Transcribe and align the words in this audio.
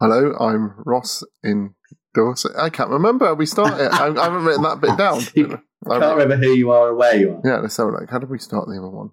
Hello, 0.00 0.34
I'm 0.40 0.74
Ross 0.86 1.22
in 1.42 1.74
Dorset. 2.14 2.52
I 2.58 2.70
can't 2.70 2.90
remember 2.90 3.34
we 3.34 3.46
started. 3.46 3.90
I, 3.92 4.06
I 4.08 4.24
haven't 4.24 4.44
written 4.44 4.62
that 4.62 4.80
bit 4.80 4.96
down. 4.96 5.20
I- 5.88 5.98
can't 5.98 6.16
remember 6.18 6.36
who 6.36 6.52
you 6.52 6.70
are 6.70 6.88
or 6.88 6.94
where 6.94 7.16
you 7.16 7.32
are. 7.32 7.40
yeah, 7.44 7.56
let's 7.58 7.76
have 7.78 7.88
a 7.88 7.90
look. 7.90 8.10
How 8.10 8.18
did 8.18 8.28
we 8.30 8.38
start 8.38 8.66
the 8.68 8.76
other 8.78 8.88
one? 8.90 9.10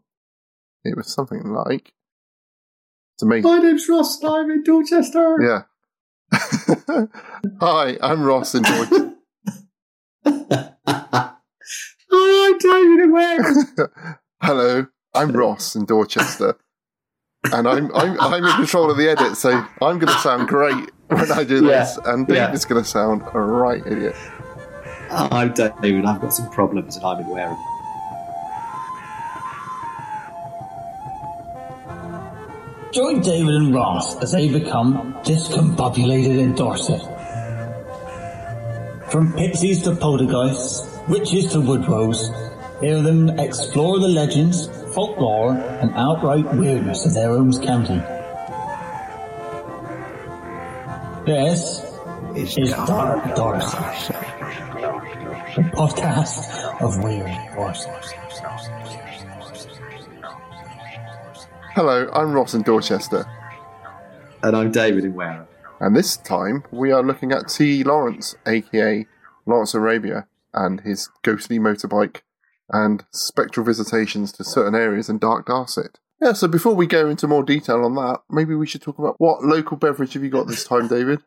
It 0.83 0.95
was 0.97 1.11
something 1.13 1.43
like. 1.43 1.93
to 3.19 3.25
me. 3.25 3.41
My 3.41 3.59
name's 3.59 3.87
Ross. 3.89 4.21
and 4.21 4.29
I'm 4.31 4.51
in 4.51 4.63
Dorchester. 4.63 5.37
Yeah. 5.41 5.63
Hi, 7.61 7.97
I'm 8.01 8.23
Ross 8.23 8.53
in 8.55 8.63
Dorchester. 8.63 9.13
Hi, 10.89 11.37
I'm 12.11 12.57
David 12.57 12.99
and 12.99 13.13
Wayne. 13.13 13.41
Hello, 14.41 14.87
I'm 15.13 15.31
Ross 15.31 15.75
in 15.75 15.85
Dorchester. 15.85 16.57
And 17.45 17.67
I'm, 17.67 17.93
I'm 17.95 18.19
I'm 18.19 18.43
in 18.43 18.51
control 18.55 18.91
of 18.91 18.97
the 18.97 19.09
edit, 19.09 19.37
so 19.37 19.51
I'm 19.81 19.99
going 19.99 20.11
to 20.11 20.19
sound 20.19 20.47
great 20.49 20.91
when 21.07 21.31
I 21.31 21.43
do 21.43 21.65
Yeah, 21.65 21.79
this, 21.83 21.97
and 22.05 22.27
yeah. 22.27 22.47
David's 22.47 22.65
going 22.65 22.83
to 22.83 22.89
sound 22.89 23.21
a 23.33 23.39
right 23.39 23.81
idiot. 23.85 24.15
I'm 25.09 25.53
David. 25.53 26.03
I've 26.05 26.19
got 26.19 26.33
some 26.33 26.49
problems 26.49 26.97
and 26.97 27.05
I'm 27.05 27.19
in 27.21 27.27
Wareham. 27.27 27.57
Join 32.91 33.21
David 33.21 33.53
and 33.55 33.73
Ross 33.73 34.21
as 34.23 34.31
they 34.31 34.49
become 34.51 35.13
discombobulated 35.23 36.39
in 36.39 36.55
Dorset. 36.55 37.01
From 39.11 39.31
pixies 39.33 39.83
to 39.83 39.95
poltergeists, 39.95 40.97
witches 41.07 41.51
to 41.53 41.59
woodrows, 41.59 42.17
hear 42.81 43.01
them 43.01 43.29
explore 43.39 43.99
the 43.99 44.07
legends, 44.07 44.67
folklore, 44.97 45.53
and 45.53 45.93
outright 45.93 46.43
weirdness 46.55 47.05
of 47.05 47.13
their 47.13 47.29
own 47.29 47.53
county. 47.63 47.99
This 51.23 51.85
is 52.35 52.71
Dark 52.71 53.35
Dorset, 53.35 54.09
the 55.55 55.69
podcast 55.75 56.81
of 56.81 57.03
Weird 57.03 57.29
Horses. 57.29 57.85
Hello, 61.75 62.09
I'm 62.11 62.33
Ross 62.33 62.55
in 62.55 62.63
Dorchester, 62.63 63.23
And 64.41 64.57
I'm 64.57 64.71
David 64.71 65.05
in 65.05 65.13
Wareham. 65.13 65.45
and 65.79 65.95
this 65.95 66.17
time 66.17 66.63
we 66.71 66.91
are 66.91 67.03
looking 67.03 67.31
at 67.31 67.49
T. 67.49 67.83
Lawrence, 67.83 68.35
aka 68.47 69.05
Lawrence 69.45 69.75
Arabia, 69.75 70.25
and 70.55 70.81
his 70.81 71.11
ghostly 71.21 71.59
motorbike 71.59 72.21
and 72.69 73.05
spectral 73.11 73.65
visitations 73.65 74.31
to 74.33 74.43
certain 74.43 74.75
areas 74.75 75.09
in 75.09 75.17
Dark 75.17 75.47
Darset. 75.47 75.95
Yeah, 76.21 76.33
so 76.33 76.47
before 76.47 76.73
we 76.75 76.87
go 76.87 77.09
into 77.09 77.27
more 77.27 77.43
detail 77.43 77.85
on 77.85 77.93
that, 77.95 78.21
maybe 78.29 78.55
we 78.55 78.65
should 78.67 78.81
talk 78.81 78.97
about 78.97 79.15
what 79.19 79.43
local 79.43 79.77
beverage 79.77 80.13
have 80.13 80.23
you 80.23 80.29
got 80.29 80.47
this 80.47 80.63
time, 80.63 80.87
David? 80.87 81.19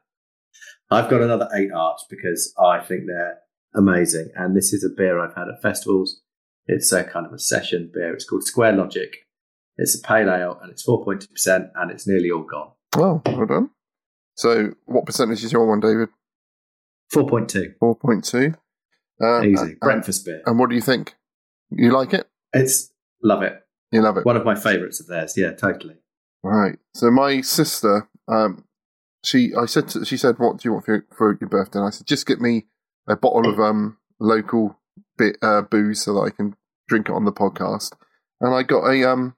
I've 0.90 1.08
got 1.08 1.22
another 1.22 1.48
eight 1.54 1.70
arch 1.72 2.00
because 2.10 2.52
I 2.58 2.80
think 2.80 3.02
they're 3.06 3.38
amazing. 3.74 4.30
And 4.34 4.56
this 4.56 4.72
is 4.72 4.82
a 4.84 4.88
beer 4.94 5.20
I've 5.20 5.36
had 5.36 5.46
at 5.48 5.62
festivals. 5.62 6.20
It's 6.66 6.90
a 6.92 7.04
kind 7.04 7.24
of 7.26 7.32
a 7.32 7.38
session 7.38 7.90
beer. 7.94 8.12
It's 8.12 8.24
called 8.24 8.42
Square 8.44 8.72
Logic. 8.72 9.14
It's 9.76 9.96
a 9.98 10.02
pale 10.02 10.28
ale 10.28 10.58
and 10.60 10.70
it's 10.72 10.84
4.2% 10.86 11.70
and 11.76 11.90
it's 11.92 12.06
nearly 12.08 12.30
all 12.32 12.42
gone. 12.42 12.72
Well, 12.96 13.22
well 13.26 13.46
done. 13.46 13.70
So, 14.34 14.72
what 14.86 15.06
percentage 15.06 15.44
is 15.44 15.52
your 15.52 15.66
one, 15.66 15.80
David? 15.80 16.08
4.2. 17.14 17.74
4.2. 17.80 18.54
Uh, 19.22 19.42
Easy. 19.42 19.62
and- 19.62 19.80
Breakfast 19.80 20.24
beer. 20.24 20.42
And 20.46 20.58
what 20.58 20.68
do 20.70 20.74
you 20.74 20.82
think? 20.82 21.14
You 21.70 21.92
like 21.92 22.12
it? 22.12 22.28
It's, 22.52 22.92
love 23.22 23.42
it. 23.42 23.62
You 23.92 24.02
love 24.02 24.16
it? 24.16 24.24
One 24.24 24.36
of 24.36 24.44
my 24.44 24.54
favourites 24.54 25.00
of 25.00 25.06
theirs. 25.06 25.36
Yeah, 25.36 25.52
totally. 25.52 25.96
Right. 26.42 26.78
So 26.94 27.10
my 27.10 27.40
sister, 27.40 28.08
um, 28.28 28.64
she, 29.24 29.52
I 29.54 29.66
said, 29.66 29.88
to, 29.88 30.04
she 30.04 30.16
said, 30.16 30.38
"What 30.38 30.58
do 30.58 30.68
you 30.68 30.72
want 30.72 30.86
for 30.86 30.92
your, 30.92 31.04
for 31.16 31.38
your 31.40 31.48
birthday?" 31.48 31.78
And 31.78 31.88
I 31.88 31.90
said, 31.90 32.06
"Just 32.06 32.26
get 32.26 32.40
me 32.40 32.66
a 33.06 33.16
bottle 33.16 33.50
of 33.50 33.60
um 33.60 33.98
local 34.18 34.78
bit 35.18 35.36
uh, 35.42 35.62
booze 35.62 36.02
so 36.02 36.14
that 36.14 36.20
I 36.20 36.30
can 36.30 36.56
drink 36.88 37.08
it 37.08 37.12
on 37.12 37.24
the 37.24 37.32
podcast." 37.32 37.92
And 38.40 38.54
I 38.54 38.62
got 38.62 38.86
a 38.86 39.10
um 39.10 39.36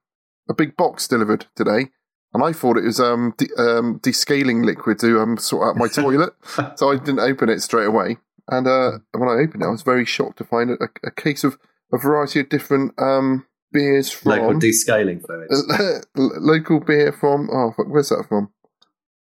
a 0.49 0.55
big 0.55 0.77
box 0.77 1.09
delivered 1.09 1.47
today, 1.57 1.91
and 2.33 2.45
I 2.45 2.53
thought 2.53 2.77
it 2.77 2.85
was 2.85 3.01
um 3.01 3.35
de- 3.37 3.53
um 3.57 3.99
descaling 4.01 4.65
liquid 4.65 4.99
to 5.01 5.21
um 5.21 5.37
sort 5.39 5.69
out 5.69 5.77
my 5.77 5.89
toilet, 6.03 6.35
so 6.77 6.93
I 6.93 6.99
didn't 6.99 7.21
open 7.21 7.49
it 7.49 7.61
straight 7.61 7.87
away. 7.87 8.19
And 8.49 8.67
uh, 8.67 8.99
when 9.13 9.29
I 9.29 9.43
opened 9.43 9.63
it, 9.63 9.67
I 9.67 9.71
was 9.71 9.83
very 9.83 10.05
shocked 10.05 10.39
to 10.39 10.45
find 10.45 10.71
a, 10.71 10.89
a 11.05 11.11
case 11.11 11.45
of 11.45 11.59
a 11.93 11.99
variety 11.99 12.41
of 12.41 12.49
different 12.49 12.93
um 12.99 13.47
beers 13.73 14.11
from 14.11 14.33
Local 14.33 14.61
descaling 14.61 15.25
fluids. 15.25 16.07
Local 16.17 16.81
beer 16.81 17.13
from 17.13 17.49
oh 17.53 17.73
fuck, 17.77 17.87
where's 17.89 18.09
that 18.11 18.25
from? 18.29 18.51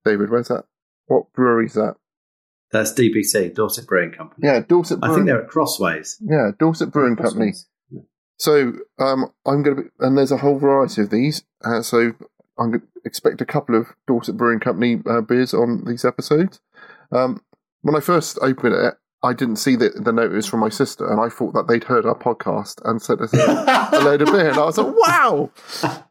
David 0.05 0.31
where's 0.31 0.49
that? 0.49 0.65
What 1.07 1.33
brewery 1.33 1.67
is 1.67 1.75
that? 1.75 1.97
That's 2.73 2.93
DBC, 2.93 3.55
Dorset 3.55 3.87
Brewing 3.87 4.11
Company. 4.11 4.47
yeah 4.49 4.61
dorset 4.61 4.99
I 5.03 5.07
brewing. 5.07 5.15
think 5.17 5.27
they're 5.27 5.43
at 5.45 5.49
Crossways. 5.49 6.19
yeah 6.21 6.51
dorset 6.59 6.91
brewing 6.93 7.17
company. 7.17 7.53
So 8.39 8.73
um 8.99 9.27
i'm 9.47 9.63
gonna 9.63 9.77
be, 9.83 9.89
and 10.01 10.19
there's 10.19 10.33
a 10.33 10.39
whole 10.39 10.59
variety 10.59 11.03
of 11.03 11.11
these 11.11 11.45
uh, 11.65 11.83
so 11.83 12.13
i'm 12.59 12.73
gonna 12.73 12.83
expect 13.05 13.41
a 13.41 13.47
couple 13.47 13.77
of 13.77 13.87
dorset 14.09 14.37
brewing 14.37 14.59
company 14.61 15.01
uh, 15.09 15.21
beers 15.21 15.55
on 15.55 15.85
these 15.87 16.05
episodes. 16.05 16.61
Um 17.13 17.43
when 17.83 17.95
i 17.97 18.01
first 18.01 18.39
opened 18.43 18.75
it 18.75 18.95
i 19.25 19.33
didn't 19.33 19.57
see 19.57 19.75
the, 19.75 19.89
the 19.91 20.13
note 20.13 20.31
it 20.31 20.35
was 20.37 20.47
from 20.47 20.61
my 20.61 20.69
sister 20.69 21.11
and 21.11 21.21
i 21.21 21.29
thought 21.29 21.53
that 21.55 21.67
they'd 21.67 21.85
heard 21.85 22.07
our 22.07 22.17
podcast 22.19 22.81
and 22.85 23.03
sent 23.03 23.21
us 23.21 23.33
a, 23.35 23.89
a 23.93 24.01
load 24.05 24.23
of 24.23 24.29
beer 24.29 24.51
and 24.51 24.59
i 24.59 24.65
was 24.65 24.79
like 24.79 24.95
wow 24.97 25.51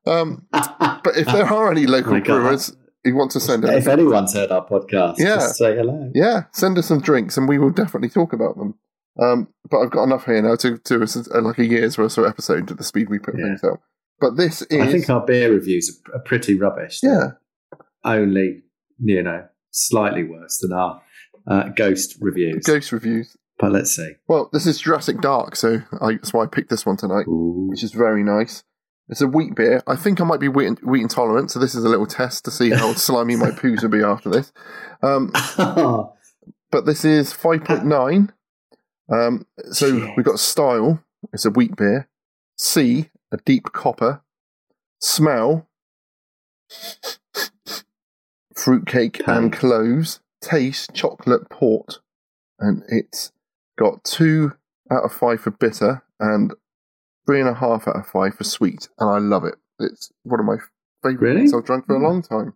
um 0.06 0.46
but 0.52 1.16
if 1.16 1.28
there 1.28 1.46
are 1.46 1.72
any 1.72 1.86
local 1.86 2.14
God. 2.20 2.26
brewers 2.26 2.76
who 3.06 3.16
want 3.16 3.32
to 3.32 3.40
send 3.40 3.64
it 3.66 3.74
if 3.74 3.88
anyone's 3.88 4.34
heard 4.34 4.50
our 4.52 4.66
podcast, 4.66 5.16
Yeah. 5.18 5.36
just 5.36 5.58
say 5.58 5.76
hello. 5.76 6.10
Yeah, 6.16 6.44
send 6.54 6.78
us 6.78 6.88
some 6.88 7.02
drinks 7.02 7.36
and 7.38 7.50
we 7.50 7.60
will 7.60 7.70
definitely 7.72 8.08
talk 8.10 8.32
about 8.32 8.56
them. 8.58 8.76
Um, 9.22 9.50
but 9.70 9.80
I've 9.80 9.92
got 9.92 10.04
enough 10.06 10.26
here 10.26 10.42
now 10.42 10.56
to 10.56 10.78
do 10.78 11.04
us 11.04 11.18
uh, 11.18 11.42
like 11.42 11.60
a 11.60 11.66
year's 11.66 11.98
worth 11.98 12.18
of 12.18 12.26
episode 12.26 12.72
at 12.72 12.78
the 12.78 12.84
speed 12.86 13.10
we 13.10 13.20
put 13.20 13.36
Yeah. 13.38 13.44
things 13.48 13.64
out. 13.66 13.82
But 14.22 14.38
this 14.38 14.62
is, 14.64 14.82
I 14.82 14.90
think 14.90 15.10
our 15.10 15.20
beer 15.26 15.52
reviews 15.52 16.02
are, 16.14 16.16
are 16.16 16.22
pretty 16.22 16.58
rubbish. 16.58 17.02
They're 17.02 17.38
yeah, 17.74 17.78
Only, 18.06 18.64
you 19.00 19.22
know, 19.22 19.48
slightly 19.72 20.24
worse 20.24 20.60
than 20.60 20.72
our 20.72 21.02
uh, 21.48 21.70
ghost 21.70 22.18
reviews. 22.20 22.66
ghost 22.66 22.92
reviews. 22.92 23.36
But 23.60 23.72
let's 23.72 23.96
see. 23.96 24.14
Well, 24.28 24.50
this 24.52 24.66
is 24.66 24.80
Jurassic 24.80 25.22
Dark, 25.22 25.56
so 25.56 25.84
I, 26.02 26.14
that's 26.14 26.34
why 26.34 26.44
I 26.44 26.48
picked 26.48 26.70
this 26.70 26.86
one 26.86 26.98
tonight, 26.98 27.28
Ooh. 27.28 27.68
which 27.70 27.84
is 27.84 27.92
very 27.92 28.24
nice. 28.24 28.64
It's 29.10 29.22
a 29.22 29.28
wheat 29.28 29.56
beer. 29.56 29.84
I 29.86 29.96
think 29.96 30.22
I 30.22 30.24
might 30.24 30.40
be 30.40 30.48
wheat, 30.48 30.86
wheat 30.86 31.02
intolerant, 31.02 31.52
so 31.52 31.60
this 31.60 31.76
is 31.76 31.84
a 31.84 31.90
little 31.90 32.08
test 32.08 32.46
to 32.46 32.52
see 32.52 32.72
how 32.72 32.94
slimy 32.96 33.36
my 33.36 33.52
poos 33.52 33.84
will 33.84 33.90
be 33.90 34.02
after 34.02 34.30
this. 34.30 34.52
Um, 35.02 35.32
but 36.72 36.86
this 36.86 37.06
is 37.06 37.34
5.9. 37.34 38.30
Um, 39.12 39.46
so 39.72 40.00
Shit. 40.00 40.18
we've 40.18 40.26
got 40.26 40.40
style, 40.40 41.04
it's 41.32 41.46
a 41.46 41.52
wheat 41.52 41.76
beer. 41.76 42.10
C, 42.58 43.10
a 43.32 43.38
deep 43.38 43.72
copper. 43.74 44.24
Smell, 45.00 45.68
fruitcake 48.56 49.22
and 49.28 49.52
cloves. 49.52 50.22
Taste, 50.44 50.94
chocolate 50.94 51.50
port. 51.50 52.00
And 52.60 52.84
it's 52.90 53.32
got 53.78 54.04
two 54.04 54.54
out 54.92 55.04
of 55.04 55.12
five 55.14 55.42
for 55.42 55.52
bitter 55.52 56.04
and 56.20 56.54
three 57.26 57.40
and 57.40 57.50
a 57.50 57.54
half 57.56 57.88
out 57.88 57.96
of 57.96 58.06
five 58.08 58.36
for 58.36 58.44
sweet. 58.44 58.90
And 59.00 59.10
I 59.10 59.18
love 59.20 59.46
it. 59.46 59.56
It's 59.80 60.12
one 60.24 60.40
of 60.40 60.46
my 60.46 60.58
favourite 61.02 61.22
Really? 61.22 61.40
things 61.42 61.54
I've 61.54 61.66
drunk 61.66 61.86
for 61.88 61.96
a 61.96 62.00
Mm. 62.00 62.04
long 62.04 62.22
time. 62.22 62.54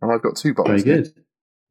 And 0.00 0.12
I've 0.12 0.22
got 0.22 0.36
two 0.36 0.54
bottles. 0.54 0.82
here. 0.82 1.02
good. 1.02 1.14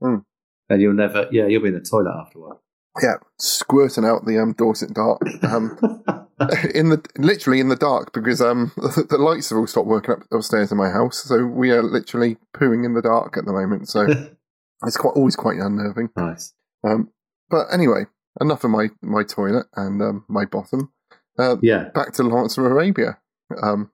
Mm. 0.02 0.26
And 0.70 0.82
you'll 0.82 0.94
never, 0.94 1.28
yeah, 1.32 1.46
you'll 1.46 1.62
be 1.62 1.68
in 1.70 1.76
the 1.76 1.82
toilet 1.82 2.14
after 2.20 2.40
a 2.40 2.42
while. 2.42 2.64
Yeah, 3.02 3.16
squirting 3.40 4.06
out 4.06 4.26
the 4.26 4.38
um, 4.40 4.54
Dorset 4.54 4.94
dark. 4.94 5.22
Um, 5.44 5.78
in 6.76 6.90
the 6.90 7.04
literally 7.18 7.60
in 7.60 7.70
the 7.70 7.76
dark 7.76 8.12
because 8.14 8.42
um 8.42 8.72
the 8.78 9.18
lights 9.18 9.50
have 9.50 9.58
all 9.58 9.66
stopped 9.68 9.88
working 9.88 10.12
up 10.16 10.20
upstairs 10.32 10.72
in 10.72 10.78
my 10.78 10.90
house, 10.90 11.24
so 11.24 11.46
we 11.46 11.72
are 11.72 11.82
literally 11.82 12.38
pooing 12.56 12.86
in 12.86 12.94
the 12.94 13.02
dark 13.02 13.38
at 13.38 13.46
the 13.46 13.52
moment. 13.54 13.88
So 13.90 14.08
it's 14.86 14.98
quite 14.98 15.12
always 15.16 15.36
quite 15.36 15.58
unnerving. 15.58 16.10
nice. 16.18 16.54
Um, 16.84 17.10
but 17.50 17.68
anyway, 17.72 18.06
enough 18.42 18.64
of 18.64 18.72
my 18.72 18.90
my 19.02 19.24
toilet 19.24 19.66
and 19.76 20.02
um, 20.02 20.26
my 20.28 20.46
bottom. 20.46 20.92
Uh, 21.38 21.58
Yeah, 21.62 21.90
back 21.96 22.14
to 22.14 22.24
Lawrence 22.24 22.58
of 22.58 22.66
Arabia. 22.66 23.18
Um, 23.62 23.92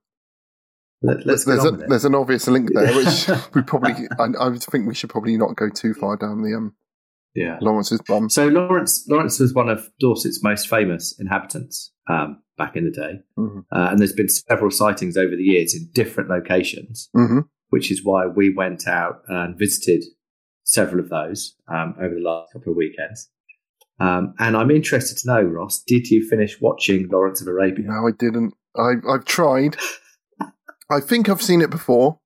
let, 1.01 1.25
us 1.27 1.45
there's 1.45 1.63
a 1.63 1.71
there's 1.71 2.06
an 2.06 2.15
obvious 2.15 2.47
link 2.47 2.69
there, 2.74 2.94
which 2.95 3.30
we 3.53 3.62
probably 3.62 3.94
I, 4.19 4.25
I 4.39 4.57
think 4.57 4.88
we 4.88 4.94
should 4.95 5.09
probably 5.09 5.38
not 5.38 5.56
go 5.56 5.69
too 5.69 5.94
far 5.94 6.18
down 6.18 6.41
the 6.41 6.53
um 6.56 6.75
Yeah. 7.35 7.57
Lawrence's 7.62 8.01
bum. 8.07 8.30
So 8.30 8.47
Lawrence, 8.47 9.06
Lawrence 9.07 9.39
was 9.39 9.53
one 9.53 9.69
of 9.69 9.89
Dorset's 10.00 10.44
most 10.44 10.68
famous 10.68 11.15
inhabitants 11.19 11.94
um, 12.09 12.42
back 12.57 12.75
in 12.75 12.83
the 12.85 12.92
day, 12.92 13.19
Mhm. 13.38 13.59
uh, 13.71 13.88
and 13.92 14.00
there's 14.00 14.12
been 14.13 14.27
several 14.27 14.71
sightings 14.71 15.15
over 15.15 15.35
the 15.35 15.44
years 15.44 15.74
in 15.74 15.89
different 15.94 16.30
locations, 16.30 17.09
hmm 17.13 17.39
which 17.69 17.92
is 17.92 18.03
why 18.03 18.25
we 18.25 18.51
went 18.53 18.88
out 18.88 19.21
and 19.27 19.56
visited 19.57 20.03
several 20.69 21.04
of 21.04 21.10
those 21.10 21.56
um, 21.68 21.95
over 22.00 22.13
the 22.13 22.21
last 22.21 22.54
couple 22.54 22.71
of 22.71 22.77
weekends. 22.77 23.30
Um, 24.00 24.36
and 24.39 24.56
I'm 24.56 24.69
interested 24.71 25.18
to 25.18 25.27
know, 25.27 25.42
Ross, 25.42 25.81
did 25.86 26.07
you 26.10 26.25
finish 26.30 26.62
watching 26.62 27.10
Lawrence 27.12 27.42
of 27.42 27.48
Arabia? 27.48 27.86
No, 27.88 28.07
I 28.07 28.12
didn't. 28.18 28.54
I, 28.77 28.94
I've 29.12 29.25
tried. 29.25 29.77
I 30.92 31.00
think 31.01 31.27
I've 31.27 31.42
seen 31.42 31.62
it 31.62 31.69
before. 31.71 32.19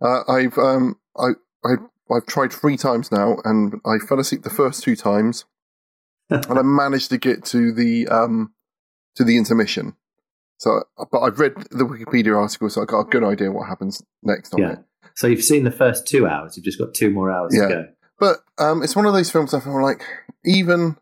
Uh, 0.00 0.22
I've 0.28 0.58
um, 0.58 0.96
I 1.16 1.28
I 1.64 1.74
I've 2.14 2.26
tried 2.26 2.52
three 2.52 2.76
times 2.76 3.10
now, 3.10 3.36
and 3.44 3.80
I 3.86 3.98
fell 3.98 4.20
asleep 4.20 4.42
the 4.42 4.50
first 4.50 4.82
two 4.82 4.94
times, 4.96 5.44
and 6.30 6.58
I 6.58 6.62
managed 6.62 7.10
to 7.10 7.18
get 7.18 7.44
to 7.46 7.72
the 7.72 8.08
um 8.08 8.52
to 9.14 9.24
the 9.24 9.38
intermission. 9.38 9.96
So, 10.58 10.82
but 11.10 11.20
I've 11.20 11.38
read 11.38 11.54
the 11.70 11.84
Wikipedia 11.84 12.36
article, 12.36 12.68
so 12.68 12.82
I 12.82 12.84
got 12.84 13.00
a 13.00 13.04
good 13.04 13.24
idea 13.24 13.52
what 13.52 13.68
happens 13.68 14.02
next 14.22 14.52
on 14.54 14.60
Yeah. 14.60 14.72
it. 14.72 14.78
So 15.16 15.26
you've 15.26 15.42
seen 15.42 15.64
the 15.64 15.70
first 15.70 16.06
two 16.06 16.26
hours. 16.26 16.56
You've 16.56 16.64
just 16.64 16.78
got 16.78 16.94
two 16.94 17.10
more 17.10 17.30
hours 17.30 17.54
Yeah. 17.54 17.68
to 17.68 17.74
go. 17.74 17.84
But 18.18 18.36
um, 18.58 18.82
it's 18.82 18.96
one 18.96 19.06
of 19.06 19.12
those 19.12 19.30
films 19.30 19.52
I 19.52 19.60
feel 19.60 19.82
like 19.82 20.02
even 20.44 20.96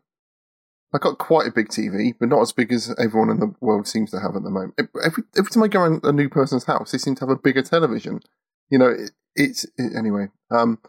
I 0.93 0.97
got 0.97 1.17
quite 1.17 1.47
a 1.47 1.51
big 1.51 1.67
TV, 1.67 2.13
but 2.17 2.29
not 2.29 2.41
as 2.41 2.53
big 2.53 2.71
as 2.71 2.93
everyone 2.97 3.29
in 3.29 3.39
the 3.39 3.53
world 3.59 3.87
seems 3.87 4.11
to 4.11 4.19
have 4.19 4.35
at 4.35 4.43
the 4.43 4.49
moment. 4.49 4.75
Every, 4.79 5.23
every 5.37 5.51
time 5.51 5.63
I 5.63 5.67
go 5.67 5.81
around 5.81 6.01
a 6.03 6.11
new 6.13 6.29
person's 6.29 6.63
house, 6.65 6.91
they 6.91 6.97
seem 6.97 7.15
to 7.15 7.21
have 7.21 7.29
a 7.29 7.35
bigger 7.35 7.61
television. 7.61 8.21
You 8.69 8.79
know, 8.79 8.87
it, 8.89 9.11
it's 9.35 9.65
it, 9.77 9.93
anyway. 9.97 10.27
Um, 10.49 10.79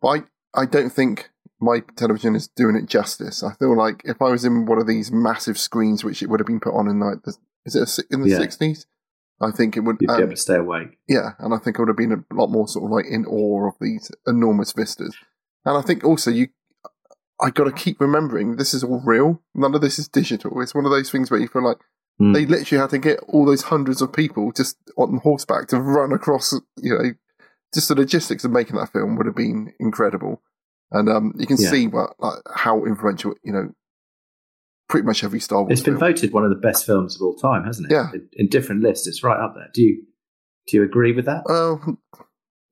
but 0.00 0.08
I 0.08 0.62
I 0.62 0.66
don't 0.66 0.90
think 0.90 1.30
my 1.60 1.82
television 1.96 2.36
is 2.36 2.48
doing 2.48 2.76
it 2.76 2.86
justice. 2.86 3.42
I 3.42 3.54
feel 3.54 3.76
like 3.76 4.02
if 4.04 4.22
I 4.22 4.30
was 4.30 4.44
in 4.44 4.66
one 4.66 4.78
of 4.78 4.86
these 4.86 5.10
massive 5.10 5.58
screens, 5.58 6.04
which 6.04 6.22
it 6.22 6.28
would 6.28 6.40
have 6.40 6.46
been 6.46 6.60
put 6.60 6.74
on 6.74 6.88
in 6.88 7.00
like 7.00 7.22
the 7.24 7.36
is 7.66 7.74
it 7.74 8.04
a, 8.10 8.14
in 8.14 8.22
the 8.22 8.28
sixties? 8.38 8.86
I 9.40 9.50
think 9.50 9.76
it 9.76 9.80
would. 9.80 9.96
You'd 10.00 10.08
be 10.08 10.12
um, 10.14 10.20
able 10.22 10.30
to 10.30 10.36
stay 10.36 10.56
awake. 10.56 10.98
yeah, 11.08 11.30
and 11.38 11.52
I 11.52 11.58
think 11.58 11.78
I 11.78 11.82
would 11.82 11.88
have 11.88 11.96
been 11.96 12.12
a 12.30 12.34
lot 12.34 12.48
more 12.48 12.68
sort 12.68 12.84
of 12.86 12.90
like 12.90 13.06
in 13.10 13.26
awe 13.26 13.68
of 13.68 13.74
these 13.80 14.10
enormous 14.26 14.72
vistas. 14.72 15.16
And 15.64 15.76
I 15.76 15.82
think 15.82 16.04
also 16.04 16.30
you, 16.30 16.48
I 17.40 17.50
got 17.50 17.64
to 17.64 17.72
keep 17.72 18.00
remembering 18.00 18.56
this 18.56 18.74
is 18.74 18.84
all 18.84 19.00
real. 19.04 19.42
None 19.54 19.74
of 19.74 19.80
this 19.80 19.98
is 19.98 20.08
digital. 20.08 20.60
It's 20.60 20.74
one 20.74 20.84
of 20.84 20.90
those 20.90 21.10
things 21.10 21.30
where 21.30 21.40
you 21.40 21.48
feel 21.48 21.64
like 21.64 21.78
Mm. 22.20 22.32
they 22.32 22.46
literally 22.46 22.80
had 22.80 22.90
to 22.90 22.98
get 22.98 23.18
all 23.26 23.44
those 23.44 23.62
hundreds 23.62 24.00
of 24.00 24.12
people 24.12 24.52
just 24.52 24.76
on 24.96 25.16
horseback 25.24 25.66
to 25.66 25.80
run 25.80 26.12
across. 26.12 26.52
You 26.80 26.94
know, 26.94 27.10
just 27.74 27.88
the 27.88 27.96
logistics 27.96 28.44
of 28.44 28.52
making 28.52 28.76
that 28.76 28.92
film 28.92 29.16
would 29.16 29.26
have 29.26 29.34
been 29.34 29.72
incredible. 29.80 30.40
And 30.92 31.08
um, 31.08 31.34
you 31.36 31.48
can 31.48 31.56
Yeah. 31.58 31.70
see 31.70 31.88
what 31.88 32.10
like, 32.20 32.38
how 32.54 32.84
influential 32.84 33.34
you 33.42 33.52
know, 33.52 33.72
pretty 34.88 35.06
much 35.06 35.24
every 35.24 35.40
Star 35.40 35.62
Wars. 35.62 35.72
It's 35.72 35.82
been 35.82 35.98
film. 35.98 36.12
voted 36.12 36.32
one 36.32 36.44
of 36.44 36.50
the 36.50 36.56
best 36.56 36.86
films 36.86 37.16
of 37.16 37.22
all 37.22 37.34
time, 37.34 37.64
hasn't 37.64 37.90
it? 37.90 37.94
Yeah. 37.94 38.10
In, 38.12 38.28
in 38.34 38.48
different 38.48 38.82
lists, 38.82 39.06
it's 39.06 39.22
right 39.22 39.38
up 39.38 39.54
there. 39.54 39.68
Do 39.72 39.82
you 39.82 40.04
do 40.66 40.76
you 40.78 40.82
agree 40.82 41.12
with 41.12 41.26
that? 41.26 41.44
Uh, 41.48 41.92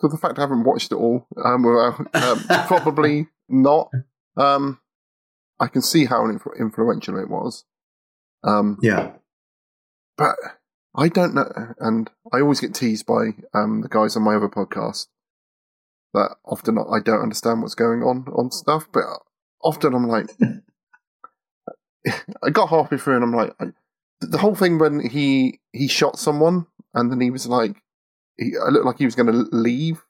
for 0.01 0.09
the 0.09 0.17
fact 0.17 0.39
I 0.39 0.43
haven't 0.43 0.65
watched 0.65 0.93
it 0.93 0.97
all, 0.97 1.27
um, 1.45 1.63
well, 1.63 2.07
um, 2.15 2.45
probably 2.67 3.29
not. 3.49 3.91
Um, 4.37 4.81
I 5.61 5.69
can 5.69 5.83
see 5.83 6.07
how 6.07 6.23
influ- 6.23 6.59
influential 6.59 7.19
it 7.19 7.29
was, 7.29 7.65
um, 8.43 8.79
yeah. 8.83 9.13
but 10.17 10.35
I 10.97 11.09
don't 11.09 11.35
know. 11.35 11.75
And 11.79 12.11
I 12.33 12.41
always 12.41 12.61
get 12.61 12.75
teased 12.75 13.07
by 13.07 13.31
um, 13.55 13.83
the 13.83 13.89
guys 13.89 14.17
on 14.17 14.23
my 14.23 14.35
other 14.35 14.49
podcast 14.49 15.07
that 16.15 16.37
often 16.45 16.79
I 16.79 17.01
don't 17.01 17.23
understand 17.23 17.63
what's 17.63 17.75
going 17.75 18.03
on 18.03 18.27
on 18.35 18.51
stuff. 18.51 18.87
But 18.93 19.05
often 19.63 19.95
I'm 19.95 20.09
like, 20.09 20.27
I 22.43 22.51
got 22.51 22.69
halfway 22.69 22.99
through 22.99 23.17
and 23.17 23.25
I'm 23.25 23.35
like, 23.35 23.55
I, 23.61 23.67
the 24.21 24.39
whole 24.39 24.55
thing 24.55 24.79
when 24.79 25.01
he 25.09 25.61
he 25.73 25.89
shot 25.89 26.19
someone 26.19 26.67
and 26.95 27.11
then 27.11 27.21
he 27.21 27.31
was 27.31 27.47
like, 27.47 27.83
he, 28.37 28.53
I 28.57 28.71
looked 28.71 28.87
like 28.87 28.99
he 28.99 29.05
was 29.05 29.15
going 29.15 29.33
to 29.33 29.47
leave 29.57 30.03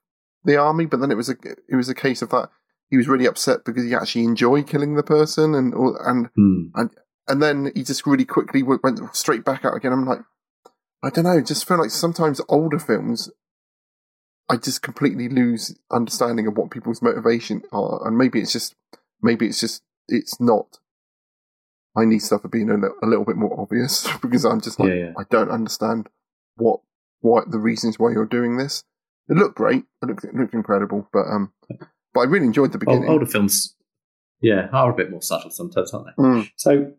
the 0.44 0.56
army, 0.56 0.86
but 0.86 1.00
then 1.00 1.10
it 1.10 1.16
was 1.16 1.28
a 1.28 1.36
it 1.68 1.76
was 1.76 1.88
a 1.88 1.94
case 1.94 2.22
of 2.22 2.30
that 2.30 2.50
he 2.90 2.96
was 2.96 3.08
really 3.08 3.26
upset 3.26 3.64
because 3.64 3.84
he 3.84 3.94
actually 3.94 4.24
enjoyed 4.24 4.66
killing 4.66 4.94
the 4.96 5.02
person 5.02 5.54
and 5.54 5.72
and 5.74 6.28
Hmm. 6.36 6.88
and 7.26 7.42
then 7.42 7.72
he 7.74 7.82
just 7.84 8.06
really 8.06 8.26
quickly 8.26 8.62
went 8.62 9.00
straight 9.14 9.44
back 9.44 9.64
out 9.64 9.74
again. 9.74 9.92
I'm 9.92 10.04
like, 10.06 10.20
I 11.02 11.10
don't 11.10 11.24
know, 11.24 11.40
just 11.40 11.66
feel 11.66 11.78
like 11.78 11.90
sometimes 11.90 12.40
older 12.48 12.78
films, 12.78 13.30
I 14.48 14.56
just 14.56 14.82
completely 14.82 15.28
lose 15.28 15.74
understanding 15.90 16.46
of 16.46 16.56
what 16.56 16.70
people's 16.70 17.00
motivation 17.00 17.62
are, 17.72 18.06
and 18.06 18.18
maybe 18.18 18.40
it's 18.40 18.52
just 18.52 18.74
maybe 19.22 19.46
it's 19.46 19.60
just 19.60 19.82
it's 20.08 20.38
not. 20.38 20.78
I 21.96 22.04
need 22.04 22.20
stuff 22.20 22.42
to 22.42 22.48
be 22.48 22.62
a, 22.62 22.74
a 22.74 23.06
little 23.06 23.24
bit 23.24 23.36
more 23.36 23.60
obvious 23.60 24.08
because 24.22 24.44
I'm 24.44 24.60
just 24.60 24.80
like 24.80 24.88
Yeah, 24.90 24.94
yeah. 24.94 25.12
I 25.18 25.24
don't 25.30 25.50
understand 25.50 26.08
what 26.56 26.80
what 27.20 27.50
the 27.50 27.58
reasons 27.58 27.98
why 27.98 28.10
you're 28.12 28.26
doing 28.26 28.56
this. 28.56 28.84
It 29.28 29.36
looked 29.36 29.54
great, 29.56 29.84
it 30.02 30.06
looked, 30.06 30.24
it 30.24 30.34
looked 30.34 30.54
incredible, 30.54 31.08
but 31.12 31.20
um, 31.30 31.52
but 32.12 32.20
I 32.20 32.24
really 32.24 32.46
enjoyed 32.46 32.72
the 32.72 32.78
beginning. 32.78 33.08
older 33.08 33.26
films, 33.26 33.76
yeah, 34.40 34.68
are 34.72 34.90
a 34.90 34.94
bit 34.94 35.10
more 35.10 35.22
subtle 35.22 35.50
sometimes, 35.50 35.94
aren't 35.94 36.08
they? 36.16 36.22
Mm. 36.22 36.50
So, 36.56 36.92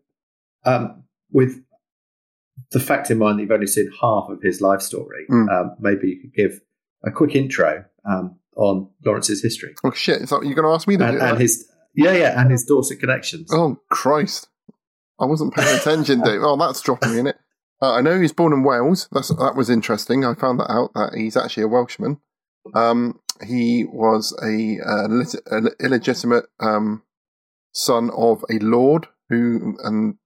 um, 0.64 1.04
with 1.30 1.62
the 2.72 2.80
fact 2.80 3.10
in 3.10 3.18
mind 3.18 3.38
that 3.38 3.42
you've 3.42 3.50
only 3.50 3.66
seen 3.66 3.90
half 4.00 4.28
of 4.30 4.40
his 4.42 4.60
life 4.60 4.80
story, 4.80 5.26
Mm. 5.30 5.50
um, 5.52 5.76
maybe 5.78 6.08
you 6.08 6.20
could 6.22 6.34
give 6.34 6.60
a 7.04 7.10
quick 7.10 7.34
intro 7.34 7.84
um, 8.08 8.36
on 8.56 8.88
Lawrence's 9.04 9.42
history 9.42 9.74
Oh 9.84 9.92
shit! 9.92 10.22
Is 10.22 10.30
that 10.30 10.42
you're 10.44 10.54
going 10.54 10.66
to 10.66 10.74
ask 10.74 10.88
me 10.88 10.96
to 10.96 11.04
and, 11.06 11.20
that? 11.20 11.30
and 11.32 11.40
his 11.40 11.68
yeah, 11.94 12.12
yeah, 12.12 12.40
and 12.40 12.50
his 12.50 12.64
Dorset 12.64 12.98
connections. 12.98 13.50
Oh 13.52 13.78
Christ! 13.90 14.48
I 15.24 15.26
wasn't 15.26 15.54
paying 15.54 15.76
attention, 15.76 16.20
Dave. 16.20 16.40
Oh, 16.42 16.56
that's 16.56 16.80
dropping 16.82 17.12
me 17.12 17.18
in 17.20 17.26
it. 17.28 17.36
Uh, 17.82 17.94
I 17.94 18.00
know 18.02 18.20
he's 18.20 18.32
born 18.32 18.52
in 18.52 18.62
Wales. 18.62 19.08
That's 19.12 19.28
that 19.28 19.54
was 19.56 19.68
interesting. 19.70 20.24
I 20.24 20.34
found 20.34 20.60
that 20.60 20.70
out 20.70 20.92
that 20.94 21.14
he's 21.16 21.36
actually 21.36 21.64
a 21.64 21.68
Welshman. 21.68 22.20
Um, 22.74 23.20
he 23.46 23.84
was 23.84 24.32
a, 24.42 24.78
uh, 24.86 25.06
lit- 25.08 25.42
an 25.50 25.68
illegitimate 25.80 26.46
um, 26.60 27.02
son 27.72 28.10
of 28.16 28.44
a 28.50 28.58
lord 28.60 29.08
who, 29.28 29.76
and 29.82 30.16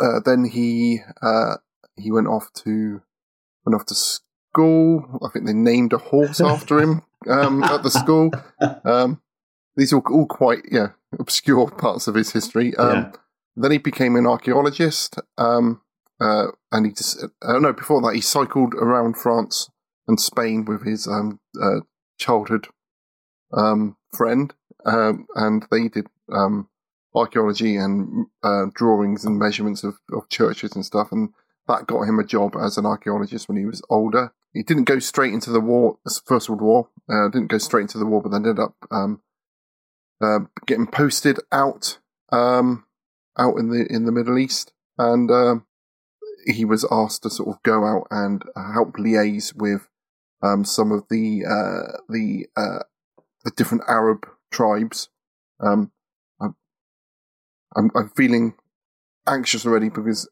uh, 0.00 0.20
then 0.24 0.44
he 0.44 1.00
uh, 1.20 1.56
he 1.96 2.10
went 2.12 2.28
off 2.28 2.52
to 2.64 3.02
went 3.66 3.74
off 3.78 3.86
to 3.86 3.94
school. 3.94 5.18
I 5.22 5.28
think 5.32 5.46
they 5.46 5.52
named 5.52 5.92
a 5.92 5.98
horse 5.98 6.40
after 6.40 6.78
him 6.80 7.02
um, 7.28 7.62
at 7.64 7.82
the 7.82 7.90
school. 7.90 8.30
Um, 8.84 9.20
these 9.76 9.92
are 9.92 10.00
all 10.10 10.26
quite 10.26 10.64
yeah 10.72 10.88
obscure 11.18 11.70
parts 11.70 12.08
of 12.08 12.14
his 12.16 12.32
history. 12.32 12.74
Um, 12.76 12.88
Yeah. 12.96 13.12
Then 13.60 13.72
he 13.72 13.78
became 13.78 14.14
an 14.14 14.26
archaeologist, 14.26 15.18
um, 15.36 15.80
uh, 16.20 16.48
and 16.70 16.86
he 16.86 16.92
just 16.92 17.24
uh, 17.42 17.58
no 17.58 17.72
before 17.72 18.00
that 18.02 18.14
he 18.14 18.20
cycled 18.20 18.74
around 18.74 19.16
France 19.16 19.68
and 20.06 20.20
Spain 20.20 20.64
with 20.64 20.86
his 20.86 21.08
um, 21.08 21.40
uh, 21.60 21.80
childhood 22.18 22.68
um, 23.52 23.96
friend, 24.16 24.54
um, 24.86 25.26
and 25.34 25.66
they 25.72 25.88
did 25.88 26.06
um, 26.32 26.68
archaeology 27.16 27.76
and 27.76 28.26
uh, 28.44 28.66
drawings 28.74 29.24
and 29.24 29.40
measurements 29.40 29.82
of, 29.82 29.98
of 30.12 30.28
churches 30.28 30.76
and 30.76 30.86
stuff, 30.86 31.10
and 31.10 31.30
that 31.66 31.88
got 31.88 32.02
him 32.02 32.20
a 32.20 32.24
job 32.24 32.54
as 32.54 32.78
an 32.78 32.86
archaeologist 32.86 33.48
when 33.48 33.58
he 33.58 33.66
was 33.66 33.82
older. 33.90 34.32
He 34.54 34.62
didn't 34.62 34.84
go 34.84 35.00
straight 35.00 35.34
into 35.34 35.50
the 35.50 35.60
war, 35.60 35.98
First 36.24 36.48
World 36.48 36.62
War. 36.62 36.88
Uh, 37.10 37.28
didn't 37.28 37.50
go 37.50 37.58
straight 37.58 37.82
into 37.82 37.98
the 37.98 38.06
war, 38.06 38.22
but 38.22 38.30
then 38.30 38.46
ended 38.46 38.60
up 38.60 38.76
um, 38.92 39.20
uh, 40.22 40.40
getting 40.66 40.86
posted 40.86 41.40
out 41.50 41.98
um, 42.30 42.84
out 43.38 43.56
in 43.56 43.70
the 43.70 43.86
in 43.90 44.04
the 44.04 44.12
Middle 44.12 44.38
East, 44.38 44.72
and 44.96 45.30
um, 45.30 45.66
he 46.46 46.64
was 46.64 46.86
asked 46.90 47.22
to 47.22 47.30
sort 47.30 47.48
of 47.48 47.62
go 47.62 47.84
out 47.84 48.06
and 48.10 48.42
help 48.74 48.96
liaise 48.96 49.54
with 49.54 49.88
um, 50.42 50.64
some 50.64 50.92
of 50.92 51.04
the 51.10 51.44
uh, 51.44 51.98
the 52.08 52.46
uh, 52.56 52.82
the 53.44 53.50
different 53.56 53.84
Arab 53.88 54.26
tribes. 54.50 55.08
Um, 55.60 55.92
I'm, 56.40 56.56
I'm 57.76 57.90
I'm 57.94 58.10
feeling 58.10 58.54
anxious 59.26 59.66
already 59.66 59.88
because 59.88 60.28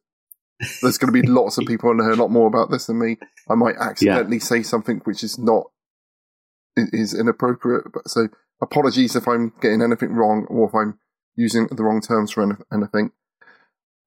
there's 0.80 0.98
going 0.98 1.12
to 1.12 1.22
be 1.22 1.26
lots 1.28 1.58
of 1.58 1.66
people 1.66 1.94
know 1.94 2.12
a 2.12 2.14
lot 2.14 2.30
more 2.30 2.46
about 2.46 2.70
this 2.70 2.86
than 2.86 2.98
me. 2.98 3.18
I 3.48 3.54
might 3.54 3.76
accidentally 3.76 4.38
say 4.40 4.62
something 4.62 5.00
which 5.04 5.22
is 5.22 5.38
not 5.38 5.66
is 6.76 7.14
inappropriate. 7.14 7.92
But 7.92 8.08
so 8.08 8.28
apologies 8.60 9.16
if 9.16 9.28
I'm 9.28 9.52
getting 9.60 9.82
anything 9.82 10.12
wrong 10.12 10.46
or 10.48 10.68
if 10.68 10.74
I'm 10.74 10.98
using 11.36 11.68
the 11.70 11.82
wrong 11.82 12.00
terms 12.00 12.32
for 12.32 12.58
anything. 12.72 13.12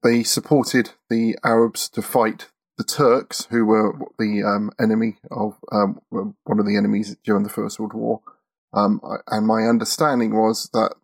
They 0.03 0.23
supported 0.23 0.91
the 1.09 1.37
Arabs 1.43 1.89
to 1.89 2.01
fight 2.01 2.49
the 2.77 2.83
Turks, 2.85 3.45
who 3.49 3.65
were 3.65 3.93
the 4.17 4.41
um, 4.43 4.71
enemy 4.79 5.17
of 5.29 5.57
um, 5.71 5.99
one 6.09 6.59
of 6.59 6.65
the 6.65 6.77
enemies 6.77 7.17
during 7.25 7.43
the 7.43 7.49
First 7.49 7.77
World 7.79 7.93
War. 7.93 8.21
Um, 8.73 9.01
and 9.27 9.45
my 9.45 9.63
understanding 9.63 10.33
was 10.33 10.69
that 10.73 10.95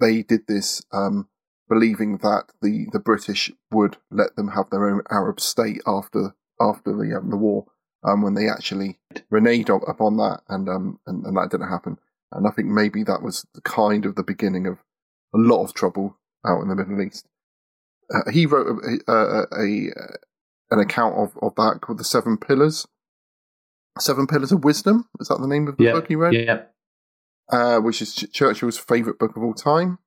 they 0.00 0.22
did 0.22 0.46
this 0.46 0.82
um, 0.92 1.28
believing 1.68 2.18
that 2.18 2.44
the, 2.62 2.86
the 2.92 2.98
British 2.98 3.52
would 3.70 3.98
let 4.10 4.36
them 4.36 4.48
have 4.48 4.70
their 4.70 4.88
own 4.88 5.02
Arab 5.10 5.40
state 5.40 5.82
after 5.86 6.34
after 6.60 6.92
the 6.92 7.16
um, 7.16 7.30
the 7.30 7.36
war. 7.36 7.66
Um, 8.04 8.22
when 8.22 8.34
they 8.34 8.48
actually 8.48 8.98
reneged 9.30 9.68
upon 9.88 10.16
that, 10.16 10.40
and 10.48 10.68
and, 10.68 10.98
and 11.06 11.36
that 11.36 11.50
didn't 11.50 11.68
happen. 11.68 11.98
And 12.32 12.46
I 12.46 12.50
think 12.50 12.68
maybe 12.68 13.02
that 13.02 13.22
was 13.22 13.44
the 13.54 13.60
kind 13.60 14.06
of 14.06 14.14
the 14.14 14.22
beginning 14.22 14.66
of 14.66 14.78
a 15.34 15.38
lot 15.38 15.64
of 15.64 15.74
trouble 15.74 16.18
out 16.46 16.62
in 16.62 16.68
the 16.68 16.76
Middle 16.76 17.00
East. 17.00 17.26
Uh, 18.12 18.30
he 18.30 18.46
wrote 18.46 18.66
a, 18.66 19.12
a, 19.12 19.14
a, 19.14 19.46
a 19.52 19.90
an 20.70 20.80
account 20.80 21.16
of, 21.16 21.36
of 21.42 21.54
that 21.56 21.80
called 21.80 21.98
the 21.98 22.04
Seven 22.04 22.36
Pillars. 22.36 22.86
Seven 23.98 24.26
Pillars 24.26 24.52
of 24.52 24.64
Wisdom 24.64 25.08
is 25.20 25.28
that 25.28 25.40
the 25.40 25.48
name 25.48 25.66
of 25.66 25.76
the 25.76 25.84
yeah, 25.84 25.92
book 25.92 26.08
he 26.08 26.14
read? 26.14 26.34
yeah, 26.34 26.62
uh, 27.50 27.78
which 27.80 28.00
is 28.00 28.14
Ch- 28.14 28.32
Churchill's 28.32 28.78
favourite 28.78 29.18
book 29.18 29.36
of 29.36 29.42
all 29.42 29.54
time. 29.54 29.98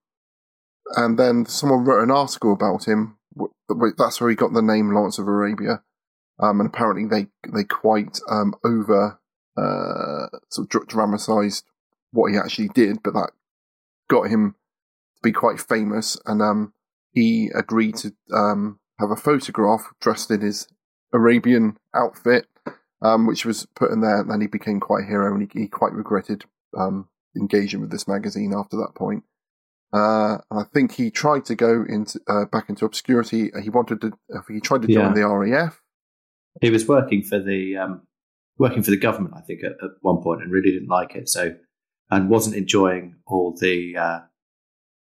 And 0.96 1.18
then 1.18 1.46
someone 1.46 1.84
wrote 1.86 2.04
an 2.04 2.12
article 2.12 2.54
about 2.54 2.88
him. 2.88 3.18
That's 3.98 4.20
where 4.20 4.30
he 4.30 4.36
got 4.36 4.54
the 4.54 4.62
name 4.62 4.92
Lawrence 4.92 5.20
of 5.20 5.28
Arabia. 5.28 5.84
Um, 6.40 6.60
and 6.60 6.70
apparently 6.70 7.06
they 7.06 7.28
they 7.54 7.64
quite 7.64 8.20
um, 8.30 8.56
over 8.66 9.20
uh, 9.58 10.38
sort 10.50 10.66
of 10.66 10.70
dr- 10.70 10.88
dramatised 10.88 11.66
what 12.12 12.32
he 12.32 12.38
actually 12.38 12.70
did, 12.70 13.04
but 13.04 13.14
that 13.14 13.32
got 14.10 14.24
him 14.24 14.56
be 15.24 15.32
quite 15.32 15.60
famous. 15.60 16.18
And 16.26 16.42
um, 16.42 16.74
he 17.12 17.50
agreed 17.54 17.96
to 17.98 18.14
um, 18.34 18.80
have 19.00 19.12
a 19.12 19.16
photograph 19.16 19.92
dressed 20.00 20.32
in 20.32 20.42
his 20.42 20.68
Arabian 21.14 21.78
outfit, 21.96 22.48
um, 23.02 23.28
which 23.28 23.46
was 23.46 23.68
put 23.76 23.92
in 23.92 24.02
there. 24.02 24.22
And 24.22 24.32
then 24.32 24.42
he 24.42 24.48
became 24.48 24.80
quite 24.80 25.04
a 25.04 25.08
hero, 25.08 25.34
and 25.34 25.50
he, 25.52 25.62
he 25.62 25.68
quite 25.68 25.94
regretted 25.94 26.46
um, 26.78 27.08
engaging 27.36 27.82
with 27.82 27.92
this 27.92 28.08
magazine 28.08 28.54
after 28.56 28.78
that 28.78 28.96
point. 28.96 29.24
Uh, 29.94 30.38
I 30.50 30.64
think 30.74 30.94
he 30.94 31.12
tried 31.12 31.44
to 31.46 31.56
go 31.56 31.84
into 31.88 32.20
uh, 32.30 32.46
back 32.46 32.70
into 32.70 32.86
obscurity. 32.86 33.52
He 33.62 33.70
wanted 33.70 34.00
to. 34.02 34.14
He 34.48 34.62
tried 34.62 34.84
to 34.84 34.88
join 34.88 35.16
Yeah. 35.16 35.24
the 35.24 35.28
RAF. 35.28 35.82
He 36.62 36.70
was 36.70 36.88
working 36.88 37.24
for 37.24 37.40
the 37.40 37.76
um, 37.76 38.08
working 38.58 38.84
for 38.84 38.92
the 38.92 38.98
government, 38.98 39.34
I 39.36 39.42
think, 39.42 39.64
at, 39.66 39.72
at 39.84 39.92
one 40.00 40.22
point, 40.22 40.44
and 40.44 40.52
really 40.52 40.72
didn't 40.72 40.88
like 40.88 41.16
it. 41.16 41.28
So, 41.28 41.56
and 42.10 42.30
wasn't 42.30 42.56
enjoying 42.56 43.16
all 43.28 43.54
the 43.60 43.98
uh, 43.98 44.20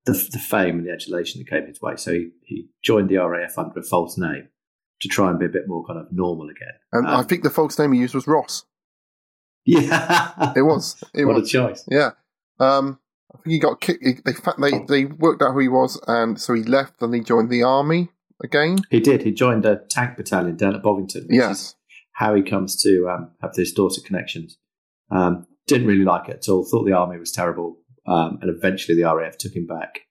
the, 0.06 0.14
the 0.32 0.40
fame 0.40 0.78
and 0.80 0.86
the 0.88 0.92
adulation 0.92 1.40
that 1.42 1.50
came 1.50 1.68
his 1.68 1.82
way. 1.82 1.96
So 1.98 2.12
he, 2.14 2.30
he 2.44 2.70
joined 2.84 3.10
the 3.10 3.18
RAF 3.18 3.58
under 3.58 3.80
a 3.80 3.84
false 3.84 4.18
name 4.18 4.50
to 5.02 5.08
try 5.10 5.30
and 5.30 5.40
be 5.40 5.46
a 5.46 5.50
bit 5.50 5.68
more 5.68 5.86
kind 5.86 6.00
of 6.00 6.08
normal 6.12 6.50
again. 6.50 6.74
And 6.92 7.08
Um, 7.08 7.16
I 7.20 7.24
think 7.24 7.44
the 7.44 7.50
false 7.50 7.78
name 7.80 7.92
he 7.94 8.00
used 8.00 8.16
was 8.16 8.28
Ross. 8.28 8.66
Yeah, 9.66 10.54
It 10.56 10.62
was. 10.62 11.04
It 11.14 11.26
what 11.26 11.36
was. 11.38 11.50
a 11.50 11.52
choice. 11.52 11.84
Yeah. 11.90 12.12
Um, 12.60 13.00
I 13.34 13.38
think 13.40 13.52
he 13.54 13.60
got 13.60 13.82
kicked. 13.82 14.04
They 14.26 14.34
they 14.70 14.86
they 14.88 15.06
worked 15.06 15.42
out 15.42 15.54
who 15.54 15.60
he 15.60 15.68
was, 15.68 16.00
and 16.08 16.40
so 16.40 16.54
he 16.54 16.64
left 16.64 17.02
and 17.02 17.14
he 17.14 17.22
joined 17.22 17.50
the 17.50 17.64
army 17.64 18.10
again. 18.44 18.78
He 18.90 19.00
did. 19.00 19.24
He 19.24 19.32
joined 19.32 19.66
a 19.66 19.78
tank 19.90 20.16
battalion 20.18 20.56
down 20.56 20.76
at 20.76 20.84
Bovington. 20.84 21.24
Which 21.24 21.32
is 21.32 21.38
Yes. 21.38 21.76
how 22.14 22.36
he 22.36 22.44
comes 22.44 22.76
to 22.84 23.10
um, 23.10 23.32
have 23.42 23.54
those 23.56 23.74
Dorset 23.74 24.06
connections. 24.06 24.58
Um, 25.12 25.48
didn't 25.68 25.88
really 25.88 26.04
like 26.06 26.30
it 26.30 26.36
at 26.38 26.50
all. 26.50 26.64
Thought 26.64 26.86
the 26.86 26.94
army 26.94 27.18
was 27.18 27.32
terrible, 27.32 27.80
um, 28.08 28.40
and 28.42 28.50
eventually 28.50 29.02
the 29.02 29.14
RAF 29.16 29.38
took 29.38 29.56
him 29.56 29.66
back. 29.66 30.02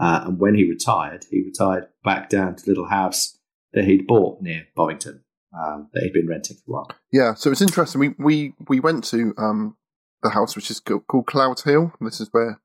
Uh, 0.00 0.24
and 0.26 0.38
when 0.38 0.54
he 0.54 0.68
retired, 0.68 1.24
he 1.30 1.42
retired 1.44 1.86
back 2.04 2.28
down 2.28 2.56
to 2.56 2.64
the 2.64 2.70
little 2.70 2.88
house 2.88 3.38
that 3.72 3.84
he'd 3.84 4.06
bought 4.06 4.40
near 4.40 4.64
Bovington 4.74 5.24
um, 5.56 5.88
that 5.92 6.02
he'd 6.02 6.12
been 6.12 6.28
renting 6.28 6.56
for 6.56 6.62
a 6.70 6.72
while. 6.72 6.90
Yeah. 7.12 7.34
So 7.34 7.50
it's 7.50 7.60
interesting. 7.60 8.00
We 8.00 8.14
we 8.18 8.54
we 8.68 8.80
went 8.80 9.04
to 9.04 9.34
um 9.38 9.76
the 10.22 10.30
house 10.30 10.56
which 10.56 10.70
is 10.70 10.80
called 10.80 11.26
Clouds 11.26 11.64
Hill. 11.64 11.92
This 12.00 12.20
is 12.20 12.28
where. 12.32 12.60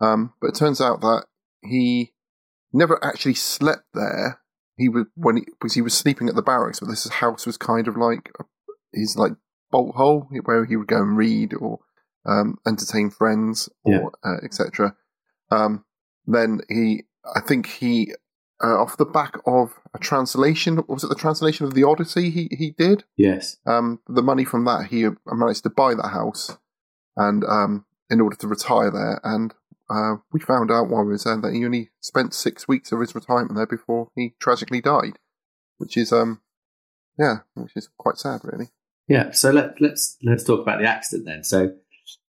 Um, 0.00 0.32
but 0.40 0.48
it 0.48 0.54
turns 0.54 0.80
out 0.80 1.00
that 1.02 1.26
he 1.62 2.12
never 2.72 3.02
actually 3.04 3.34
slept 3.34 3.84
there. 3.92 4.40
He 4.76 4.88
was 4.88 5.06
when 5.14 5.38
he 5.38 5.44
because 5.44 5.74
he 5.74 5.82
was 5.82 5.94
sleeping 5.94 6.28
at 6.28 6.34
the 6.34 6.42
barracks, 6.42 6.80
but 6.80 6.88
this 6.88 7.06
house 7.08 7.46
was 7.46 7.56
kind 7.58 7.88
of 7.88 7.96
like 7.96 8.32
his 8.92 9.16
like 9.16 9.32
bolt 9.70 9.94
hole 9.96 10.28
where 10.44 10.64
he 10.64 10.76
would 10.76 10.88
go 10.88 10.98
and 10.98 11.16
read 11.16 11.54
or 11.54 11.80
um, 12.26 12.58
entertain 12.66 13.10
friends 13.10 13.68
or 13.84 14.12
uh, 14.24 14.44
etc. 14.44 14.94
Um, 15.50 15.84
then 16.26 16.60
he, 16.68 17.04
I 17.34 17.40
think 17.40 17.66
he, 17.66 18.14
uh, 18.62 18.80
off 18.80 18.96
the 18.96 19.04
back 19.06 19.36
of 19.46 19.72
a 19.94 19.98
translation, 19.98 20.82
was 20.86 21.02
it 21.02 21.08
the 21.08 21.14
translation 21.14 21.66
of 21.66 21.74
the 21.74 21.84
Odyssey? 21.84 22.30
He 22.30 22.48
he 22.56 22.70
did 22.70 23.04
Yes. 23.16 23.56
um, 23.66 24.00
the 24.08 24.22
money 24.22 24.44
from 24.44 24.64
that, 24.66 24.86
he 24.86 25.06
managed 25.26 25.62
to 25.64 25.70
buy 25.70 25.94
that 25.94 26.10
house, 26.10 26.58
and 27.16 27.42
um, 27.44 27.84
in 28.10 28.20
order 28.20 28.36
to 28.36 28.48
retire 28.48 28.90
there, 28.90 29.20
and 29.24 29.54
uh, 29.88 30.16
we 30.32 30.40
found 30.40 30.70
out 30.70 30.88
while 30.88 31.02
we 31.02 31.12
were 31.12 31.18
there 31.18 31.40
that 31.40 31.52
he 31.52 31.64
only 31.64 31.90
spent 32.00 32.32
six 32.34 32.68
weeks 32.68 32.92
of 32.92 33.00
his 33.00 33.14
retirement 33.14 33.56
there 33.56 33.66
before 33.66 34.08
he 34.14 34.34
tragically 34.38 34.80
died, 34.80 35.18
which 35.78 35.96
is 35.96 36.12
um, 36.12 36.40
yeah, 37.18 37.38
which 37.54 37.72
is 37.74 37.88
quite 37.98 38.18
sad, 38.18 38.40
really. 38.44 38.68
Yeah. 39.08 39.32
So 39.32 39.50
let, 39.50 39.80
let's 39.80 40.16
let's 40.22 40.44
talk 40.44 40.60
about 40.60 40.78
the 40.80 40.86
accident 40.86 41.26
then. 41.26 41.42
So 41.42 41.72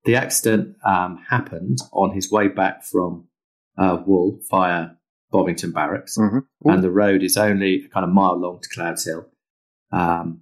the 0.08 0.16
accident 0.16 0.74
um, 0.86 1.22
happened 1.28 1.76
on 1.92 2.14
his 2.14 2.32
way 2.32 2.48
back 2.48 2.82
from 2.82 3.28
uh, 3.76 3.98
Wool 4.06 4.40
via 4.50 4.86
Bovington 5.30 5.70
Barracks. 5.70 6.16
Mm-hmm. 6.16 6.38
and 6.70 6.82
the 6.82 6.90
road 6.90 7.22
is 7.22 7.36
only 7.36 7.84
a 7.84 7.88
kind 7.90 8.04
of 8.04 8.10
mile 8.10 8.40
long 8.40 8.58
to 8.62 8.68
Clouds 8.70 9.04
Hill. 9.04 9.26
Um, 9.92 10.40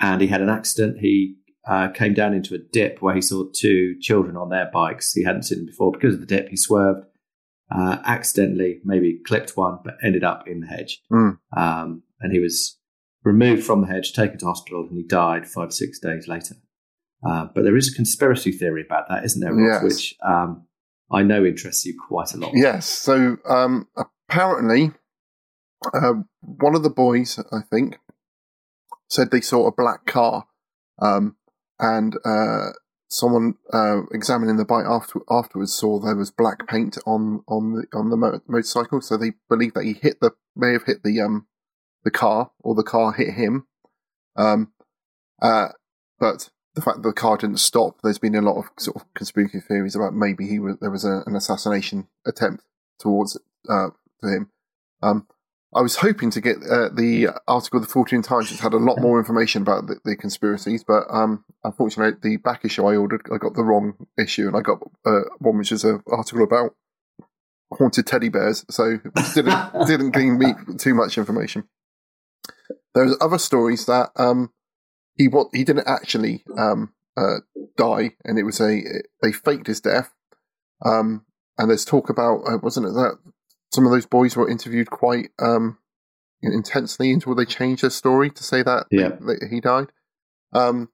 and 0.00 0.22
he 0.22 0.28
had 0.28 0.40
an 0.40 0.48
accident. 0.48 1.00
He 1.00 1.36
uh, 1.68 1.88
came 1.88 2.14
down 2.14 2.32
into 2.32 2.54
a 2.54 2.58
dip 2.72 3.02
where 3.02 3.14
he 3.14 3.20
saw 3.20 3.44
two 3.54 3.96
children 4.00 4.38
on 4.38 4.48
their 4.48 4.70
bikes. 4.72 5.12
He 5.12 5.24
hadn't 5.24 5.42
seen 5.42 5.58
them 5.58 5.66
before. 5.66 5.92
Because 5.92 6.14
of 6.14 6.20
the 6.20 6.26
dip, 6.26 6.48
he 6.48 6.56
swerved, 6.56 7.04
uh, 7.70 7.98
accidentally, 8.06 8.80
maybe 8.84 9.20
clipped 9.26 9.54
one, 9.54 9.80
but 9.84 9.98
ended 10.02 10.24
up 10.24 10.48
in 10.48 10.60
the 10.60 10.66
hedge. 10.66 11.02
Mm. 11.12 11.36
Um, 11.54 12.04
and 12.20 12.32
he 12.32 12.40
was 12.40 12.78
removed 13.22 13.64
from 13.64 13.82
the 13.82 13.88
hedge, 13.88 14.14
taken 14.14 14.38
to 14.38 14.46
hospital, 14.46 14.86
and 14.88 14.96
he 14.96 15.06
died 15.06 15.46
five, 15.46 15.74
six 15.74 15.98
days 15.98 16.26
later. 16.26 16.54
Uh, 17.24 17.46
but 17.54 17.62
there 17.62 17.76
is 17.76 17.90
a 17.92 17.96
conspiracy 17.96 18.52
theory 18.52 18.82
about 18.84 19.08
that, 19.08 19.24
isn't 19.24 19.40
there, 19.40 19.54
Ross? 19.54 19.82
Yes. 19.82 19.82
Which 19.82 20.14
um, 20.24 20.66
I 21.10 21.22
know 21.22 21.44
interests 21.44 21.84
you 21.84 21.94
quite 22.08 22.34
a 22.34 22.36
lot. 22.36 22.52
Yes. 22.54 22.86
So 22.86 23.38
um, 23.48 23.88
apparently, 23.96 24.92
uh, 25.94 26.14
one 26.40 26.74
of 26.74 26.82
the 26.82 26.90
boys, 26.90 27.38
I 27.52 27.60
think, 27.60 27.98
said 29.08 29.30
they 29.30 29.40
saw 29.40 29.66
a 29.66 29.72
black 29.72 30.06
car, 30.06 30.46
um, 31.00 31.36
and 31.78 32.16
uh, 32.24 32.72
someone 33.08 33.54
uh, 33.72 34.02
examining 34.12 34.56
the 34.56 34.64
bike 34.64 34.86
after, 34.86 35.20
afterwards 35.30 35.74
saw 35.74 35.98
there 35.98 36.16
was 36.16 36.30
black 36.30 36.66
paint 36.66 36.98
on 37.06 37.42
on 37.48 37.72
the 37.72 37.98
on 37.98 38.10
the 38.10 38.16
mo- 38.16 38.40
motorcycle. 38.48 39.00
So 39.00 39.16
they 39.16 39.32
believe 39.48 39.74
that 39.74 39.84
he 39.84 39.94
hit 39.94 40.20
the 40.20 40.32
may 40.54 40.72
have 40.72 40.84
hit 40.84 41.02
the 41.02 41.20
um 41.20 41.46
the 42.04 42.10
car 42.10 42.50
or 42.60 42.74
the 42.74 42.82
car 42.82 43.12
hit 43.12 43.34
him. 43.34 43.66
Um, 44.36 44.72
uh, 45.40 45.68
but 46.18 46.50
the 46.76 46.82
fact 46.82 46.98
that 46.98 47.08
the 47.08 47.12
car 47.14 47.38
didn't 47.38 47.58
stop, 47.58 47.96
there's 48.02 48.18
been 48.18 48.34
a 48.34 48.42
lot 48.42 48.58
of 48.58 48.70
sort 48.78 48.96
of 48.96 49.14
conspiracy 49.14 49.60
theories 49.60 49.96
about 49.96 50.14
maybe 50.14 50.46
he 50.46 50.60
was 50.60 50.76
there 50.80 50.90
was 50.90 51.04
a, 51.04 51.22
an 51.26 51.34
assassination 51.34 52.06
attempt 52.26 52.62
towards 53.00 53.36
uh, 53.68 53.88
to 54.20 54.28
him. 54.28 54.50
Um, 55.02 55.26
I 55.74 55.80
was 55.80 55.96
hoping 55.96 56.30
to 56.30 56.40
get 56.40 56.58
uh, 56.58 56.90
the 56.90 57.28
article 57.48 57.80
of 57.80 57.86
the 57.86 57.92
Fortean 57.92 58.22
Times, 58.22 58.50
which 58.50 58.60
had 58.60 58.74
a 58.74 58.78
lot 58.78 59.00
more 59.00 59.18
information 59.18 59.62
about 59.62 59.86
the, 59.86 59.96
the 60.04 60.16
conspiracies, 60.16 60.84
but 60.84 61.04
um, 61.10 61.44
unfortunately, 61.64 62.18
the 62.22 62.36
back 62.36 62.64
issue 62.64 62.84
I 62.84 62.96
ordered, 62.96 63.22
I 63.32 63.38
got 63.38 63.54
the 63.54 63.64
wrong 63.64 64.06
issue, 64.18 64.46
and 64.46 64.56
I 64.56 64.60
got 64.60 64.78
uh, 65.06 65.22
one 65.38 65.58
which 65.58 65.72
is 65.72 65.82
an 65.82 66.02
article 66.06 66.44
about 66.44 66.74
haunted 67.72 68.06
teddy 68.06 68.28
bears, 68.28 68.66
so 68.70 68.98
it 69.02 69.34
didn't 69.34 69.72
didn't 69.86 70.10
give 70.10 70.38
me 70.38 70.52
too 70.76 70.94
much 70.94 71.16
information. 71.16 71.64
There's 72.94 73.16
other 73.20 73.38
stories 73.38 73.86
that 73.86 74.10
um, 74.16 74.50
he 75.16 75.28
he 75.52 75.64
didn't 75.64 75.88
actually 75.88 76.44
um, 76.56 76.92
uh, 77.16 77.36
die, 77.76 78.10
and 78.24 78.38
it 78.38 78.44
was 78.44 78.60
a 78.60 78.82
they 79.22 79.32
faked 79.32 79.66
his 79.66 79.80
death. 79.80 80.12
Um, 80.84 81.24
and 81.58 81.70
there's 81.70 81.84
talk 81.84 82.10
about 82.10 82.42
uh, 82.46 82.58
wasn't 82.62 82.86
it 82.86 82.92
that 82.92 83.18
some 83.72 83.86
of 83.86 83.92
those 83.92 84.06
boys 84.06 84.36
were 84.36 84.48
interviewed 84.48 84.90
quite 84.90 85.30
um, 85.40 85.78
intensely 86.42 87.10
until 87.12 87.34
they 87.34 87.44
changed 87.44 87.82
their 87.82 87.90
story 87.90 88.30
to 88.30 88.42
say 88.42 88.62
that, 88.62 88.86
Yeah. 88.90 89.08
that 89.08 89.48
he 89.50 89.60
died. 89.60 89.88
Um, 90.52 90.90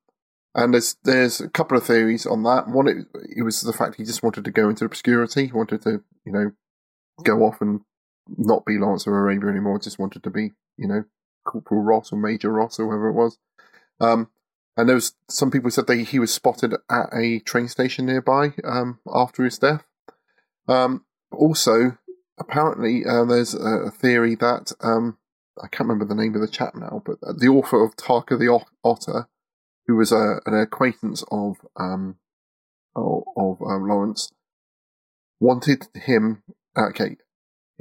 and 0.55 0.75
there's 0.75 0.97
there's 1.05 1.41
a 1.41 1.49
couple 1.49 1.77
of 1.77 1.85
theories 1.85 2.27
on 2.27 2.43
that. 2.45 2.69
One, 2.69 2.87
it, 2.89 2.97
it 3.37 3.43
was 3.43 3.61
the 3.63 3.73
fact 3.73 3.97
he 3.97 4.05
just 4.05 4.23
wanted 4.23 4.45
to 4.45 4.51
go 4.51 4.69
into 4.69 4.85
obscurity. 4.85 5.47
He 5.47 5.53
wanted 5.53 5.83
to, 5.83 6.03
you 6.25 6.33
know, 6.33 6.53
go 7.25 7.43
off 7.45 7.61
and 7.61 7.81
not 8.37 8.65
be 8.65 8.79
Lawrence 8.79 9.07
of 9.07 9.13
Arabia 9.15 9.51
anymore. 9.51 9.79
Just 9.79 9.99
wanted 9.99 10.23
to 10.25 10.31
be, 10.31 10.53
you 10.77 10.87
know, 10.89 11.05
Corporal 11.45 11.83
Ross 11.83 12.13
or 12.13 12.17
Major 12.17 12.53
Ross 12.53 12.79
or 12.79 12.87
whoever 12.87 13.09
it 13.09 13.15
was. 13.15 13.39
Um, 14.01 14.29
and 14.77 14.89
there 14.89 14.97
was 14.97 15.13
some 15.29 15.51
people 15.51 15.71
said 15.71 15.87
that 15.87 15.97
he 15.97 16.19
was 16.19 16.33
spotted 16.33 16.75
at 16.91 17.07
a 17.13 17.41
train 17.41 17.69
station 17.69 18.07
nearby 18.07 18.55
um, 18.65 19.01
after 19.13 19.45
his 19.45 19.59
death. 19.59 19.85
Um, 20.67 21.05
also, 21.31 21.99
apparently, 22.39 23.05
uh, 23.05 23.25
there's 23.25 23.55
a 23.55 23.91
theory 23.91 24.35
that 24.37 24.73
um, 24.81 25.19
I 25.63 25.69
can't 25.69 25.89
remember 25.89 26.07
the 26.07 26.21
name 26.21 26.35
of 26.35 26.41
the 26.41 26.49
chap 26.49 26.75
now, 26.75 27.03
but 27.05 27.21
the 27.21 27.49
author 27.49 27.85
of 27.85 27.97
Tarka 27.97 28.39
the 28.39 28.49
Ot- 28.49 28.71
Otter, 28.83 29.29
who 29.87 29.97
was 29.97 30.11
a, 30.13 30.41
an 30.47 30.55
acquaintance 30.55 31.23
of 31.31 31.57
um, 31.77 32.17
of, 32.97 33.25
of 33.37 33.61
um, 33.63 33.89
Lawrence, 33.89 34.31
wanted 35.39 35.89
him. 35.95 36.43
Okay, 36.77 37.17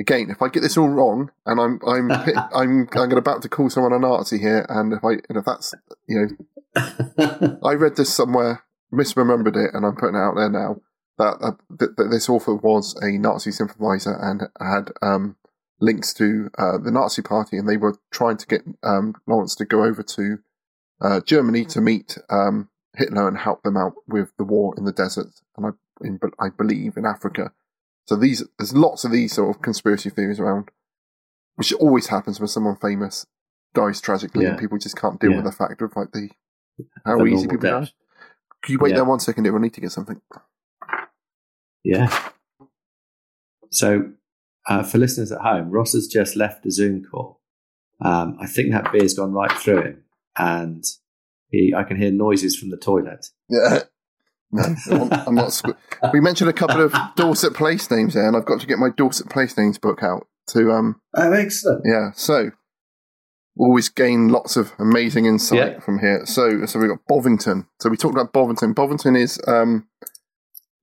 again, 0.02 0.30
if 0.30 0.42
I 0.42 0.50
get 0.50 0.62
this 0.62 0.78
all 0.78 0.90
wrong, 0.90 1.32
and 1.46 1.62
I'm 1.62 1.80
I'm 1.88 2.12
I'm 2.54 2.90
I'm 2.94 3.12
about 3.12 3.42
to 3.44 3.50
call 3.50 3.70
someone 3.70 3.94
a 3.94 4.00
Nazi 4.00 4.40
here, 4.40 4.66
and 4.68 4.92
if 4.92 5.04
I 5.06 5.12
and 5.30 5.38
if 5.38 5.46
that's 5.46 5.74
you 6.08 6.36
know 6.76 7.60
I 7.64 7.74
read 7.74 7.96
this 7.96 8.14
somewhere, 8.14 8.64
misremembered 8.94 9.56
it, 9.56 9.74
and 9.74 9.86
I'm 9.86 9.96
putting 9.96 10.16
it 10.16 10.20
out 10.20 10.36
there 10.36 10.50
now. 10.50 10.82
That, 11.18 11.38
uh, 11.42 11.52
that, 11.78 11.98
that 11.98 12.10
this 12.10 12.30
author 12.30 12.56
was 12.56 12.96
a 13.02 13.12
Nazi 13.12 13.52
sympathizer 13.52 14.18
and 14.20 14.44
had 14.60 14.92
um, 15.04 15.36
links 15.80 16.14
to 16.16 16.50
uh, 16.58 16.80
the 16.80 16.90
Nazi 16.90 17.22
Party, 17.22 17.58
and 17.58 17.70
they 17.70 17.78
were 17.78 17.98
trying 18.12 18.38
to 18.38 18.48
get 18.48 18.62
um, 18.82 19.14
Lawrence 19.28 19.54
to 19.56 19.66
go 19.66 19.84
over 19.84 20.02
to 20.02 20.38
uh, 21.00 21.22
Germany 21.22 21.66
to 21.66 21.82
meet 21.82 22.18
um, 22.32 22.70
Hitler 22.98 23.28
and 23.28 23.38
help 23.38 23.62
them 23.62 23.78
out 23.78 23.94
with 24.08 24.32
the 24.38 24.44
war 24.44 24.74
in 24.78 24.86
the 24.86 24.92
desert, 24.92 25.28
and 25.58 25.68
I, 25.68 25.70
in, 26.02 26.20
I 26.40 26.50
believe 26.50 26.98
in 26.98 27.06
Africa. 27.06 27.52
So 28.08 28.16
these, 28.16 28.44
there's 28.58 28.76
lots 28.76 29.04
of 29.06 29.12
these 29.12 29.34
sort 29.34 29.56
of 29.56 29.62
conspiracy 29.62 30.10
theories 30.10 30.40
around, 30.40 30.70
which 31.56 31.72
always 31.74 32.08
happens 32.08 32.40
when 32.40 32.48
someone 32.48 32.76
famous 32.76 33.26
dies 33.74 34.02
tragically, 34.02 34.46
and 34.46 34.58
people 34.58 34.78
just 34.78 34.98
can't 34.98 35.20
deal 35.20 35.32
Yeah. 35.32 35.38
with 35.38 35.46
the 35.46 35.52
fact 35.52 35.82
of 35.82 35.96
like 35.96 36.12
the 36.12 36.30
how 37.06 37.18
The 37.20 37.26
easy 37.26 37.48
people 37.48 37.70
die. 37.70 37.90
Can 38.64 38.74
you 38.74 38.80
wait 38.80 38.90
Yeah. 38.92 38.96
there 38.98 39.06
one 39.06 39.20
second? 39.20 39.48
I 39.48 39.58
need 39.60 39.74
to 39.76 39.82
get 39.82 39.92
something. 39.92 40.20
Yeah. 41.84 42.30
So, 43.72 44.12
uh, 44.68 44.84
for 44.84 44.98
listeners 44.98 45.32
at 45.32 45.42
home, 45.42 45.70
Ross 45.70 45.94
has 45.94 46.08
just 46.08 46.36
left 46.36 46.64
the 46.64 46.72
Zoom 46.72 47.04
call. 47.04 47.40
Um, 48.04 48.38
I 48.42 48.48
think 48.48 48.72
that 48.72 48.92
beer's 48.92 49.14
gone 49.14 49.32
right 49.32 49.52
through 49.52 49.82
him, 49.84 50.04
and 50.38 50.84
he, 51.50 51.74
I 51.76 51.84
can 51.84 51.98
hear 51.98 52.12
noises 52.12 52.58
from 52.58 52.70
the 52.72 52.78
toilet. 52.78 53.28
Yeah. 53.50 53.84
No, 54.52 54.64
I'm, 55.28 55.36
not. 55.36 55.50
Squ- 55.50 55.78
we 56.14 56.20
mentioned 56.20 56.50
a 56.50 56.54
couple 56.54 56.82
of 56.82 56.94
Dorset 57.16 57.54
place 57.54 57.90
names 57.90 58.14
there, 58.14 58.28
and 58.28 58.36
I've 58.36 58.46
got 58.46 58.60
to 58.62 58.68
get 58.68 58.80
my 58.80 58.90
Dorset 58.90 59.30
place 59.30 59.58
names 59.58 59.78
book 59.78 60.04
out 60.04 60.28
to 60.50 60.72
um 60.72 61.00
Oh, 61.16 61.32
excellent. 61.32 61.84
yeah. 61.86 62.12
So 62.14 62.52
always 63.58 63.90
gain 63.90 64.30
lots 64.30 64.56
of 64.58 64.72
amazing 64.80 65.26
insight 65.26 65.74
Yeah. 65.74 65.80
from 65.80 66.00
here. 66.00 66.26
So 66.26 66.66
so 66.66 66.80
we 66.80 66.88
got 66.88 67.06
Bovington. 67.08 67.68
So 67.82 67.90
we 67.90 67.98
talked 67.98 68.16
about 68.16 68.34
Bovington. 68.34 68.74
Bovington 68.74 69.16
is 69.16 69.40
um 69.48 69.88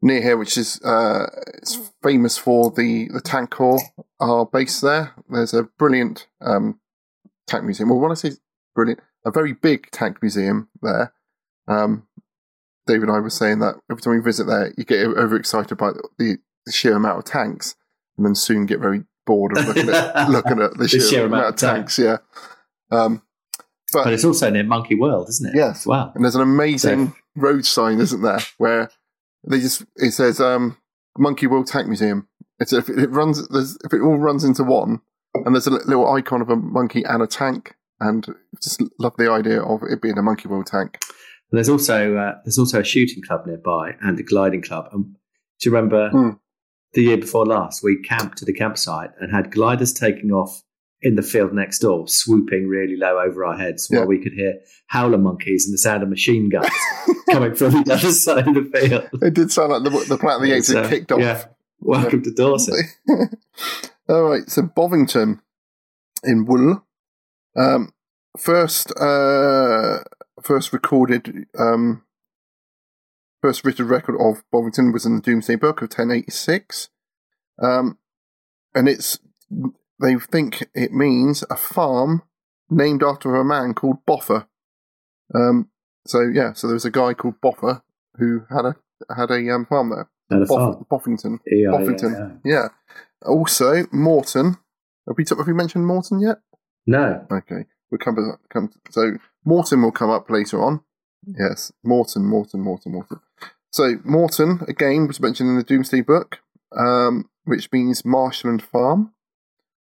near 0.01 0.23
here, 0.23 0.37
which 0.37 0.57
is 0.57 0.81
uh 0.83 1.27
it's 1.55 1.93
famous 2.03 2.39
for 2.39 2.71
the 2.71 3.09
the 3.13 3.21
tank 3.21 3.51
corps 3.51 3.81
are 4.21 4.47
based 4.47 4.81
there. 4.83 5.13
There's 5.29 5.55
a 5.55 5.65
brilliant 5.65 6.27
um 6.41 6.81
tank 7.47 7.65
museum. 7.65 7.89
Well, 7.91 7.99
when 7.99 8.13
I 8.13 8.15
say 8.15 8.33
brilliant, 8.75 9.01
a 9.27 9.31
very 9.31 9.53
big 9.53 9.91
tank 9.91 10.23
museum 10.23 10.69
there. 10.81 11.13
Um, 11.67 12.07
David 12.89 13.09
and 13.09 13.13
I 13.13 13.21
were 13.21 13.31
saying 13.31 13.61
that 13.61 13.77
every 13.91 14.03
time 14.03 14.15
we 14.15 14.21
visit 14.21 14.47
there, 14.47 14.73
you 14.77 14.85
get 14.85 15.07
overexcited 15.07 15.77
by 15.77 15.91
the, 16.19 16.39
the 16.67 16.73
sheer 16.73 16.97
amount 16.97 17.19
of 17.19 17.25
tanks, 17.25 17.77
and 18.17 18.27
then 18.27 18.35
soon 18.35 18.67
get 18.67 18.81
very 18.81 19.05
bored 19.27 19.57
of 19.57 19.67
looking 19.67 19.91
at 19.91 20.29
looking 20.31 20.61
at 20.61 20.77
the, 20.79 20.89
sheer, 20.89 21.27
amount, 21.27 21.55
of 21.55 21.57
tanks. 21.57 21.99
Yeah, 21.99 22.19
um, 22.91 23.23
but, 23.93 24.05
But 24.05 24.13
it's 24.13 24.25
also 24.25 24.51
near 24.51 24.65
Monkey 24.65 24.95
World, 24.95 25.29
isn't 25.29 25.49
it? 25.49 25.57
Yes. 25.57 25.87
Well. 25.87 26.13
and 26.15 26.25
there's 26.25 26.35
an 26.35 26.43
amazing 26.43 27.15
road 27.37 27.65
sign, 27.65 28.01
isn't 28.01 28.23
there, 28.23 28.41
where 28.59 28.91
they 29.47 29.61
just 29.61 29.85
it 29.97 30.13
says 30.13 30.41
um, 30.41 30.77
Monkey 31.17 31.47
World 31.47 31.67
Tank 31.67 31.87
Museum. 31.87 32.29
It's 32.59 32.73
if 32.73 32.89
it 32.89 33.11
runs, 33.11 33.41
if 33.85 33.93
it 33.93 34.01
all 34.01 34.19
runs 34.19 34.45
into 34.45 34.65
one, 34.65 35.01
and 35.35 35.55
there's 35.55 35.67
a 35.67 35.71
little 35.71 36.13
icon 36.13 36.43
of 36.43 36.51
a 36.51 36.57
monkey 36.57 37.05
and 37.05 37.23
a 37.23 37.27
tank, 37.27 37.75
and 38.01 38.27
just 38.63 38.83
love 38.99 39.15
the 39.17 39.31
idea 39.31 39.63
of 39.63 39.83
it 39.83 40.03
being 40.03 40.19
a 40.19 40.23
Monkey 40.23 40.49
World 40.49 40.67
tank. 40.67 40.99
And 41.51 41.57
there's 41.59 41.69
also 41.69 42.17
uh, 42.17 42.35
there's 42.45 42.59
also 42.59 42.81
a 42.81 42.85
shooting 42.85 43.23
club 43.23 43.47
nearby 43.47 43.95
and 44.01 44.19
a 44.19 44.23
gliding 44.23 44.63
club. 44.63 44.89
And 44.93 45.05
do 45.61 45.71
you 45.71 45.75
remember 45.75 46.11
Hmm. 46.11 46.31
the 46.95 47.03
year 47.03 47.17
before 47.17 47.47
last? 47.47 47.83
We 47.83 48.01
camped 48.03 48.43
at 48.43 48.49
a 48.49 48.53
campsite 48.53 49.11
and 49.21 49.33
had 49.33 49.51
gliders 49.51 49.93
taking 49.93 50.31
off 50.31 50.63
in 51.01 51.15
the 51.15 51.23
field 51.23 51.53
next 51.55 51.79
door, 51.79 52.09
swooping 52.09 52.67
really 52.67 52.97
low 52.97 53.19
over 53.21 53.45
our 53.45 53.57
heads, 53.57 53.89
Yeah. 53.91 54.01
while 54.01 54.09
we 54.09 54.19
could 54.23 54.33
hear 54.33 54.55
howler 54.89 55.17
monkeys 55.19 55.65
and 55.65 55.73
the 55.73 55.79
sound 55.79 56.03
of 56.03 56.09
machine 56.09 56.49
guns 56.49 56.69
coming 57.31 57.55
from 57.55 57.71
the 57.85 57.93
other 57.95 58.11
side 58.11 58.49
of 58.49 58.55
the 58.55 58.65
field. 58.81 59.09
It 59.23 59.35
did 59.35 59.53
sound 59.53 59.71
like 59.73 59.85
the 59.85 59.91
the 59.91 60.19
Planet 60.19 60.43
of 60.43 60.49
the 60.49 60.53
Apes 60.55 60.69
had 60.73 60.85
uh, 60.87 60.89
kicked 60.89 61.13
off. 61.13 61.21
Yeah. 61.21 61.45
Welcome 61.81 62.23
to 62.25 62.33
Dorset. 62.33 62.75
All 64.09 64.23
right, 64.25 64.49
so 64.51 64.63
Bovington 64.63 65.41
in 66.25 66.45
Wool. 66.47 66.85
Um, 67.57 67.93
first, 68.37 68.91
uh, 68.99 69.99
first 70.43 70.73
recorded, 70.73 71.47
um, 71.59 72.03
first 73.43 73.65
written 73.65 73.87
record 73.89 74.17
of 74.21 74.43
Bovington 74.51 74.93
was 74.93 75.07
in 75.07 75.17
the 75.17 75.23
Domesday 75.23 75.57
Book 75.57 75.79
of 75.79 75.89
1086. 75.89 76.91
Um, 77.63 77.99
and 78.75 78.89
it's, 78.89 79.19
they 80.01 80.15
think 80.17 80.69
it 80.75 80.93
means 80.93 81.45
a 81.51 81.57
farm 81.57 82.23
named 82.71 83.03
after 83.03 83.35
a 83.35 83.45
man 83.45 83.75
called 83.75 84.05
Boffer. 84.07 84.47
Um, 85.35 85.71
so 86.07 86.21
yeah, 86.23 86.53
so 86.53 86.67
there 86.67 86.75
was 86.75 86.85
a 86.85 86.91
guy 86.91 87.15
called 87.15 87.41
Boffer 87.41 87.83
who 88.15 88.43
had 88.51 88.65
a, 88.65 88.77
had 89.15 89.31
a 89.31 89.55
um, 89.55 89.67
farm 89.67 89.91
there. 89.91 90.09
Boff- 90.31 90.49
farm. 90.49 90.87
Boffington. 90.91 91.39
Yeah, 91.47 91.69
Boffington. 91.69 92.41
yeah, 92.45 92.53
yeah. 92.53 92.63
Yeah. 92.63 92.69
Also, 93.27 93.87
Moreton. 93.93 94.59
Have 95.07 95.17
we, 95.17 95.25
have 95.29 95.47
we 95.47 95.53
mentioned 95.55 95.87
Moreton 95.87 96.21
yet? 96.21 96.39
No. 96.87 97.27
Okay. 97.31 97.65
We'll 97.91 97.99
come, 97.99 98.17
come 98.51 98.71
so 98.91 99.13
Moreton 99.49 99.81
will 99.81 99.93
come 99.93 100.11
up 100.11 100.29
later 100.29 100.63
on. 100.63 100.83
Yes. 101.27 101.73
Moreton, 101.83 102.27
Moreton, 102.27 102.61
Moreton, 102.61 102.93
Moreton. 102.93 103.21
So 103.71 103.95
Moreton, 104.05 104.61
again, 104.69 105.07
was 105.07 105.21
mentioned 105.21 105.49
in 105.49 105.57
the 105.57 105.63
Domesday 105.63 106.03
Book, 106.03 106.41
um, 106.77 107.31
which 107.45 107.73
means 107.73 108.05
marshland 108.05 108.63
farm, 108.63 109.15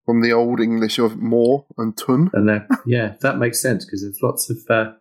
from 0.04 0.20
the 0.20 0.32
Old 0.32 0.58
English 0.58 0.98
of 0.98 1.16
moor 1.16 1.64
and 1.78 1.96
tun. 1.96 2.28
And 2.32 2.48
that, 2.48 2.66
yeah, 2.86 3.14
that 3.20 3.38
makes 3.38 3.62
sense 3.62 3.84
because 3.84 4.02
there's 4.02 4.20
lots 4.20 4.50
of 4.50 4.58
uh, 4.68 4.94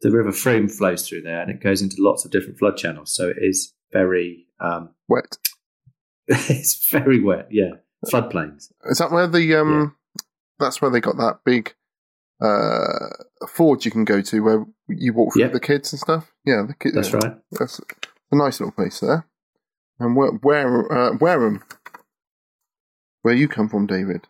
the 0.00 0.10
River 0.10 0.32
Frome 0.32 0.68
flows 0.68 1.08
through 1.08 1.22
there, 1.22 1.40
and 1.40 1.50
it 1.50 1.60
goes 1.60 1.82
into 1.82 1.96
lots 2.00 2.24
of 2.24 2.32
different 2.32 2.58
flood 2.58 2.76
channels. 2.76 3.14
So 3.14 3.28
it 3.28 3.36
is 3.40 3.74
very, 3.92 4.48
um, 4.58 4.90
Wet. 5.08 5.38
it's 6.26 6.88
very 6.90 7.20
wet. 7.20 7.46
Yeah, 7.50 7.74
floodplains. 8.06 8.72
Is 8.86 8.98
that 8.98 9.12
where 9.12 9.28
the 9.28 9.54
um? 9.56 9.96
That's 10.58 10.80
where 10.80 10.90
they 10.90 11.00
got 11.00 11.16
that 11.16 11.40
big 11.44 11.74
uh 12.44 13.46
forge 13.46 13.84
you 13.84 13.90
can 13.90 14.04
go 14.04 14.20
to 14.20 14.40
where 14.40 14.64
you 14.88 15.12
walk 15.12 15.32
through 15.32 15.42
Yep. 15.42 15.52
the 15.52 15.60
kids 15.60 15.92
and 15.92 16.00
stuff. 16.00 16.32
Yeah, 16.44 16.64
the 16.66 16.74
kids. 16.74 16.94
That's 16.94 17.12
right. 17.12 17.36
That's 17.52 17.80
a 18.32 18.36
nice 18.36 18.60
little 18.60 18.72
place 18.72 19.00
there. 19.00 19.26
And 19.98 20.16
where 20.16 20.30
where 20.30 20.92
uh, 20.92 21.16
Wareham, 21.20 21.62
where 23.22 23.34
you 23.34 23.46
come 23.48 23.68
from, 23.68 23.86
David, 23.86 24.26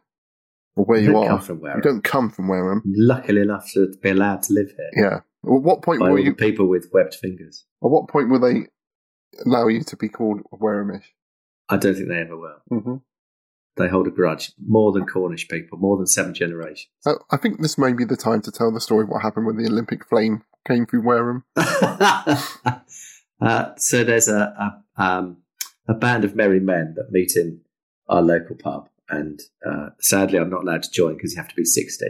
or 0.77 0.85
where 0.85 1.01
you 1.01 1.17
are. 1.17 1.41
You 1.51 1.81
don't 1.83 2.05
come 2.05 2.29
from 2.31 2.49
Wareham. 2.49 2.83
Luckily 2.87 3.41
enough 3.41 3.71
to 3.73 3.93
be 4.03 4.11
allowed 4.11 4.43
to 4.45 4.53
live 4.53 4.73
here 4.77 4.91
Yeah. 5.05 5.21
Well, 5.43 5.61
what 5.61 5.83
point 5.83 6.01
by 6.01 6.11
were 6.11 6.19
you? 6.19 6.31
the 6.31 6.37
people 6.37 6.69
with 6.69 6.91
webbed 6.93 7.15
fingers. 7.15 7.65
At 7.83 7.91
what 7.91 8.09
point 8.09 8.29
will 8.29 8.41
they 8.41 8.67
allow 9.47 9.67
you 9.69 9.83
to 9.83 9.97
be 9.97 10.09
called 10.09 10.43
Warehamish? 10.53 11.05
I 11.69 11.79
don't 11.79 11.95
think 11.95 12.09
they 12.09 12.21
ever 12.21 12.37
will. 12.37 12.57
Mm-hmm. 12.71 12.95
They 13.77 13.89
hold 13.89 14.07
a 14.07 14.11
grudge 14.11 14.53
more 14.67 14.93
than 14.93 15.07
Cornish 15.07 15.49
people, 15.49 15.79
more 15.79 15.97
than 15.97 16.07
seven 16.07 16.35
generations. 16.35 16.91
Uh, 17.07 17.15
I 17.31 17.39
think 17.39 17.61
this 17.61 17.79
may 17.79 17.95
be 17.95 18.05
the 18.05 18.17
time 18.17 18.43
to 18.43 18.53
tell 18.53 18.71
the 18.71 18.81
story 18.81 19.05
of 19.05 19.09
what 19.09 19.23
happened 19.23 19.47
when 19.47 19.57
the 19.57 19.67
Olympic 19.67 20.07
flame 20.07 20.43
came 20.67 20.85
through 20.85 21.03
Wareham. 21.03 21.45
uh, 21.57 22.37
so 23.77 24.05
there's 24.05 24.29
a 24.29 24.83
a, 24.99 25.03
um, 25.03 25.39
a 25.89 25.95
band 25.95 26.25
of 26.25 26.37
merry 26.37 26.61
men 26.61 26.95
that 26.97 27.11
meet 27.11 27.33
in 27.35 27.63
our 28.09 28.21
local 28.21 28.57
pub, 28.57 28.91
and 29.09 29.41
uh, 29.67 29.91
sadly, 30.01 30.39
I'm 30.39 30.51
not 30.51 30.63
allowed 30.63 30.83
to 30.83 30.91
join 30.91 31.17
because 31.17 31.33
you 31.33 31.41
have 31.41 31.49
to 31.49 31.57
be 31.57 31.65
60. 31.65 32.05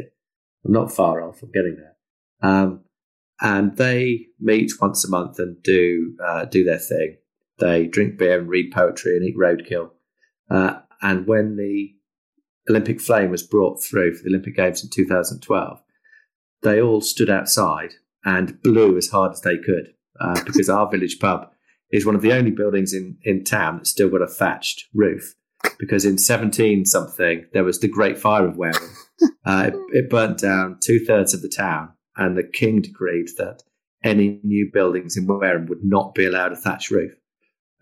I'm 0.64 0.72
not 0.72 0.92
far 0.92 1.22
off. 1.22 1.42
I'm 1.42 1.53
getting 1.53 1.77
there. 1.77 1.96
Um, 2.42 2.81
and 3.40 3.77
they 3.77 4.27
meet 4.40 4.72
once 4.81 5.05
a 5.05 5.11
month 5.11 5.38
and 5.38 5.62
do 5.62 6.16
uh, 6.25 6.44
do 6.44 6.64
their 6.64 6.79
thing. 6.79 7.18
They 7.59 7.87
drink 7.87 8.18
beer 8.18 8.40
and 8.40 8.48
read 8.48 8.72
poetry 8.72 9.16
and 9.16 9.25
eat 9.25 9.37
roadkill. 9.37 9.90
Uh, 10.51 10.81
and 11.02 11.26
when 11.26 11.56
the 11.56 11.94
Olympic 12.70 13.00
flame 13.00 13.30
was 13.30 13.42
brought 13.42 13.82
through 13.82 14.14
for 14.14 14.22
the 14.22 14.30
Olympic 14.30 14.56
Games 14.56 14.82
in 14.84 14.90
2012, 14.90 15.82
they 16.62 16.80
all 16.80 17.00
stood 17.00 17.28
outside 17.28 17.94
and 18.24 18.62
blew 18.62 18.96
as 18.96 19.08
hard 19.08 19.32
as 19.32 19.40
they 19.40 19.58
could 19.58 19.94
uh, 20.20 20.42
because 20.44 20.68
our 20.68 20.88
village 20.88 21.18
pub 21.18 21.50
is 21.90 22.06
one 22.06 22.14
of 22.14 22.22
the 22.22 22.32
only 22.32 22.50
buildings 22.50 22.94
in, 22.94 23.18
in 23.24 23.44
town 23.44 23.76
that's 23.76 23.90
still 23.90 24.08
got 24.08 24.22
a 24.22 24.28
thatched 24.28 24.86
roof. 24.94 25.34
Because 25.78 26.04
in 26.04 26.18
17 26.18 26.86
something, 26.86 27.46
there 27.52 27.64
was 27.64 27.80
the 27.80 27.88
Great 27.88 28.18
Fire 28.18 28.46
of 28.46 28.56
Wareham. 28.56 28.90
Uh, 29.44 29.70
it, 29.72 29.74
it 29.92 30.10
burnt 30.10 30.38
down 30.38 30.78
two 30.80 31.04
thirds 31.04 31.34
of 31.34 31.42
the 31.42 31.48
town, 31.48 31.92
and 32.16 32.36
the 32.36 32.44
king 32.44 32.80
decreed 32.80 33.26
that 33.36 33.60
any 34.04 34.40
new 34.44 34.70
buildings 34.72 35.16
in 35.16 35.26
Wareham 35.26 35.66
would 35.66 35.82
not 35.82 36.14
be 36.14 36.24
allowed 36.24 36.52
a 36.52 36.56
thatched 36.56 36.92
roof. 36.92 37.12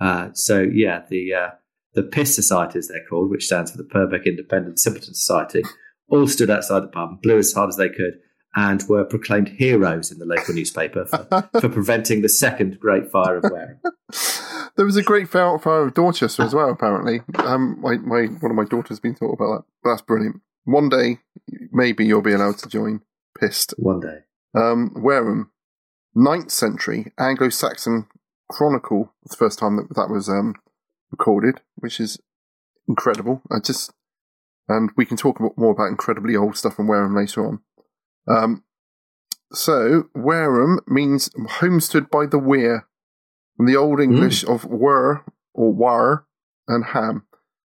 Uh, 0.00 0.30
so, 0.32 0.60
yeah, 0.60 1.02
the 1.10 1.34
uh, 1.34 1.50
the 1.94 2.02
Piss 2.02 2.34
Society, 2.34 2.78
as 2.78 2.88
they're 2.88 3.04
called, 3.08 3.30
which 3.30 3.46
stands 3.46 3.70
for 3.70 3.76
the 3.76 3.84
Purbeck 3.84 4.26
Independent 4.26 4.78
Simpleton 4.78 5.14
Society, 5.14 5.62
all 6.08 6.26
stood 6.26 6.50
outside 6.50 6.80
the 6.80 6.88
pub 6.88 7.10
and 7.10 7.22
blew 7.22 7.38
as 7.38 7.52
hard 7.52 7.68
as 7.68 7.76
they 7.76 7.88
could 7.88 8.18
and 8.56 8.82
were 8.88 9.04
proclaimed 9.04 9.48
heroes 9.48 10.10
in 10.10 10.18
the 10.18 10.24
local 10.24 10.54
newspaper 10.54 11.06
for, 11.06 11.48
for 11.60 11.68
preventing 11.72 12.22
the 12.22 12.28
second 12.28 12.80
Great 12.80 13.10
Fire 13.10 13.36
of 13.36 13.44
Wareham. 13.50 13.80
There 14.76 14.86
was 14.86 14.96
a 14.96 15.02
great 15.02 15.28
fire, 15.28 15.58
fire 15.58 15.82
of 15.82 15.94
Dorchester 15.94 16.42
as 16.42 16.54
well. 16.54 16.70
Apparently, 16.70 17.20
um, 17.44 17.78
my, 17.80 17.96
my 17.98 18.22
one 18.40 18.50
of 18.50 18.56
my 18.56 18.64
daughters 18.64 18.88
has 18.88 19.00
been 19.00 19.14
taught 19.14 19.34
about 19.34 19.58
that. 19.58 19.64
That's 19.84 20.02
brilliant. 20.02 20.40
One 20.64 20.88
day, 20.88 21.18
maybe 21.70 22.06
you'll 22.06 22.22
be 22.22 22.32
allowed 22.32 22.58
to 22.58 22.68
join. 22.68 23.02
Pissed. 23.38 23.74
One 23.76 24.00
day. 24.00 24.18
Um, 24.54 24.92
Wareham, 24.96 25.50
9th 26.16 26.50
century 26.50 27.12
Anglo-Saxon 27.18 28.06
chronicle. 28.50 29.12
It's 29.24 29.34
the 29.34 29.38
first 29.38 29.58
time 29.58 29.76
that 29.76 29.94
that 29.94 30.10
was 30.10 30.28
um, 30.28 30.54
recorded, 31.10 31.60
which 31.76 32.00
is 32.00 32.18
incredible. 32.88 33.42
I 33.50 33.60
just, 33.60 33.92
and 34.68 34.90
we 34.96 35.04
can 35.04 35.16
talk 35.16 35.40
about, 35.40 35.56
more 35.56 35.72
about 35.72 35.88
incredibly 35.88 36.36
old 36.36 36.56
stuff 36.56 36.78
in 36.78 36.86
Wareham 36.86 37.16
later 37.16 37.46
on. 37.46 37.60
Um, 38.28 38.64
so 39.52 40.08
Wareham 40.14 40.80
means 40.86 41.30
homestead 41.48 42.10
by 42.10 42.26
the 42.26 42.38
weir, 42.38 42.86
from 43.56 43.66
the 43.66 43.76
Old 43.76 44.00
English 44.00 44.44
of 44.44 44.64
were 44.64 45.24
or 45.52 45.72
war 45.72 46.26
and 46.66 46.84
ham. 46.86 47.26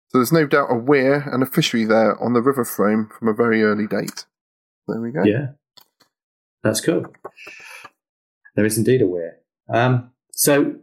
So 0.08 0.18
there's 0.18 0.32
no 0.32 0.46
doubt 0.46 0.70
a 0.70 0.76
weir 0.76 1.28
and 1.30 1.42
a 1.42 1.46
fishery 1.46 1.84
there 1.84 2.16
on 2.22 2.32
the 2.32 2.40
River 2.40 2.64
Frome 2.64 3.10
from 3.18 3.28
a 3.28 3.34
very 3.34 3.62
early 3.62 3.86
date. 3.86 4.26
There 4.86 5.00
we 5.00 5.10
go. 5.10 5.24
Yeah. 5.24 5.48
That's 6.62 6.80
cool. 6.80 7.06
There 8.54 8.64
is 8.64 8.78
indeed 8.78 9.02
a 9.02 9.06
weir. 9.06 9.40
Um, 9.68 10.12
so 10.32 10.76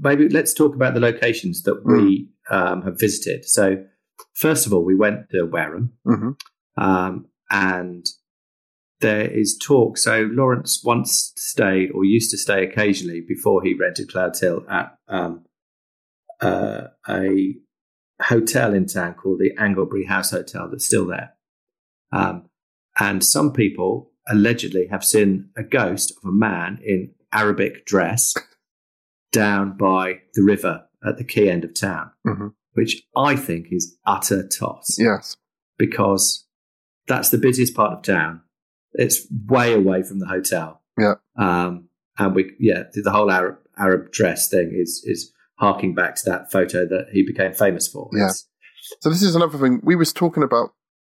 maybe 0.00 0.28
let's 0.28 0.54
talk 0.54 0.74
about 0.74 0.94
the 0.94 1.00
locations 1.00 1.62
that 1.62 1.84
we 1.84 2.28
um, 2.50 2.82
have 2.82 2.98
visited. 2.98 3.44
So, 3.44 3.84
first 4.34 4.66
of 4.66 4.72
all, 4.72 4.84
we 4.84 4.94
went 4.94 5.30
to 5.30 5.44
Wareham, 5.44 5.92
hmm 6.04 6.30
um, 6.76 7.26
and 7.50 8.04
there 9.00 9.30
is 9.30 9.56
talk. 9.56 9.98
So, 9.98 10.28
Lawrence 10.32 10.82
once 10.84 11.32
stayed 11.36 11.90
or 11.92 12.04
used 12.04 12.30
to 12.32 12.38
stay 12.38 12.64
occasionally 12.64 13.22
before 13.26 13.62
he 13.62 13.74
rented 13.74 14.10
Clouds 14.10 14.40
Hill 14.40 14.64
at 14.68 14.96
um, 15.08 15.44
uh, 16.40 16.88
a 17.08 17.54
hotel 18.22 18.74
in 18.74 18.86
town 18.86 19.14
called 19.14 19.40
the 19.40 19.52
Anglebury 19.58 20.06
House 20.06 20.30
Hotel 20.30 20.68
that's 20.70 20.86
still 20.86 21.06
there. 21.06 21.34
Um, 22.12 22.48
and 22.98 23.24
some 23.24 23.52
people 23.52 24.12
allegedly 24.28 24.86
have 24.90 25.04
seen 25.04 25.50
a 25.56 25.62
ghost 25.62 26.12
of 26.16 26.28
a 26.28 26.32
man 26.32 26.78
in 26.84 27.12
Arabic 27.32 27.84
dress 27.84 28.34
down 29.34 29.76
by 29.76 30.20
the 30.34 30.42
river 30.42 30.84
at 31.06 31.18
the 31.18 31.24
quay 31.24 31.50
end 31.50 31.64
of 31.64 31.74
town, 31.74 32.10
hmm 32.24 32.48
which 32.72 33.02
I 33.16 33.36
think 33.36 33.66
is 33.70 33.96
utter 34.04 34.48
toss 34.48 34.96
Yes. 34.98 35.36
because 35.78 36.44
that's 37.06 37.28
the 37.30 37.38
busiest 37.38 37.72
part 37.76 37.92
of 37.92 38.02
town. 38.02 38.40
It's 38.94 39.26
way 39.46 39.72
away 39.74 40.02
from 40.02 40.18
the 40.18 40.26
hotel. 40.26 40.82
Yeah. 40.98 41.14
Um, 41.38 41.88
and 42.18 42.34
we, 42.34 42.52
yeah, 42.58 42.82
the 42.92 43.12
whole 43.12 43.30
Arab, 43.30 43.58
Arab 43.78 44.10
dress 44.10 44.48
thing 44.48 44.72
is, 44.74 45.02
is 45.06 45.32
harking 45.60 45.94
back 45.94 46.16
to 46.16 46.22
that 46.30 46.50
photo 46.50 46.84
that 46.86 47.06
he 47.12 47.24
became 47.24 47.52
famous 47.52 47.86
for. 47.86 48.08
Yeah. 48.12 48.24
It's- 48.24 48.48
So 49.00 49.08
this 49.08 49.22
is 49.22 49.36
another 49.36 49.56
thing 49.58 49.80
we 49.84 49.94
was 49.94 50.12
talking 50.12 50.42
about 50.42 50.70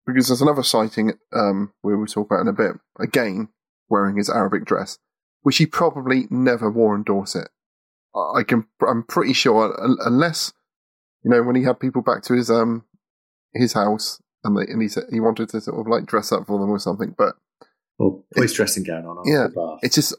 because 0.06 0.28
there's 0.28 0.42
another 0.42 0.62
sighting 0.62 1.14
um, 1.32 1.72
where 1.80 1.96
we 1.96 2.06
talk 2.06 2.26
about 2.30 2.42
in 2.42 2.48
a 2.48 2.52
bit. 2.52 2.72
Again, 3.00 3.48
wearing 3.88 4.16
his 4.18 4.28
Arabic 4.28 4.64
dress, 4.66 4.98
which 5.40 5.56
he 5.56 5.64
probably 5.66 6.26
never 6.30 6.70
wore 6.70 6.94
in 6.94 7.02
Dorset. 7.02 7.48
I 8.16 8.42
can, 8.42 8.66
I'm 8.86 9.02
pretty 9.02 9.32
sure, 9.32 9.76
unless 10.04 10.52
you 11.22 11.30
know 11.30 11.42
when 11.42 11.56
he 11.56 11.64
had 11.64 11.78
people 11.80 12.02
back 12.02 12.22
to 12.24 12.34
his 12.34 12.50
um 12.50 12.84
his 13.54 13.72
house 13.74 14.20
and 14.44 14.56
they, 14.56 14.62
and 14.62 14.80
he 14.80 14.88
said 14.88 15.04
he 15.10 15.20
wanted 15.20 15.48
to 15.50 15.60
sort 15.60 15.78
of 15.80 15.86
like 15.86 16.06
dress 16.06 16.32
up 16.32 16.46
for 16.46 16.58
them 16.58 16.70
or 16.70 16.78
something. 16.78 17.14
But 17.16 17.34
or 17.98 18.22
put 18.34 18.52
dressing 18.52 18.84
gown 18.84 19.04
on 19.06 19.22
Yeah, 19.26 19.48
it's 19.82 19.94
just 19.96 20.14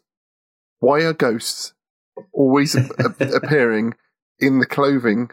why 0.79 1.01
are 1.03 1.13
ghosts 1.13 1.73
always 2.33 2.75
appearing 3.19 3.93
in 4.39 4.59
the 4.59 4.65
clothing 4.65 5.29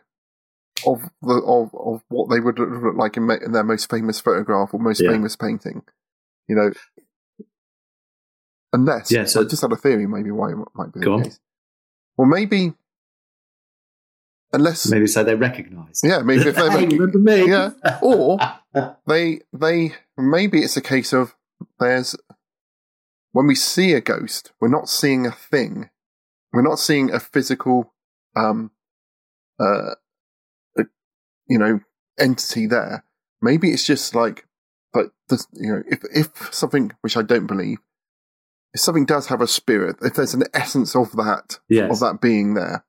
of 0.87 1.03
the 1.23 1.35
of, 1.35 1.75
of 1.75 2.03
what 2.09 2.29
they 2.31 2.41
would 2.41 2.59
look 2.59 2.97
like 2.97 3.17
in, 3.17 3.25
ma- 3.27 3.35
in 3.45 3.53
their 3.53 3.65
most 3.65 3.91
famous 3.91 4.21
photograph 4.21 4.71
or 4.75 4.81
most 4.81 5.01
Yeah. 5.03 5.11
famous 5.11 5.37
painting? 5.37 5.83
You 6.49 6.57
know, 6.57 6.73
unless 8.73 9.11
Yeah, 9.11 9.25
so- 9.25 9.43
I 9.43 9.45
just 9.45 9.63
had 9.63 9.73
a 9.73 9.77
theory 9.77 10.07
maybe 10.07 10.31
why 10.31 10.51
it 10.53 10.57
might 10.75 10.93
be 10.93 11.01
Go 11.01 11.15
on. 11.15 11.25
case. 11.25 11.41
Well, 12.17 12.29
maybe 12.29 12.75
unless 14.53 14.89
Maybe 14.89 15.07
so 15.07 15.25
they 15.25 15.35
recognise. 15.35 16.01
yeah, 16.03 16.21
maybe 16.21 16.49
if 16.49 16.55
they 16.57 16.71
hey, 16.71 16.87
remember 16.87 17.19
me? 17.19 17.49
Yeah. 17.51 17.71
or 18.03 18.39
they 19.07 19.41
they 19.53 19.95
maybe 20.17 20.61
it's 20.61 20.77
a 20.77 20.81
case 20.81 21.13
of 21.13 21.35
there's 21.81 22.17
when 23.33 23.47
we 23.47 23.55
see 23.55 23.93
a 23.93 24.01
ghost 24.01 24.53
we're 24.61 24.69
not 24.69 24.89
seeing 24.89 25.27
a 25.27 25.33
thing 25.33 25.91
we're 26.53 26.63
not 26.63 26.79
seeing 26.79 27.11
a 27.13 27.19
physical 27.19 27.93
um 28.37 28.71
uh 29.61 29.95
a, 30.79 30.85
you 31.49 31.59
know 31.59 31.81
entity 32.19 32.67
there 32.67 33.05
maybe 33.43 33.71
it's 33.71 33.85
just 33.85 34.15
like 34.15 34.47
but 34.93 35.11
the, 35.29 35.45
you 35.53 35.73
know 35.73 35.83
if 35.89 36.05
if 36.15 36.55
something 36.55 36.93
which 37.01 37.17
i 37.17 37.23
don't 37.23 37.47
believe 37.47 37.79
if 38.75 38.81
something 38.81 39.07
does 39.07 39.29
have 39.29 39.41
a 39.41 39.47
spirit 39.47 39.97
if 40.03 40.15
there's 40.15 40.35
an 40.35 40.43
essence 40.53 40.95
of 40.95 41.13
that 41.13 41.59
yes. 41.69 41.91
of 41.91 42.01
that 42.01 42.21
being 42.21 42.55
there. 42.55 42.85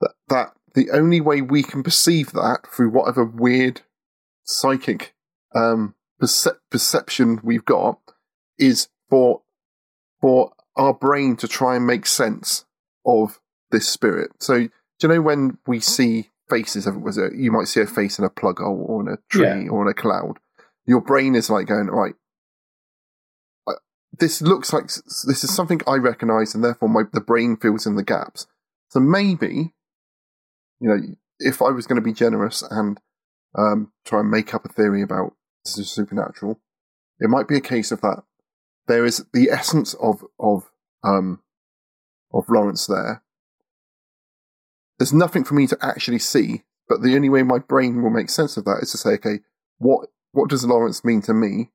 That 0.00 0.14
that 0.28 0.52
the 0.74 0.90
only 0.90 1.20
way 1.20 1.42
we 1.42 1.62
can 1.62 1.82
perceive 1.82 2.32
that 2.32 2.66
through 2.74 2.90
whatever 2.90 3.24
weird 3.24 3.82
psychic 4.44 5.14
um, 5.54 5.94
percep- 6.20 6.58
perception 6.70 7.40
we've 7.42 7.64
got 7.64 7.98
is 8.58 8.88
for 9.08 9.42
for 10.20 10.52
our 10.76 10.94
brain 10.94 11.36
to 11.36 11.46
try 11.46 11.76
and 11.76 11.86
make 11.86 12.06
sense 12.06 12.64
of 13.04 13.38
this 13.70 13.88
spirit. 13.88 14.30
So 14.40 14.58
do 14.58 14.70
you 15.02 15.08
know 15.08 15.20
when 15.20 15.58
we 15.66 15.80
see 15.80 16.30
faces? 16.48 16.88
Was 16.88 17.18
it 17.18 17.34
you 17.34 17.52
might 17.52 17.68
see 17.68 17.80
a 17.80 17.86
face 17.86 18.18
in 18.18 18.24
a 18.24 18.30
plug 18.30 18.58
hole 18.58 18.86
or 18.88 19.02
in 19.02 19.08
a 19.08 19.18
tree 19.28 19.64
Yeah. 19.64 19.70
or 19.70 19.82
in 19.82 19.88
a 19.88 19.94
cloud? 19.94 20.38
Your 20.86 21.00
brain 21.00 21.34
is 21.34 21.50
like 21.50 21.66
going 21.66 21.88
right. 21.88 22.14
This 24.18 24.42
looks 24.42 24.72
like 24.72 24.86
this 24.86 25.42
is 25.42 25.54
something 25.54 25.80
I 25.86 25.96
recognise, 25.96 26.54
and 26.54 26.62
therefore 26.62 26.88
my 26.88 27.02
the 27.12 27.20
brain 27.20 27.56
fills 27.56 27.86
in 27.86 27.96
the 27.96 28.04
gaps. 28.04 28.46
So 28.88 29.00
maybe, 29.00 29.74
you 30.80 30.88
know, 30.88 30.98
if 31.38 31.62
I 31.62 31.70
was 31.70 31.86
going 31.86 31.96
to 31.96 32.02
be 32.02 32.12
generous 32.12 32.62
and 32.62 33.00
um, 33.56 33.92
try 34.04 34.20
and 34.20 34.30
make 34.30 34.54
up 34.54 34.64
a 34.64 34.68
theory 34.68 35.02
about 35.02 35.34
this 35.64 35.78
is 35.78 35.90
supernatural, 35.90 36.60
it 37.20 37.30
might 37.30 37.48
be 37.48 37.56
a 37.56 37.60
case 37.60 37.90
of 37.90 38.02
that 38.02 38.22
there 38.86 39.04
is 39.04 39.24
the 39.32 39.50
essence 39.50 39.94
of 39.94 40.24
of 40.38 40.70
um, 41.04 41.40
of 42.32 42.48
Lawrence 42.48 42.86
there. 42.86 43.22
There's 44.98 45.12
nothing 45.12 45.44
for 45.44 45.54
me 45.54 45.66
to 45.66 45.78
actually 45.80 46.18
see, 46.18 46.62
but 46.88 47.02
the 47.02 47.16
only 47.16 47.28
way 47.28 47.42
my 47.42 47.58
brain 47.58 48.02
will 48.02 48.10
make 48.10 48.30
sense 48.30 48.56
of 48.56 48.64
that 48.64 48.80
is 48.82 48.92
to 48.92 48.98
say, 48.98 49.10
okay, 49.12 49.40
what 49.78 50.08
what 50.32 50.50
does 50.50 50.64
Lawrence 50.64 51.04
mean 51.04 51.22
to 51.22 51.34
me? 51.34 51.70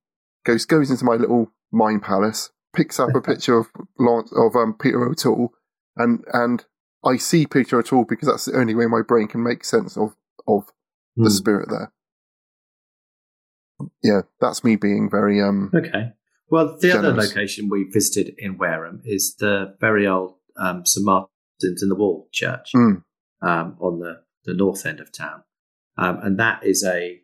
Goes 0.47 0.65
goes 0.65 0.89
into 0.89 1.03
my 1.03 1.15
little 1.15 1.51
mind 1.73 2.03
palace, 2.03 2.51
picks 2.73 3.01
up 3.01 3.13
a 3.13 3.21
picture 3.21 3.57
of 3.57 3.67
Lawrence 3.99 4.31
of 4.33 4.55
um, 4.55 4.75
Peter 4.79 5.03
O'Toole, 5.03 5.51
and 5.97 6.23
and 6.31 6.63
I 7.05 7.17
see 7.17 7.45
Peter 7.45 7.77
O'Toole 7.79 8.05
because 8.05 8.29
that's 8.29 8.45
the 8.45 8.57
only 8.57 8.73
way 8.73 8.85
my 8.85 9.01
brain 9.05 9.27
can 9.27 9.43
make 9.43 9.65
sense 9.65 9.97
of 9.97 10.15
of 10.47 10.71
the 11.17 11.29
Hmm. 11.29 11.35
spirit 11.35 11.69
there. 11.69 11.91
Yeah, 14.01 14.21
that's 14.39 14.63
me 14.63 14.77
being 14.77 15.09
very 15.09 15.41
um 15.41 15.69
Okay. 15.75 16.13
Well, 16.49 16.77
the 16.79 16.97
other 16.97 17.11
location 17.11 17.67
we 17.69 17.83
visited 17.83 18.33
in 18.37 18.57
Wareham 18.57 19.01
is 19.03 19.35
the 19.35 19.75
very 19.81 20.07
old 20.07 20.35
um, 20.55 20.85
St 20.85 21.05
Martin's 21.05 21.83
in 21.83 21.89
the 21.89 21.95
Wall 21.95 22.29
church 22.31 22.71
Mm. 22.73 23.03
um, 23.41 23.75
on 23.81 23.99
the, 23.99 24.21
the 24.45 24.53
north 24.53 24.85
end 24.85 25.01
of 25.01 25.11
town, 25.11 25.43
um, 25.97 26.19
and 26.23 26.39
that 26.39 26.63
is 26.63 26.85
a 26.85 27.21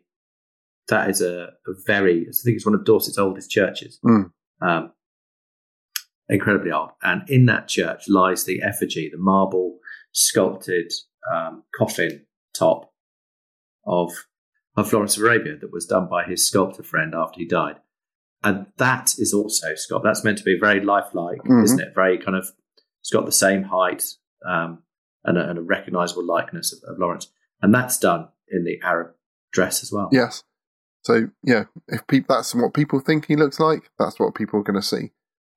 that 0.88 1.08
is 1.10 1.20
a, 1.20 1.50
a 1.66 1.72
very 1.86 2.22
I 2.22 2.32
think 2.44 2.56
it's 2.56 2.66
one 2.66 2.74
of 2.74 2.84
Dorset's 2.84 3.18
oldest 3.18 3.50
churches, 3.50 3.98
Mm. 4.04 4.30
um, 4.60 4.92
incredibly 6.28 6.70
old. 6.72 6.90
And 7.02 7.28
in 7.28 7.46
that 7.46 7.68
church 7.68 8.08
lies 8.08 8.44
the 8.44 8.62
effigy, 8.62 9.08
the 9.10 9.18
marble 9.18 9.78
sculpted 10.12 10.92
um, 11.32 11.62
coffin 11.76 12.26
top 12.56 12.92
of 13.86 14.10
of 14.76 14.88
Florence 14.90 15.16
of 15.16 15.22
Arabia 15.22 15.56
that 15.60 15.72
was 15.72 15.86
done 15.86 16.08
by 16.08 16.24
his 16.24 16.48
sculptor 16.48 16.82
friend 16.82 17.14
after 17.14 17.38
he 17.38 17.46
died. 17.46 17.76
And 18.42 18.66
that 18.76 19.14
is 19.18 19.32
also 19.32 19.74
Scott. 19.76 20.02
That's 20.02 20.24
meant 20.24 20.38
to 20.38 20.44
be 20.44 20.58
very 20.58 20.80
lifelike, 20.84 21.42
Mhm. 21.44 21.62
isn't 21.64 21.80
it? 21.80 21.94
Very 21.94 22.18
kind 22.18 22.36
of. 22.36 22.50
It's 23.00 23.10
got 23.10 23.24
the 23.24 23.32
same 23.32 23.62
height 23.64 24.02
um, 24.44 24.82
and, 25.24 25.38
a, 25.38 25.48
and 25.48 25.58
a 25.58 25.62
recognizable 25.62 26.24
likeness 26.26 26.72
of, 26.72 26.80
of 26.90 26.98
Lawrence, 26.98 27.28
and 27.62 27.72
that's 27.74 27.98
done 27.98 28.28
in 28.48 28.64
the 28.64 28.80
Arab 28.82 29.14
dress 29.52 29.82
as 29.82 29.92
well. 29.92 30.08
yes. 30.12 30.42
So 31.04 31.28
yeah, 31.42 31.64
if 31.86 32.06
people 32.06 32.34
that's 32.34 32.54
what 32.54 32.74
people 32.74 32.98
think 32.98 33.26
he 33.26 33.36
looks 33.36 33.60
like, 33.60 33.90
that's 33.98 34.18
what 34.18 34.34
people 34.34 34.60
are 34.60 34.64
going 34.64 34.80
to 34.80 34.82
see. 34.82 35.12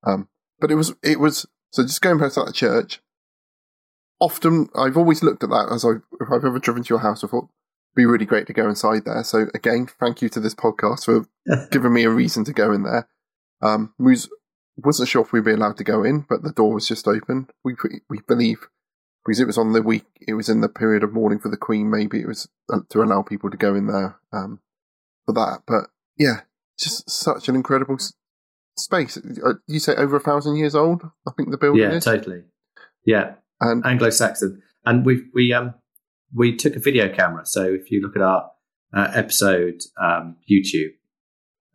Um, 0.06 0.28
but 0.60 0.70
it 0.70 0.74
was 0.74 0.94
it 1.02 1.18
was 1.18 1.46
so 1.70 1.82
just 1.82 2.02
going 2.02 2.18
to 2.18 2.28
that 2.28 2.54
church. 2.54 3.00
Often, 4.20 4.68
I've 4.74 4.96
always 4.96 5.22
looked 5.22 5.44
at 5.44 5.50
that 5.50 5.68
as 5.70 5.84
I 5.84 6.00
if 6.20 6.30
I've 6.30 6.44
ever 6.44 6.58
driven 6.58 6.82
to 6.82 6.88
your 6.88 7.00
house, 7.00 7.24
I 7.24 7.28
thought 7.28 7.44
it'd 7.44 7.96
be 7.96 8.06
really 8.06 8.26
great 8.26 8.46
to 8.48 8.52
go 8.52 8.68
inside 8.68 9.04
there. 9.04 9.24
So 9.24 9.46
again, 9.54 9.88
thank 9.98 10.20
you 10.20 10.28
to 10.30 10.40
this 10.40 10.54
podcast 10.54 11.04
for 11.06 11.26
giving 11.70 11.92
me 11.92 12.04
a 12.04 12.10
reason 12.10 12.44
to 12.44 12.52
go 12.52 12.72
in 12.72 12.82
there. 12.82 13.08
Um, 13.62 13.94
we 13.98 14.12
was, 14.12 14.28
wasn't 14.76 15.08
sure 15.08 15.22
if 15.22 15.32
we'd 15.32 15.44
be 15.44 15.52
allowed 15.52 15.76
to 15.78 15.84
go 15.84 16.04
in, 16.04 16.26
but 16.28 16.42
the 16.42 16.52
door 16.52 16.74
was 16.74 16.86
just 16.86 17.08
open. 17.08 17.48
We 17.64 17.74
we 18.10 18.20
believe 18.26 18.68
because 19.24 19.40
it 19.40 19.46
was 19.46 19.58
on 19.58 19.72
the 19.72 19.82
week, 19.82 20.06
it 20.26 20.34
was 20.34 20.48
in 20.48 20.60
the 20.60 20.68
period 20.68 21.04
of 21.04 21.12
mourning 21.12 21.38
for 21.38 21.48
the 21.48 21.56
Queen. 21.56 21.90
Maybe 21.90 22.20
it 22.20 22.26
was 22.26 22.48
uh, 22.72 22.80
to 22.90 23.02
allow 23.02 23.22
people 23.22 23.50
to 23.50 23.56
go 23.56 23.74
in 23.74 23.86
there 23.86 24.16
um, 24.32 24.60
for 25.28 25.32
that. 25.34 25.62
But 25.66 25.90
yeah, 26.16 26.40
just 26.78 27.08
such 27.10 27.48
an 27.48 27.54
incredible 27.54 27.96
s- 27.96 28.14
space. 28.76 29.16
Uh, 29.18 29.54
You 29.66 29.78
say 29.78 29.94
over 29.94 30.16
a 30.16 30.20
thousand 30.20 30.56
years 30.56 30.74
old? 30.74 31.02
I 31.26 31.32
think 31.36 31.50
the 31.50 31.58
building 31.58 31.82
yeah, 31.82 31.92
is. 31.92 32.04
totally. 32.04 32.44
Yeah, 33.04 33.34
and 33.60 33.84
Anglo-Saxon, 33.86 34.62
and 34.86 35.04
we 35.04 35.24
we 35.34 35.52
um 35.52 35.74
we 36.34 36.56
took 36.56 36.76
a 36.76 36.80
video 36.80 37.08
camera. 37.14 37.44
So 37.46 37.62
if 37.64 37.90
you 37.90 38.00
look 38.00 38.16
at 38.16 38.22
our 38.22 38.50
uh, 38.94 39.10
episode 39.14 39.80
um, 40.02 40.36
YouTube 40.50 40.90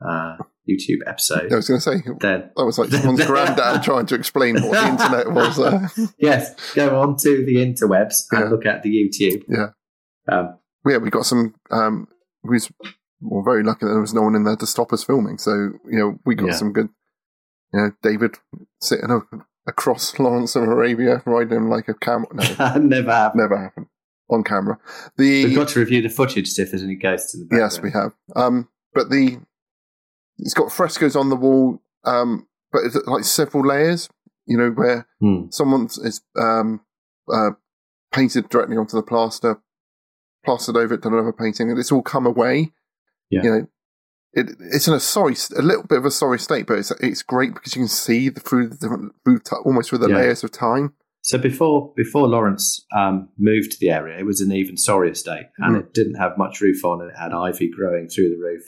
uh, 0.06 0.38
YouTube 0.70 1.00
episode, 1.08 1.52
I 1.52 1.56
was 1.56 1.68
going 1.68 1.80
to 1.80 1.82
say 1.82 2.04
then 2.20 2.52
that 2.56 2.66
was 2.66 2.78
like 2.78 2.90
someone's 2.90 3.26
granddad 3.26 3.84
trying 3.84 4.06
to 4.08 4.16
explain 4.16 4.56
what 4.62 4.72
the 4.72 4.88
internet 4.94 5.32
was. 5.32 5.60
Uh, 5.60 5.88
yes, 6.18 6.74
go 6.74 7.00
on 7.02 7.18
to 7.18 7.46
the 7.46 7.56
interwebs 7.56 8.26
and 8.32 8.42
Yeah. 8.46 8.50
look 8.50 8.66
at 8.66 8.84
the 8.84 8.90
YouTube. 8.90 9.44
Yeah. 9.48 9.68
Um, 10.32 10.58
yeah, 10.88 10.98
we 10.98 11.10
got 11.10 11.26
some. 11.26 11.56
Um, 11.72 12.08
we 12.44 12.56
was 12.56 12.72
well, 13.24 13.44
very 13.44 13.64
lucky 13.64 13.86
that 13.86 13.92
there 13.92 14.02
was 14.02 14.14
no 14.14 14.22
one 14.24 14.36
in 14.36 14.44
there 14.44 14.56
to 14.58 14.68
stop 14.68 14.94
us 14.94 15.04
filming. 15.04 15.38
So 15.38 15.52
you 15.54 15.98
know, 16.00 16.20
we 16.26 16.36
got 16.36 16.48
Yeah. 16.48 16.54
some 16.56 16.74
good. 16.74 16.90
You 17.74 17.80
know, 17.80 17.92
David 18.04 18.36
sitting 18.82 19.10
up 19.12 19.28
across 19.68 20.18
Lawrence 20.20 20.56
of 20.56 20.64
Arabia 20.64 21.24
riding 21.26 21.70
like 21.70 21.88
a 21.88 21.94
camel. 21.96 22.30
No, 22.34 22.44
Never 22.78 23.12
happened. 23.12 23.42
never 23.42 23.58
happened 23.58 23.88
on 24.30 24.44
camera. 24.44 24.78
The 25.18 25.46
We've 25.46 25.56
got 25.56 25.70
to 25.70 25.80
review 25.80 26.02
the 26.02 26.10
footage 26.10 26.48
see 26.50 26.62
if 26.62 26.72
there's 26.72 26.84
any 26.84 26.96
ghosts 26.96 27.34
in 27.34 27.42
the 27.42 27.46
background. 27.48 27.72
Yes, 27.72 27.82
we 27.82 27.92
have. 27.92 28.14
Um, 28.36 28.70
but 28.94 29.10
the 29.10 29.40
it's 30.38 30.54
got 30.54 30.72
frescoes 30.72 31.16
on 31.16 31.30
the 31.30 31.36
wall, 31.36 31.82
um, 32.06 32.48
but 32.72 32.84
it's 32.84 32.96
like 33.08 33.24
several 33.24 33.66
layers. 33.66 34.10
You 34.46 34.58
know, 34.58 34.70
where 34.72 35.08
Hmm. 35.22 35.46
someone's 35.52 35.98
is 35.98 36.22
um, 36.38 36.82
uh, 37.32 37.52
painted 38.12 38.50
directly 38.50 38.76
onto 38.78 38.98
the 38.98 39.02
plaster, 39.04 39.62
plastered 40.46 40.76
over 40.76 40.94
it, 40.96 41.02
done 41.02 41.14
another 41.14 41.32
painting, 41.32 41.70
and 41.72 41.80
it's 41.80 41.92
all 41.94 42.02
come 42.02 42.26
away. 42.26 42.74
Yeah. 43.34 43.44
You 43.44 43.50
know, 43.52 43.68
it, 44.34 44.50
it's 44.72 44.88
in 44.88 44.94
a 44.94 45.00
sorry, 45.00 45.36
a 45.56 45.62
little 45.62 45.84
bit 45.84 45.98
of 46.00 46.06
a 46.06 46.12
sorry 46.12 46.40
state, 46.40 46.66
but 46.68 46.78
it's 46.80 46.92
it's 47.02 47.22
great 47.22 47.54
because 47.54 47.76
you 47.76 47.82
can 47.82 47.88
see 47.88 48.30
the 48.30 48.40
through 48.40 48.70
the 48.70 48.78
different 48.78 49.14
through 49.24 49.42
almost 49.66 49.90
through 49.90 50.00
the 50.00 50.10
Yeah. 50.10 50.18
layers 50.18 50.44
of 50.44 50.52
time. 50.52 50.94
So 51.22 51.38
before 51.38 51.94
before 51.96 52.28
Lawrence 52.28 52.86
um, 52.96 53.30
moved 53.38 53.72
to 53.74 53.78
the 53.80 53.90
area, 53.92 54.18
it 54.20 54.26
was 54.26 54.42
an 54.42 54.52
even 54.52 54.76
sorrier 54.78 55.14
state, 55.16 55.48
and 55.60 55.76
Mm. 55.76 55.80
it 55.82 55.94
didn't 55.94 56.16
have 56.16 56.38
much 56.38 56.60
roof 56.62 56.84
on, 56.84 57.02
and 57.02 57.12
it 57.12 57.18
had 57.18 57.32
ivy 57.34 57.70
growing 57.70 58.08
through 58.10 58.30
the 58.30 58.42
roof. 58.44 58.64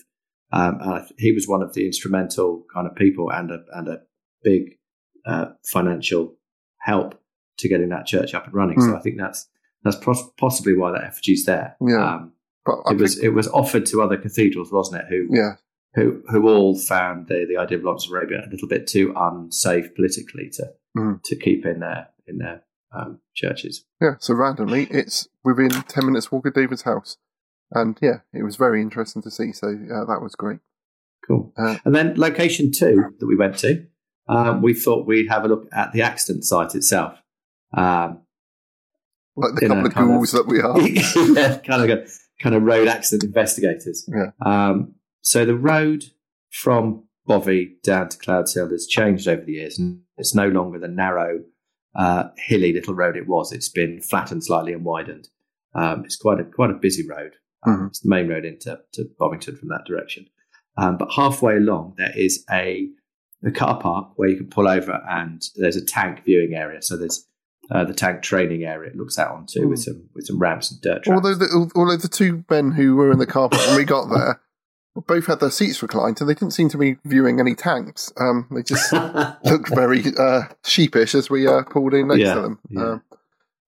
Um, 0.53 0.79
and 0.81 0.89
I 0.93 1.05
he 1.17 1.31
was 1.33 1.47
one 1.47 1.61
of 1.63 1.73
the 1.73 1.85
instrumental 1.85 2.65
kind 2.73 2.87
of 2.87 2.95
people, 2.95 3.31
and 3.31 3.51
a 3.51 3.59
and 3.73 3.87
a 3.89 4.01
big 4.43 4.77
uh, 5.25 5.47
financial 5.65 6.37
help 6.81 7.19
to 7.57 7.67
getting 7.67 7.89
that 7.89 8.05
church 8.05 8.33
up 8.35 8.45
and 8.45 8.53
running. 8.53 8.79
So 8.79 8.89
Mm. 8.89 8.97
I 8.97 9.01
think 9.01 9.17
that's 9.17 9.49
that's 9.83 9.97
pos- 9.97 10.29
possibly 10.37 10.75
why 10.75 10.91
that 10.91 11.03
effigy's 11.03 11.45
there. 11.45 11.75
Yeah. 11.81 12.15
Um, 12.15 12.31
But 12.65 12.79
I 12.85 12.93
it 12.93 12.99
was 12.99 13.17
it 13.19 13.29
was 13.29 13.47
offered 13.49 13.85
to 13.87 14.01
other 14.01 14.17
cathedrals, 14.17 14.71
wasn't 14.71 15.01
it? 15.03 15.07
Who 15.09 15.27
yeah, 15.35 15.51
who 15.93 16.23
who 16.29 16.47
all 16.49 16.77
found 16.77 17.27
the, 17.27 17.45
the 17.47 17.57
idea 17.57 17.77
of 17.77 17.83
Lawrence 17.83 18.05
of 18.05 18.11
Arabia 18.11 18.43
a 18.45 18.49
little 18.49 18.67
bit 18.67 18.87
too 18.87 19.13
unsafe 19.15 19.93
politically 19.95 20.49
to 20.53 20.73
Mm. 20.97 21.21
to 21.23 21.35
keep 21.35 21.65
in 21.65 21.81
their 21.81 22.07
in 22.25 22.37
their 22.37 22.63
um, 22.93 23.19
churches. 23.33 23.83
yeah. 23.99 24.11
So 24.19 24.33
randomly, 24.33 24.85
it's 24.89 25.27
within 25.43 25.69
ten 25.69 26.05
minutes 26.05 26.31
walk 26.31 26.45
of 26.47 26.53
David's 26.53 26.83
house, 26.83 27.17
and 27.71 27.97
yeah, 28.01 28.19
it 28.33 28.43
was 28.43 28.55
very 28.55 28.81
interesting 28.81 29.21
to 29.23 29.29
see. 29.29 29.51
So 29.51 29.67
uh, 29.67 30.05
that 30.05 30.21
was 30.21 30.35
great. 30.35 30.59
Cool. 31.27 31.51
Uh, 31.57 31.75
and 31.83 31.93
then 31.93 32.13
location 32.15 32.71
two 32.71 33.13
that 33.19 33.25
we 33.27 33.35
went 33.35 33.57
to, 33.57 33.85
um, 34.29 34.61
we 34.61 34.73
thought 34.73 35.05
we'd 35.05 35.27
have 35.27 35.43
a 35.43 35.49
look 35.49 35.67
at 35.73 35.91
the 35.91 36.01
accident 36.01 36.45
site 36.45 36.75
itself. 36.75 37.19
Um, 37.73 38.21
Like 39.35 39.55
the 39.55 39.67
couple 39.67 39.85
of 39.87 39.93
ghouls 39.95 40.31
that 40.31 40.47
we 40.47 40.61
are. 40.61 40.79
yeah, 41.35 41.57
kind 41.57 41.91
of 41.91 42.09
kind 42.41 42.55
of 42.55 42.63
road 42.63 42.87
accident 42.87 43.23
investigators. 43.23 44.07
Yeah. 44.07 44.31
Um, 44.45 44.95
so 45.21 45.45
the 45.45 45.55
road 45.55 46.03
from 46.51 47.03
Bovey 47.25 47.77
down 47.83 48.09
to 48.09 48.17
Clouds 48.17 48.53
Hill 48.53 48.69
has 48.69 48.85
changed 48.87 49.27
over 49.27 49.43
the 49.43 49.53
years, 49.53 49.79
and 49.79 50.01
it's 50.17 50.35
no 50.35 50.47
longer 50.47 50.79
the 50.79 50.87
narrow, 50.87 51.43
uh, 51.95 52.25
hilly 52.37 52.73
little 52.73 52.93
road 52.93 53.17
it 53.17 53.27
was. 53.27 53.51
It's 53.51 53.69
been 53.69 54.01
flattened 54.01 54.43
slightly 54.43 54.73
and 54.73 54.83
widened. 54.85 55.27
Um, 55.73 56.05
it's 56.05 56.15
quite 56.17 56.39
a 56.39 56.43
quite 56.45 56.69
a 56.71 56.75
busy 56.75 57.07
road. 57.07 57.33
Um, 57.65 57.77
Mhm. 57.77 57.87
It's 57.87 57.99
the 58.01 58.09
main 58.09 58.27
road 58.27 58.45
into 58.45 58.79
to 58.93 59.05
Bovington 59.17 59.55
from 59.57 59.69
that 59.69 59.85
direction. 59.85 60.27
Um, 60.77 60.97
but 60.97 61.11
halfway 61.15 61.55
along, 61.57 61.95
there 61.97 62.13
is 62.15 62.43
a 62.51 62.89
a 63.43 63.51
car 63.51 63.79
park 63.79 64.09
where 64.17 64.29
you 64.29 64.37
can 64.37 64.47
pull 64.47 64.67
over, 64.67 65.01
and 65.09 65.41
there's 65.55 65.75
a 65.75 65.85
tank 65.85 66.23
viewing 66.25 66.53
area. 66.53 66.81
So 66.81 66.95
there's 66.97 67.27
uh, 67.71 67.83
the 67.83 67.93
tank 67.93 68.21
training 68.21 68.63
area 68.63 68.89
it 68.91 68.95
looks 68.95 69.17
out 69.17 69.31
onto 69.31 69.67
with 69.67 69.79
some 69.79 70.09
with 70.13 70.25
some 70.27 70.37
ramps 70.39 70.71
and 70.71 70.81
dirt 70.81 71.03
tracks. 71.03 71.09
Although 71.15 71.35
the, 71.35 71.71
although 71.75 71.97
the 71.97 72.07
two 72.07 72.43
men 72.49 72.71
who 72.71 72.95
were 72.95 73.11
in 73.11 73.19
the 73.19 73.25
car 73.25 73.49
park 73.49 73.65
when 73.67 73.77
we 73.77 73.83
got 73.85 74.09
there 74.09 74.39
both 75.07 75.25
had 75.27 75.39
their 75.39 75.51
seats 75.51 75.81
reclined 75.81 76.19
and 76.21 76.29
they 76.29 76.33
didn't 76.33 76.51
seem 76.51 76.69
to 76.69 76.77
be 76.77 76.97
viewing 77.03 77.39
any 77.39 77.53
tanks. 77.55 78.13
Um, 78.17 78.47
they 78.51 78.63
just 78.63 78.93
looked 79.43 79.69
very 79.75 80.03
uh, 80.17 80.43
sheepish 80.63 81.13
as 81.15 81.29
we 81.29 81.47
uh, 81.47 81.63
pulled 81.63 81.93
in 81.93 82.07
next 82.07 82.19
Yeah, 82.21 82.33
to 82.35 82.41
them. 82.41 82.59
yeah. 82.69 82.81
Um, 82.81 83.03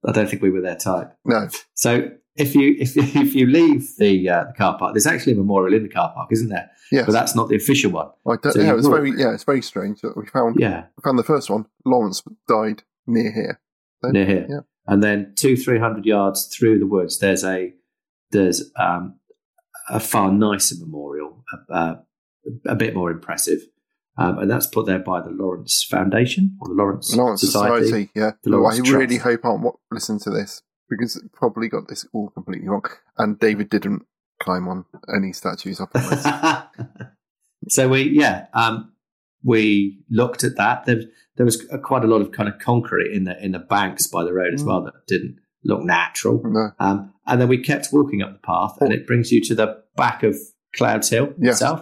I 0.08 0.12
don't 0.14 0.30
think 0.30 0.42
we 0.42 0.52
were 0.52 0.62
their 0.62 0.78
type. 0.78 1.12
no, 1.26 1.50
So 1.74 2.12
if 2.36 2.56
you 2.56 2.76
if 2.80 2.96
if 3.16 3.36
you 3.36 3.48
leave 3.48 3.96
the 3.98 4.30
uh, 4.30 4.44
the 4.46 4.54
car 4.54 4.78
park, 4.78 4.94
there's 4.94 5.08
actually 5.08 5.34
a 5.34 5.38
memorial 5.38 5.76
in 5.76 5.84
the 5.84 5.90
car 5.90 6.14
park, 6.14 6.30
isn't 6.32 6.50
there? 6.50 6.70
yes, 6.92 7.06
But 7.08 7.12
that's 7.14 7.36
not 7.36 7.50
the 7.50 7.56
official 7.56 7.92
one. 7.92 8.08
I 8.28 8.36
don't, 8.42 8.54
so 8.54 8.60
yeah, 8.60 8.68
you 8.68 8.74
it 8.74 8.76
was 8.76 8.88
walk. 8.88 8.98
very 8.98 9.12
yeah, 9.18 9.34
it's 9.34 9.44
very 9.44 9.62
strange 9.64 10.02
that 10.02 10.16
we 10.16 10.28
found 10.28 10.56
Yeah, 10.60 10.86
we 10.96 11.02
found 11.04 11.18
the 11.20 11.24
first 11.24 11.50
one. 11.50 11.66
Lawrence 11.84 12.22
died 12.48 12.84
near 13.08 13.32
here. 13.34 13.60
So, 14.04 14.12
near 14.12 14.26
here. 14.26 14.48
Yeah. 14.50 14.60
And 14.86 15.04
then 15.04 15.34
two 15.36 15.58
three 15.58 15.80
hundred 15.80 16.06
yards 16.06 16.48
through 16.48 16.80
the 16.80 16.88
woods, 16.88 17.20
there's 17.20 17.44
a 17.44 17.74
there's 18.32 18.72
um, 18.78 19.20
a 19.90 20.00
far 20.00 20.32
nicer 20.32 20.76
memorial, 20.80 21.44
uh, 21.72 21.96
a 22.66 22.76
bit 22.76 22.96
more 22.96 23.12
impressive, 23.12 23.60
um, 24.18 24.40
and 24.40 24.50
that's 24.50 24.68
put 24.68 24.86
there 24.86 25.00
by 25.00 25.22
the 25.22 25.30
Lawrence 25.30 25.86
Foundation 25.90 26.58
or 26.62 26.70
the 26.70 26.74
Lawrence, 26.74 27.16
Lawrence 27.16 27.42
Society. 27.42 27.86
Society, 27.86 28.12
yeah. 28.16 28.32
Lawrence 28.46 28.80
I 28.88 28.92
really 28.92 29.18
Trust. 29.18 29.44
hope 29.44 29.46
I 29.46 29.50
won't 29.50 29.80
listen 29.92 30.20
to 30.20 30.30
this 30.30 30.62
because 30.90 31.16
it 31.18 31.32
probably 31.34 31.68
got 31.68 31.88
this 31.88 32.06
all 32.14 32.30
completely 32.30 32.68
wrong. 32.68 32.86
And 33.18 33.38
David 33.40 33.70
didn't 33.70 34.04
climb 34.40 34.68
on 34.68 34.86
any 35.14 35.34
statues 35.34 35.80
up 35.80 35.92
so 37.70 37.90
we 37.90 38.04
yeah 38.04 38.46
um, 38.54 38.92
we 39.52 39.98
looked 40.10 40.44
at 40.44 40.56
that 40.58 40.86
there, 40.86 41.02
there 41.38 41.46
was 41.46 41.58
quite 41.84 42.04
a 42.04 42.08
lot 42.14 42.22
of 42.22 42.32
kind 42.38 42.50
of 42.50 42.58
concrete 42.60 43.12
in 43.18 43.24
the 43.24 43.36
in 43.46 43.52
the 43.54 43.60
banks 43.76 44.06
by 44.08 44.24
the 44.24 44.34
road 44.34 44.54
as 44.54 44.64
Mm. 44.64 44.68
well 44.68 44.82
that 44.86 44.94
didn't 45.08 45.38
look 45.64 45.84
natural 45.84 46.42
no. 46.46 46.72
um, 46.80 47.14
and 47.26 47.40
then 47.42 47.48
we 47.48 47.58
kept 47.72 47.88
walking 47.92 48.22
up 48.22 48.32
the 48.34 48.46
path 48.54 48.76
and 48.82 48.92
it 48.94 49.08
brings 49.08 49.32
you 49.32 49.40
to 49.46 49.56
the 49.56 49.68
back 49.96 50.24
of 50.24 50.36
clouds 50.76 51.10
hill 51.10 51.30
Yes. 51.40 51.56
itself 51.56 51.80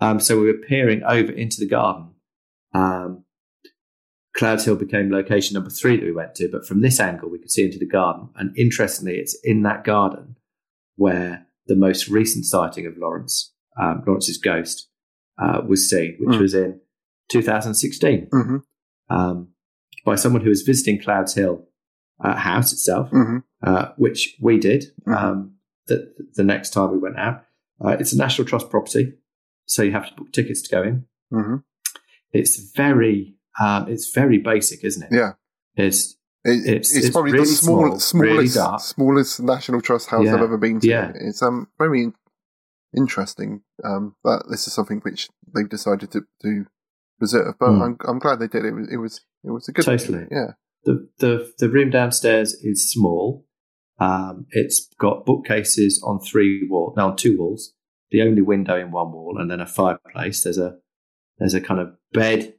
um, 0.00 0.18
so 0.20 0.40
we 0.40 0.46
were 0.46 0.58
peering 0.68 1.02
over 1.04 1.30
into 1.32 1.58
the 1.60 1.68
garden 1.68 2.04
um, 2.74 3.24
clouds 4.36 4.64
hill 4.64 4.76
became 4.76 5.10
location 5.12 5.54
number 5.54 5.70
three 5.70 5.96
that 5.96 6.04
we 6.04 6.12
went 6.12 6.34
to 6.36 6.48
but 6.50 6.66
from 6.66 6.80
this 6.80 6.98
angle 7.00 7.30
we 7.30 7.38
could 7.38 7.50
see 7.50 7.64
into 7.64 7.78
the 7.78 7.86
garden 7.86 8.28
and 8.36 8.56
interestingly 8.58 9.14
it's 9.16 9.36
in 9.44 9.62
that 9.62 9.84
garden 9.84 10.36
where 10.96 11.46
the 11.66 11.76
most 11.76 12.08
recent 12.08 12.44
sighting 12.44 12.86
of 12.86 12.96
Lawrence, 12.98 13.52
um, 13.80 14.02
Lawrence's 14.06 14.36
ghost, 14.36 14.88
uh, 15.42 15.60
was 15.66 15.88
seen, 15.88 16.14
which 16.20 16.36
Mm. 16.36 16.40
was 16.40 16.54
in 16.54 16.80
2016 17.28 18.28
hmm 18.32 18.56
um, 19.10 19.48
by 20.04 20.14
someone 20.16 20.42
who 20.42 20.48
was 20.50 20.62
visiting 20.62 21.00
Clouds 21.00 21.34
Hill 21.34 21.66
uh, 22.24 22.36
house 22.36 22.72
itself, 22.72 23.10
hmm 23.10 23.38
uh, 23.62 23.88
which 23.96 24.36
we 24.40 24.58
did 24.58 24.84
Mhm. 25.06 25.16
um, 25.16 25.54
the, 25.86 26.12
the 26.34 26.44
next 26.44 26.70
time 26.70 26.90
we 26.92 26.98
went 26.98 27.18
out. 27.18 27.44
Uh, 27.84 27.96
it's 28.00 28.12
a 28.12 28.16
National 28.16 28.46
Trust 28.46 28.70
property, 28.70 29.14
so 29.66 29.82
you 29.82 29.92
have 29.92 30.08
to 30.08 30.14
book 30.14 30.32
tickets 30.32 30.62
to 30.62 30.70
go 30.70 30.82
in. 30.82 31.04
hmm 31.30 31.56
It's 32.32 32.72
very, 32.76 33.36
um, 33.60 33.88
it's 33.88 34.10
very 34.14 34.38
basic, 34.38 34.84
isn't 34.84 35.02
it? 35.04 35.10
Yeah. 35.12 35.32
It's 35.76 36.16
It, 36.44 36.66
It's- 36.66 36.90
it's, 36.92 36.96
it's 36.96 37.10
probably 37.10 37.32
really 37.32 37.44
the 37.46 37.50
small, 37.64 37.98
small, 37.98 37.98
smallest, 38.00 38.54
dark. 38.54 38.80
smallest 38.80 39.40
National 39.42 39.80
Trust 39.80 40.08
house 40.10 40.24
Yeah. 40.24 40.34
I've 40.34 40.42
ever 40.42 40.58
been 40.58 40.78
to. 40.80 40.86
Yeah. 40.88 41.12
It's 41.14 41.42
um 41.42 41.68
very 41.78 42.12
interesting 42.96 43.62
um, 43.82 44.14
that 44.24 44.44
this 44.50 44.66
is 44.66 44.72
something 44.72 45.00
which 45.00 45.28
they've 45.54 45.68
decided 45.68 46.10
to, 46.12 46.20
to 46.42 46.66
preserve. 47.18 47.54
But 47.58 47.70
Mm. 47.70 47.82
I'm 47.82 47.96
I'm 48.08 48.18
glad 48.18 48.38
they 48.40 48.48
did. 48.48 48.64
It 48.64 48.72
was 48.72 48.88
it 48.92 48.96
was 48.98 49.20
it 49.44 49.50
was 49.50 49.68
a 49.68 49.72
good 49.72 49.84
Totally. 49.84 50.26
yeah 50.30 50.52
the 50.84 51.08
the 51.18 51.52
the 51.58 51.68
room 51.68 51.90
downstairs 51.90 52.54
is 52.54 52.90
small. 52.90 53.46
Um, 53.98 54.46
it's 54.50 54.88
got 54.98 55.24
bookcases 55.24 56.02
on 56.04 56.18
three 56.20 56.66
wall, 56.68 56.92
now 56.96 57.10
on 57.10 57.16
two 57.16 57.38
walls. 57.38 57.72
The 58.10 58.22
only 58.22 58.42
window 58.42 58.76
in 58.78 58.90
one 58.90 59.12
wall, 59.12 59.36
and 59.38 59.50
then 59.50 59.60
a 59.60 59.66
fireplace. 59.66 60.42
There's 60.42 60.58
a 60.58 60.76
there's 61.38 61.54
a 61.54 61.60
kind 61.60 61.80
of 61.80 61.94
bed, 62.12 62.54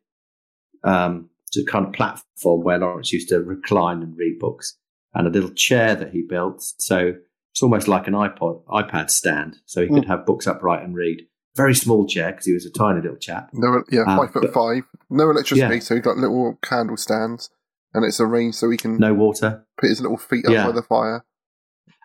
um, 0.83 1.29
just 1.53 1.67
kind 1.67 1.85
of 1.85 1.93
platform 1.93 2.63
where 2.63 2.77
Lawrence 2.79 3.11
used 3.13 3.29
to 3.29 3.39
recline 3.39 4.01
and 4.01 4.17
read 4.17 4.39
books, 4.39 4.77
and 5.13 5.27
a 5.27 5.29
little 5.29 5.51
chair 5.51 5.95
that 5.95 6.11
he 6.11 6.21
built. 6.27 6.61
So 6.79 7.13
it's 7.51 7.61
almost 7.63 7.87
like 7.87 8.07
an 8.07 8.13
iPod 8.13 8.63
iPad 8.65 9.09
stand, 9.09 9.57
so 9.65 9.81
he 9.81 9.87
could 9.89 10.05
have 10.05 10.25
books 10.25 10.47
upright 10.47 10.83
and 10.83 10.95
read. 10.95 11.27
Very 11.55 11.73
small 11.75 12.05
chair 12.05 12.31
because 12.31 12.45
he 12.45 12.53
was 12.53 12.65
a 12.65 12.71
tiny 12.71 13.01
little 13.01 13.17
chap. 13.17 13.49
no 13.53 13.83
yeah 13.89 14.01
Um, 14.07 14.17
five 14.17 14.31
foot 14.33 14.43
but- 14.43 14.53
five 14.53 14.83
no 15.09 15.29
electricity 15.29 15.75
Yeah. 15.75 15.79
so 15.79 15.95
he's 15.95 16.03
got 16.03 16.17
little 16.17 16.57
candle 16.61 16.97
stands 16.97 17.49
and 17.93 18.03
it's 18.03 18.19
arranged 18.19 18.57
so 18.57 18.69
he 18.69 18.77
can 18.77 18.97
No 18.97 19.13
water. 19.13 19.65
put 19.77 19.89
his 19.89 20.01
little 20.01 20.17
feet 20.17 20.45
up 20.45 20.51
Yeah. 20.53 20.65
by 20.65 20.71
the 20.73 20.81
fire. 20.81 21.23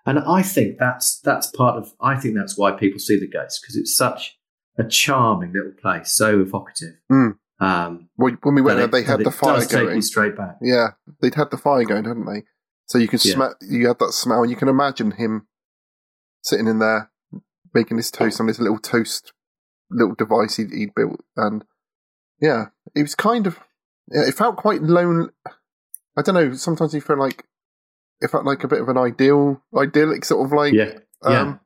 And 0.06 0.18
I 0.20 0.42
think 0.42 0.78
that's 0.78 1.20
that's 1.20 1.48
part 1.48 1.76
of. 1.76 1.92
I 2.00 2.16
think 2.16 2.34
that's 2.34 2.56
why 2.56 2.72
people 2.72 2.98
see 2.98 3.18
the 3.20 3.28
ghost 3.28 3.60
because 3.60 3.76
it's 3.76 3.94
such 3.96 4.38
a 4.78 4.84
charming 4.84 5.52
little 5.52 5.72
place, 5.72 6.10
so 6.12 6.40
evocative. 6.40 6.94
Mm. 7.12 7.36
Um, 7.60 8.08
Well, 8.16 8.34
when 8.42 8.54
we 8.54 8.62
went 8.62 8.78
there, 8.78 8.86
they 8.86 9.02
had 9.02 9.20
the 9.20 9.30
fire 9.30 9.66
going. 9.66 10.00
straight 10.00 10.36
back. 10.36 10.56
Yeah, 10.62 10.92
they'd 11.20 11.34
had 11.34 11.50
the 11.50 11.58
fire 11.58 11.84
going, 11.84 12.04
hadn't 12.06 12.24
they? 12.24 12.44
So 12.86 12.96
you 12.98 13.08
could 13.08 13.22
Yeah. 13.24 13.34
smell. 13.34 13.54
You 13.60 13.88
had 13.88 13.98
that 13.98 14.12
smell, 14.12 14.40
and 14.42 14.50
you 14.50 14.56
can 14.56 14.68
imagine 14.68 15.10
him 15.12 15.46
sitting 16.42 16.66
in 16.66 16.78
there 16.78 17.10
making 17.74 17.98
his 17.98 18.10
toast 18.10 18.40
on 18.40 18.48
his 18.48 18.58
little 18.58 18.78
toast 18.78 19.32
little 19.90 20.14
device 20.14 20.56
he'd, 20.56 20.70
he'd 20.72 20.94
built, 20.94 21.20
and 21.36 21.64
yeah, 22.40 22.66
it 22.94 23.02
was 23.02 23.14
kind 23.14 23.46
of. 23.46 23.58
It 24.08 24.34
felt 24.34 24.56
quite 24.56 24.82
lone. 24.82 25.30
I 26.18 26.22
don't 26.22 26.34
know. 26.34 26.52
Sometimes 26.54 26.94
you 26.94 27.00
feel 27.00 27.18
like 27.18 27.44
it 28.20 28.30
felt 28.30 28.44
like 28.44 28.64
a 28.64 28.68
bit 28.68 28.80
of 28.80 28.88
an 28.88 28.98
ideal, 28.98 29.62
idyllic 29.76 30.24
sort 30.24 30.44
of 30.44 30.52
like 30.52 30.72
Yeah, 30.72 30.98
yeah. 31.24 31.40
um, 31.40 31.60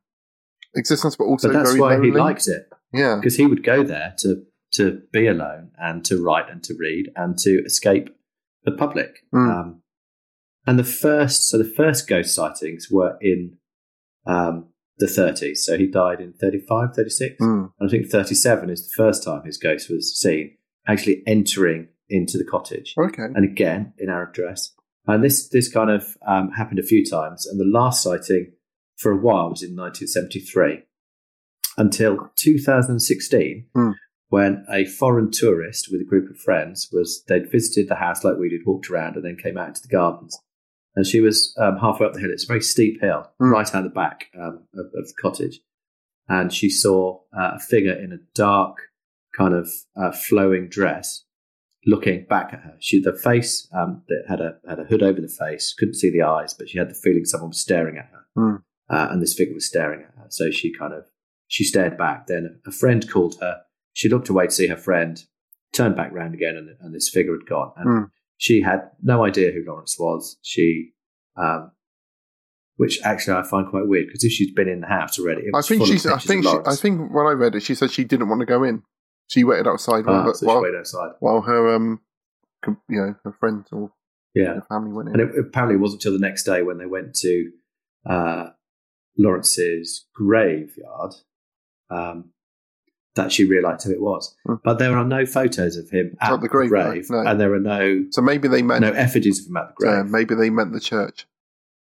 existence, 0.75 1.17
but 1.17 1.25
also 1.25 1.49
but 1.49 1.55
that's 1.55 1.71
very 1.71 1.81
why 1.81 1.95
lonely. 1.95 2.11
he 2.11 2.17
liked 2.17 2.49
it 2.49 2.69
yeah, 2.95 3.17
because 3.17 3.37
he 3.37 3.47
would 3.47 3.65
go 3.65 3.83
there 3.83 4.15
to 4.19 4.45
to 4.75 5.03
be 5.13 5.27
alone 5.27 5.71
and 5.79 6.05
to 6.05 6.23
write 6.23 6.49
and 6.51 6.63
to 6.65 6.75
read 6.79 7.11
and 7.17 7.37
to 7.39 7.63
escape 7.65 8.09
the 8.65 8.73
public. 8.73 9.19
Mm. 9.35 9.51
Um, 9.51 9.83
and 10.67 10.79
the 10.79 10.85
first, 10.85 11.49
so 11.49 11.59
the 11.59 11.65
first 11.65 12.09
ghost 12.09 12.35
sightings 12.35 12.89
were 12.91 13.17
in 13.21 13.59
um, 14.27 14.69
the 14.99 15.07
30s. 15.07 15.59
So 15.59 15.77
he 15.77 15.87
died 15.87 16.21
in 16.21 16.33
35, 16.33 16.95
36. 16.95 17.37
Mm. 17.41 17.71
And 17.79 17.89
I 17.89 17.91
think 17.91 18.09
37 18.09 18.71
is 18.71 18.87
the 18.87 18.93
first 18.97 19.25
time 19.25 19.43
his 19.45 19.59
ghost 19.59 19.91
was 19.91 20.19
seen 20.19 20.57
actually 20.87 21.23
entering 21.27 21.89
into 22.09 22.39
the 22.39 22.45
cottage. 22.45 22.95
Okay. 22.99 23.23
And 23.23 23.45
again, 23.45 23.95
in 23.99 24.09
Arab 24.09 24.35
dress. 24.35 24.73
And 25.07 25.23
this, 25.23 25.49
this 25.49 25.71
kind 25.73 25.91
of 25.91 26.17
um, 26.27 26.51
happened 26.53 26.79
a 26.79 26.83
few 26.85 27.05
times. 27.05 27.47
And 27.47 27.59
the 27.59 27.65
last 27.65 28.03
sighting 28.03 28.53
for 28.97 29.13
a 29.13 29.17
while 29.17 29.51
was 29.51 29.63
in 29.63 29.77
1973 29.77 30.83
until 31.77 32.31
2016 32.37 33.67
Hmm. 33.75 33.91
when 34.29 34.65
a 34.71 34.85
foreign 34.85 35.31
tourist 35.31 35.89
with 35.91 36.01
a 36.01 36.05
group 36.05 36.31
of 36.31 36.39
friends 36.39 36.89
was, 36.93 37.25
they'd 37.29 37.51
visited 37.51 37.89
the 37.89 37.97
house 37.97 38.25
like 38.25 38.37
we 38.39 38.49
did, 38.49 38.61
walked 38.65 38.89
around 38.91 39.17
and 39.17 39.25
then 39.25 39.37
came 39.37 39.59
out 39.59 39.69
into 39.69 39.83
the 39.83 39.89
gardens. 39.89 40.39
And 40.97 41.07
she 41.07 41.21
was 41.21 41.55
um, 41.59 41.77
halfway 41.79 42.07
up 42.07 42.13
the 42.13 42.21
hill. 42.21 42.31
It's 42.31 42.45
a 42.45 42.49
very 42.49 42.61
steep 42.63 43.01
hill, 43.01 43.31
Hmm. 43.39 43.51
right 43.51 43.75
out 43.75 43.83
the 43.85 43.91
back 43.91 44.27
um, 44.41 44.61
of, 44.75 44.87
of 44.95 45.07
the 45.09 45.15
cottage. 45.21 45.61
And 46.29 46.53
she 46.53 46.71
saw 46.71 47.21
uh, 47.37 47.53
a 47.57 47.59
figure 47.61 47.93
in 47.93 48.13
a 48.13 48.19
dark, 48.35 48.77
kind 49.37 49.55
of 49.55 49.69
uh, 49.97 50.13
flowing 50.13 50.69
dress 50.69 51.25
looking 51.87 52.25
back 52.31 52.53
at 52.55 52.61
her. 52.61 52.77
She, 52.81 53.01
the 53.01 53.13
face 53.13 53.69
um, 53.77 54.03
that 54.09 54.23
had 54.29 54.41
a 54.41 54.57
had 54.67 54.79
a 54.79 54.85
hood 54.85 55.03
over 55.03 55.21
the 55.21 55.29
face, 55.29 55.75
couldn't 55.77 55.95
see 55.97 56.11
the 56.11 56.23
eyes, 56.23 56.55
but 56.55 56.69
she 56.69 56.79
had 56.79 56.89
the 56.89 56.95
feeling 56.95 57.25
someone 57.27 57.51
was 57.51 57.61
staring 57.61 57.99
at 57.99 58.07
her, 58.13 58.25
Hmm. 58.37 58.57
uh, 58.89 59.09
and 59.11 59.21
this 59.21 59.35
figure 59.35 59.53
was 59.55 59.67
staring 59.67 60.01
at 60.01 60.15
her. 60.17 60.27
So 60.31 60.51
she 60.51 60.73
kind 60.73 60.95
of 60.95 61.05
she 61.49 61.65
stared 61.65 61.99
back. 61.99 62.27
Then 62.27 62.61
a 62.67 62.73
friend 62.73 63.07
called 63.11 63.37
her. 63.41 63.63
She 63.93 64.09
looked 64.09 64.29
away 64.31 64.47
to 64.47 64.51
see 64.53 64.69
her 64.69 64.77
friend, 64.79 65.23
turned 65.75 65.95
back 65.97 66.11
round 66.13 66.33
again, 66.35 66.57
and, 66.57 66.71
and 66.81 66.95
this 66.95 67.11
figure 67.11 67.33
had 67.37 67.47
gone. 67.47 67.73
And 67.77 67.87
Hmm. 67.99 68.05
She 68.39 68.61
had 68.63 68.81
no 69.03 69.25
idea 69.25 69.53
who 69.53 69.65
Lawrence 69.67 69.97
was. 69.99 70.39
She, 70.43 70.93
um, 71.37 71.71
which 72.77 73.01
actually 73.05 73.35
I 73.39 73.43
find 73.45 73.69
quite 73.69 73.87
weird 73.87 74.07
because 74.09 74.25
if 74.25 74.33
she's 74.33 74.53
been 74.53 74.69
in 74.69 74.81
the 74.81 74.87
house 74.89 75.19
already, 75.19 75.43
it 75.43 75.55
I 75.55 75.61
think 75.63 75.87
she's. 75.87 76.07
I 76.07 76.19
think. 76.19 76.45
She, 76.45 76.57
I 76.67 76.75
think 76.75 77.13
when 77.15 77.27
I 77.27 77.33
read 77.33 77.55
it, 77.55 77.63
she 77.63 77.75
said 77.75 77.91
she 77.91 78.05
didn't 78.05 78.29
want 78.29 78.41
to 78.41 78.47
go 78.47 78.65
in. 78.65 78.83
She 79.29 79.45
waited 79.45 79.67
outside 79.67 80.05
while, 80.07 80.17
Ah, 80.21 80.25
her- 80.25 80.35
so 80.35 80.47
while, 80.47 80.63
waited 80.63 80.79
outside. 80.81 81.13
while 81.21 81.41
her 81.43 81.75
um, 81.75 82.01
you 82.67 82.77
know, 83.01 83.15
her 83.25 83.33
friends 83.41 83.69
or 83.73 83.91
Yeah. 84.35 84.55
her 84.55 84.67
family 84.69 84.93
went 84.93 85.09
in. 85.09 85.21
And 85.21 85.31
it 85.31 85.39
apparently 85.39 85.77
wasn't 85.79 86.05
until 86.05 86.19
the 86.19 86.27
next 86.27 86.45
day 86.45 86.63
when 86.63 86.77
they 86.79 86.87
went 86.87 87.15
to 87.15 87.51
uh, 88.09 88.47
Lawrence's 89.17 90.07
graveyard 90.15 91.15
um, 91.91 92.33
that 93.15 93.31
she 93.33 93.45
realised 93.45 93.85
who 93.85 93.93
it 93.93 94.01
was. 94.01 94.35
Hmm. 94.47 94.55
But 94.65 94.79
there 94.79 94.97
are 94.97 95.05
no 95.05 95.25
photos 95.27 95.77
of 95.77 95.89
him 95.91 96.17
at 96.21 96.33
At 96.33 96.41
the 96.41 96.49
grave, 96.49 97.09
no. 97.11 97.21
and 97.21 97.41
there 97.41 97.53
are 97.55 97.61
no 97.61 98.05
so 98.11 98.21
maybe 98.23 98.49
they 98.49 98.63
meant. 98.63 98.81
no 98.83 98.93
effigies 98.93 99.41
of 99.41 99.51
him 99.51 99.57
at 99.57 99.69
the 99.69 99.75
grave. 99.77 100.07
maybe 100.07 100.35
they 100.35 100.51
meant 100.51 100.73
the 100.73 100.81
church. 100.81 101.27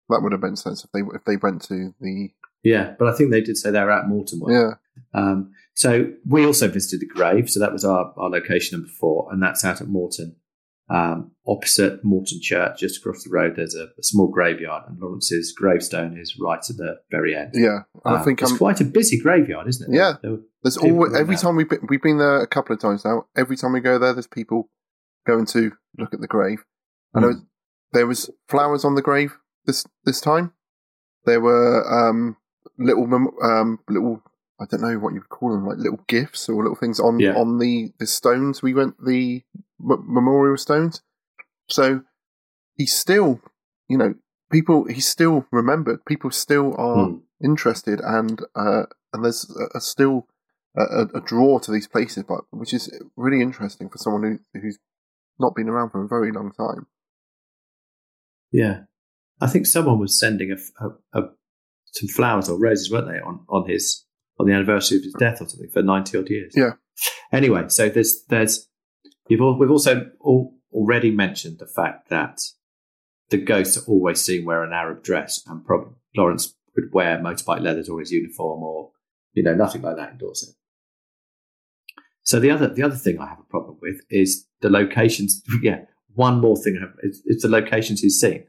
That 0.08 0.20
would 0.22 0.32
have 0.32 0.40
been 0.40 0.56
sense 0.56 0.84
if 0.84 0.90
they 0.92 1.00
if 1.14 1.24
they 1.24 1.36
went 1.36 1.62
to 1.62 1.94
the 2.00 2.30
yeah, 2.64 2.94
but 2.98 3.08
I 3.08 3.16
think 3.16 3.30
they 3.32 3.40
did 3.40 3.56
say 3.56 3.70
they 3.72 3.80
were 3.80 3.90
at 3.90 4.08
Moreton. 4.08 4.38
one. 4.40 4.52
yeah. 4.52 4.70
Um, 5.14 5.52
so 5.74 6.12
we 6.26 6.44
also 6.46 6.68
visited 6.68 7.00
the 7.00 7.06
grave. 7.12 7.50
So 7.50 7.58
that 7.60 7.72
was 7.72 7.84
our, 7.84 8.12
our 8.16 8.28
location 8.30 8.78
number 8.78 8.92
four, 9.00 9.28
and 9.32 9.42
that's 9.42 9.64
out 9.64 9.80
at 9.80 9.88
Moreton. 9.88 10.36
Um, 10.94 11.30
opposite 11.46 12.04
Moreton 12.04 12.40
Church, 12.42 12.80
just 12.80 12.98
across 12.98 13.24
the 13.24 13.30
road, 13.30 13.54
there's 13.56 13.74
a, 13.74 13.84
a 13.98 14.02
small 14.02 14.28
graveyard, 14.28 14.82
and 14.88 15.00
Lawrence's 15.00 15.52
gravestone 15.56 16.18
is 16.18 16.36
right 16.38 16.58
at 16.68 16.76
the 16.76 16.96
very 17.10 17.34
end. 17.34 17.52
Yeah, 17.54 17.80
and 18.04 18.16
I 18.16 18.18
Um, 18.18 18.24
think 18.24 18.42
it's 18.42 18.50
I'm, 18.52 18.58
quite 18.58 18.80
a 18.80 18.84
busy 18.84 19.18
graveyard, 19.18 19.66
isn't 19.68 19.92
it? 19.92 19.96
Yeah. 19.96 20.14
There 20.22 20.36
there's 20.62 20.76
always 20.76 21.14
every 21.14 21.34
there. 21.34 21.42
time 21.42 21.56
we've 21.56 21.68
been, 21.68 21.86
we've 21.88 22.02
been 22.02 22.18
there 22.18 22.40
a 22.42 22.46
couple 22.46 22.74
of 22.74 22.80
times 22.80 23.04
now. 23.04 23.24
Every 23.36 23.56
time 23.56 23.72
we 23.72 23.80
go 23.80 23.98
there, 23.98 24.12
there's 24.12 24.26
people 24.28 24.68
going 25.26 25.46
to 25.46 25.72
look 25.98 26.12
at 26.14 26.20
the 26.20 26.28
grave. 26.28 26.62
And 27.14 27.22
know 27.24 27.32
Mm. 27.32 27.46
there 27.92 28.06
was 28.06 28.30
flowers 28.48 28.84
on 28.84 28.94
the 28.94 29.02
grave 29.02 29.38
this 29.66 29.84
this 30.04 30.20
time. 30.20 30.52
There 31.24 31.40
were 31.40 31.82
um, 31.90 32.36
little 32.78 33.04
um, 33.42 33.78
little 33.88 34.22
I 34.62 34.66
don't 34.70 34.80
know 34.82 34.98
what 34.98 35.12
you 35.14 35.20
would 35.20 35.28
call 35.28 35.50
them, 35.52 35.66
like 35.66 35.78
little 35.78 36.04
gifts 36.08 36.48
or 36.48 36.62
little 36.62 36.76
things 36.76 37.00
on 37.00 37.18
Yeah. 37.20 37.34
on 37.36 37.58
the 37.58 37.92
the 37.98 38.06
stones. 38.06 38.62
We 38.62 38.74
went 38.74 38.94
the 39.04 39.42
m- 39.80 40.04
memorial 40.06 40.56
stones. 40.56 41.02
So 41.68 42.02
he's 42.76 42.94
still, 42.94 43.40
you 43.88 43.98
know, 43.98 44.14
people. 44.50 44.84
He's 44.84 45.08
still 45.08 45.46
remembered. 45.50 46.04
People 46.04 46.30
still 46.30 46.74
are 46.76 47.08
Mm. 47.08 47.22
interested, 47.42 48.00
and 48.00 48.40
uh, 48.54 48.84
and 49.12 49.24
there's 49.24 49.50
a, 49.56 49.78
a 49.78 49.80
still 49.80 50.28
a, 50.76 51.06
a- 51.14 51.20
draw 51.20 51.58
to 51.60 51.70
these 51.72 51.88
places, 51.88 52.24
but 52.24 52.40
which 52.50 52.72
is 52.72 52.90
really 53.16 53.40
interesting 53.42 53.88
for 53.88 53.98
someone 53.98 54.22
who 54.54 54.60
who's 54.60 54.78
not 55.38 55.54
been 55.54 55.68
around 55.68 55.90
for 55.90 56.02
a 56.04 56.08
very 56.08 56.30
long 56.32 56.52
time. 56.52 56.86
Yeah, 58.50 58.82
I 59.40 59.46
think 59.48 59.66
someone 59.66 59.98
was 59.98 60.18
sending 60.18 60.52
a, 60.52 60.84
a, 60.84 61.20
a 61.20 61.28
some 61.92 62.08
flowers 62.08 62.48
or 62.48 62.58
roses, 62.58 62.90
weren't 62.90 63.08
they, 63.08 63.20
on 63.20 63.44
on 63.48 63.68
his 63.68 64.04
on 64.38 64.46
the 64.46 64.52
anniversary 64.52 64.98
of 64.98 65.04
his 65.04 65.14
death 65.18 65.40
or 65.40 65.48
something 65.48 65.70
for 65.70 65.82
ninety 65.82 66.18
odd 66.18 66.28
years. 66.28 66.52
Yeah. 66.56 66.72
Anyway, 67.32 67.64
so 67.68 67.88
there's 67.88 68.24
there's 68.28 68.68
you've 69.28 69.40
all, 69.40 69.58
we've 69.58 69.70
also 69.70 70.10
all, 70.20 70.54
already 70.72 71.10
mentioned 71.10 71.58
the 71.58 71.66
fact 71.66 72.08
that 72.08 72.40
the 73.30 73.38
ghosts 73.38 73.76
are 73.76 73.90
always 73.90 74.20
seen 74.20 74.44
wear 74.44 74.62
an 74.62 74.72
Arab 74.72 75.02
dress, 75.02 75.42
and 75.46 75.64
probably 75.64 75.94
Lawrence 76.16 76.54
would 76.76 76.92
wear 76.92 77.18
motorbike 77.18 77.60
leathers 77.60 77.88
or 77.88 78.00
his 78.00 78.12
uniform, 78.12 78.62
or 78.62 78.90
you 79.32 79.42
know 79.42 79.54
nothing 79.54 79.82
like 79.82 79.96
that 79.96 80.12
in 80.12 80.18
Dorset. 80.18 80.54
So 82.22 82.38
the 82.38 82.50
other 82.50 82.68
the 82.68 82.82
other 82.82 82.96
thing 82.96 83.18
I 83.18 83.28
have 83.28 83.40
a 83.40 83.50
problem 83.50 83.78
with 83.80 84.00
is 84.10 84.46
the 84.60 84.70
locations. 84.70 85.42
Yeah, 85.62 85.82
one 86.14 86.40
more 86.40 86.56
thing 86.56 86.76
I 86.76 86.86
have 86.86 86.96
is, 87.02 87.22
is 87.26 87.42
the 87.42 87.48
locations 87.48 88.00
he's 88.00 88.20
seen. 88.20 88.44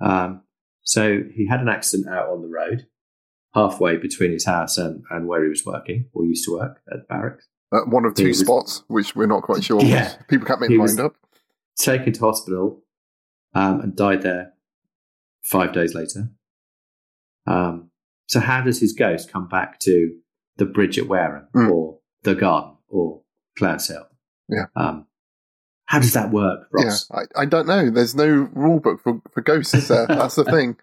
Um, 0.00 0.42
so 0.82 1.20
he 1.34 1.46
had 1.46 1.60
an 1.60 1.68
accident 1.68 2.08
out 2.08 2.28
on 2.28 2.42
the 2.42 2.48
road, 2.48 2.86
halfway 3.54 3.96
between 3.96 4.32
his 4.32 4.44
house 4.44 4.76
and, 4.78 5.02
and 5.10 5.26
where 5.26 5.42
he 5.42 5.48
was 5.48 5.64
working 5.64 6.06
or 6.12 6.24
used 6.24 6.44
to 6.44 6.52
work 6.52 6.80
at 6.92 6.98
the 7.00 7.04
barracks. 7.08 7.46
Uh, 7.72 7.80
one 7.86 8.04
of 8.04 8.14
two 8.14 8.28
was- 8.28 8.38
spespots, 8.38 8.82
which 8.88 9.14
we're 9.16 9.26
not 9.26 9.42
quite 9.42 9.62
sure. 9.64 9.82
Yeah. 9.82 10.14
people 10.28 10.46
can't 10.46 10.60
make 10.60 10.70
He 10.70 10.76
their 10.76 10.86
mind 10.86 11.00
up. 11.00 11.14
Taken 11.78 12.12
to 12.14 12.20
hospital 12.20 12.82
um, 13.54 13.80
and 13.80 13.96
died 13.96 14.22
there 14.22 14.52
five 15.44 15.72
days 15.72 15.94
later. 15.94 16.30
Um, 17.46 17.90
so 18.26 18.40
how 18.40 18.60
does 18.62 18.80
his 18.80 18.92
ghost 18.92 19.32
come 19.32 19.48
back 19.48 19.78
to 19.80 20.16
the 20.56 20.66
bridge 20.66 20.98
at 20.98 21.08
Wareham 21.08 21.48
Mm. 21.54 21.70
or 21.70 21.98
the 22.22 22.34
garden 22.34 22.76
or 22.88 23.22
Clouds 23.56 23.88
Hill? 23.88 24.06
Yeah. 24.48 24.66
Um, 24.76 25.06
how 25.86 26.00
does 26.00 26.12
that 26.12 26.30
work, 26.30 26.68
Ross? 26.70 27.08
Yeah, 27.10 27.20
I, 27.36 27.42
I 27.42 27.44
don't 27.46 27.66
know. 27.66 27.90
There's 27.90 28.14
no 28.14 28.26
rule 28.26 28.80
book 28.80 29.00
for, 29.02 29.22
for 29.32 29.40
ghosts, 29.40 29.72
is 29.74 29.88
there? 29.88 30.06
That's 30.08 30.34
the 30.34 30.44
thing. 30.44 30.76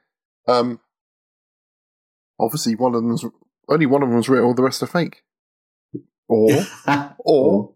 Um, 0.48 0.80
obviously, 2.40 2.76
one 2.76 2.96
of 2.96 3.04
them's 3.04 3.26
only 3.68 3.86
one 3.86 4.04
of 4.04 4.10
them's 4.10 4.30
real. 4.30 4.54
The 4.54 4.64
rest 4.64 4.84
are 4.84 4.88
fake. 4.88 5.24
Or 6.28 6.50
or 7.20 7.76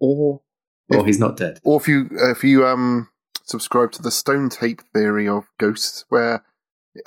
or 0.00 0.40
or 0.88 1.06
he's 1.06 1.18
not 1.18 1.36
dead. 1.36 1.60
or 1.64 1.80
if 1.80 1.88
you 1.88 2.08
if 2.12 2.44
you 2.44 2.66
um 2.66 3.08
subscribe 3.44 3.92
to 3.92 4.02
the 4.02 4.10
stone 4.10 4.48
tape 4.48 4.82
theory 4.92 5.28
of 5.28 5.48
ghosts, 5.58 6.04
where 6.08 6.44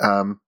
um 0.00 0.40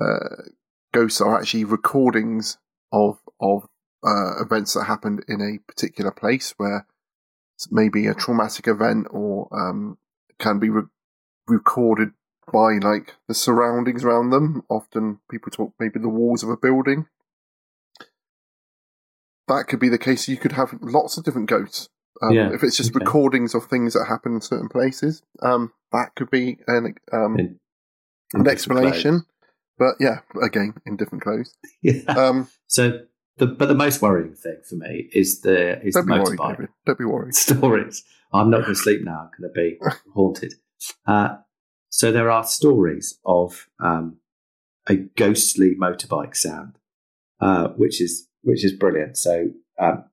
uh, 0.00 0.44
ghosts 0.92 1.20
are 1.20 1.38
actually 1.38 1.64
recordings 1.64 2.58
of 2.92 3.18
of 3.40 3.68
uh, 4.04 4.42
events 4.42 4.74
that 4.74 4.84
happened 4.84 5.24
in 5.28 5.40
a 5.40 5.58
particular 5.70 6.10
place, 6.10 6.54
where 6.56 6.86
maybe 7.70 8.06
a 8.06 8.14
traumatic 8.14 8.66
event 8.66 9.06
or 9.10 9.48
um 9.52 9.98
can 10.38 10.58
be 10.58 10.68
re- 10.68 10.82
recorded 11.46 12.10
by 12.50 12.78
like 12.80 13.16
the 13.28 13.34
surroundings 13.34 14.04
around 14.04 14.30
them. 14.30 14.62
Often 14.68 15.20
people 15.30 15.50
talk 15.50 15.74
maybe 15.78 15.98
the 16.00 16.08
walls 16.08 16.42
of 16.42 16.48
a 16.48 16.56
building. 16.56 17.06
That 19.48 19.64
could 19.68 19.80
be 19.80 19.88
the 19.88 19.98
case. 19.98 20.28
You 20.28 20.36
could 20.36 20.52
have 20.52 20.74
lots 20.80 21.16
of 21.16 21.24
different 21.24 21.48
ghosts. 21.48 21.88
Um, 22.22 22.34
Yeah, 22.34 22.52
if 22.54 22.62
it's 22.62 22.76
just 22.76 22.94
okay. 22.94 23.04
recordings 23.04 23.54
of 23.54 23.66
things 23.66 23.94
that 23.94 24.06
happen 24.06 24.34
in 24.34 24.40
certain 24.40 24.68
places, 24.68 25.22
um, 25.42 25.72
that 25.90 26.14
could 26.14 26.30
be 26.30 26.58
an 26.66 26.94
um, 27.12 27.38
In- 27.38 27.60
in 28.34 28.40
an 28.40 28.48
explanation. 28.48 29.26
But 29.78 29.94
yeah, 29.98 30.20
again, 30.42 30.74
in 30.86 30.96
different 30.96 31.22
clothes. 31.24 31.56
Yeah. 31.82 32.02
Um, 32.06 32.48
So, 32.68 33.00
the, 33.38 33.46
but 33.46 33.66
the 33.66 33.74
most 33.74 34.00
worrying 34.00 34.34
thing 34.34 34.60
for 34.68 34.76
me 34.76 35.08
is 35.12 35.40
the 35.40 35.82
is 35.82 35.94
don't 35.94 36.06
the 36.06 36.14
be 36.14 36.20
worried. 36.20 36.68
Don't 36.86 36.98
be 36.98 37.04
worried. 37.04 37.34
stories. 37.48 38.04
I'm 38.32 38.50
not 38.50 38.62
going 38.62 38.74
to 38.74 38.80
sleep 38.80 39.00
now. 39.02 39.28
I'm 39.28 39.30
going 39.40 39.52
to 39.52 39.54
be 39.54 39.78
haunted. 40.14 40.54
Uh, 41.06 41.36
so 41.94 42.10
there 42.10 42.30
are 42.30 42.42
stories 42.42 43.18
of 43.26 43.68
um, 43.78 44.16
a 44.88 44.96
ghostly 44.96 45.74
motorbike 45.78 46.34
sound, 46.34 46.78
uh, 47.38 47.68
which 47.76 48.00
is 48.00 48.28
which 48.42 48.64
is 48.64 48.72
brilliant. 48.72 49.18
So 49.18 49.50
um, 49.78 50.04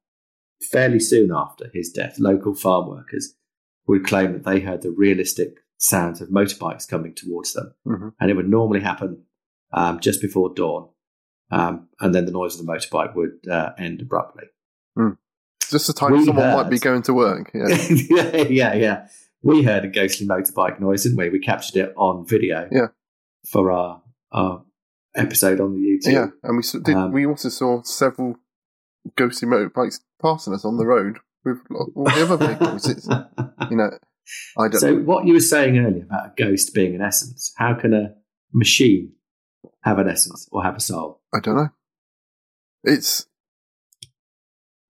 fairly 0.72 1.00
soon 1.00 1.32
after 1.34 1.72
his 1.74 1.90
death, 1.90 2.20
local 2.20 2.54
farm 2.54 2.90
workers 2.90 3.34
would 3.88 4.06
claim 4.06 4.34
that 4.34 4.44
they 4.44 4.60
heard 4.60 4.82
the 4.82 4.92
realistic 4.92 5.60
sounds 5.78 6.20
of 6.20 6.28
motorbikes 6.28 6.86
coming 6.88 7.14
towards 7.16 7.54
them, 7.54 7.74
Mhm. 7.88 8.14
and 8.20 8.30
it 8.30 8.34
would 8.36 8.50
normally 8.50 8.82
happen 8.82 9.24
um, 9.72 10.00
just 10.02 10.22
before 10.22 10.54
dawn, 10.54 10.90
um, 11.50 11.88
and 12.02 12.14
then 12.14 12.26
the 12.26 12.32
noise 12.34 12.60
of 12.60 12.66
the 12.66 12.72
motorbike 12.72 13.16
would 13.16 13.48
uh, 13.50 13.72
end 13.78 14.02
abruptly. 14.02 14.44
Just 15.70 15.88
the 15.88 15.94
time 15.94 16.12
We 16.12 16.26
someone 16.26 16.52
might 16.52 16.70
be 16.70 16.80
going 16.80 17.04
to 17.04 17.14
work. 17.14 17.52
Yeah. 17.54 17.68
yeah, 18.10 18.38
yeah, 18.50 18.74
yeah. 18.74 19.08
We 19.42 19.64
heard 19.64 19.86
a 19.86 19.88
ghostly 19.88 20.28
motorbike 20.28 20.80
noise, 20.80 21.04
didn't 21.04 21.18
we? 21.18 21.30
We 21.30 21.40
captured 21.40 21.78
it 21.78 21.94
on 21.96 22.26
video. 22.28 22.68
Yeah. 22.72 22.88
For 23.50 23.72
our 23.72 24.02
our 24.32 24.64
episode 25.16 25.60
on 25.60 25.74
the 25.74 25.80
YouTube. 25.80 26.14
Yeah, 26.14 26.28
and 26.44 26.58
we 26.58 26.82
did. 26.84 26.96
Um, 26.96 27.12
we 27.12 27.26
also 27.26 27.50
saw 27.50 27.82
several 27.84 28.36
ghostly 29.16 29.48
motorbikes 29.48 30.00
passing 30.22 30.54
us 30.54 30.66
on 30.66 30.78
the 30.78 30.86
road 30.86 31.20
with 31.44 31.60
all 31.96 32.04
the 32.04 32.24
other 32.24 32.38
vehicles. 32.38 32.88
It's, 32.88 33.08
you 33.70 33.78
know, 33.78 33.92
I 34.58 34.68
don't. 34.68 34.80
so 34.80 34.96
know. 34.96 35.04
what 35.04 35.26
you 35.26 35.34
were 35.34 35.40
saying 35.40 35.78
earlier 35.78 36.04
about 36.04 36.28
a 36.28 36.34
ghost 36.38 36.74
being 36.74 36.96
an 36.96 37.02
essence, 37.02 37.54
how 37.58 37.74
can 37.74 37.94
a 37.94 38.16
machine 38.54 39.14
have 39.84 40.00
an 40.00 40.10
essence 40.10 40.48
or 40.52 40.64
have 40.64 40.76
a 40.76 40.82
soul? 40.82 41.22
I 41.34 41.40
don't 41.40 41.56
know. 41.56 41.70
It's. 42.84 43.26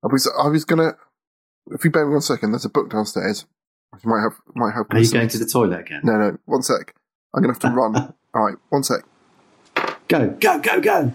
I 0.03 0.07
was. 0.11 0.29
I 0.41 0.47
was 0.47 0.65
gonna. 0.65 0.97
If 1.71 1.83
you 1.83 1.91
bear 1.91 2.05
with 2.05 2.11
me 2.11 2.15
one 2.15 2.21
second, 2.21 2.51
there's 2.51 2.65
a 2.65 2.69
book 2.69 2.89
downstairs. 2.89 3.45
Which 3.91 4.05
might 4.05 4.21
have. 4.21 4.33
Might 4.55 4.73
have. 4.75 4.85
Are 4.91 4.99
you 4.99 5.11
going 5.11 5.27
to 5.29 5.37
the 5.37 5.45
toilet 5.45 5.81
again? 5.81 6.01
No, 6.03 6.17
no. 6.17 6.37
One 6.45 6.61
sec. 6.61 6.95
I'm 7.33 7.41
gonna 7.41 7.53
have 7.53 7.61
to 7.61 7.69
run. 7.75 8.13
All 8.33 8.45
right. 8.45 8.55
One 8.69 8.83
sec. 8.83 9.03
Go, 10.07 10.29
go, 10.39 10.59
go, 10.59 10.81
go. 10.81 11.13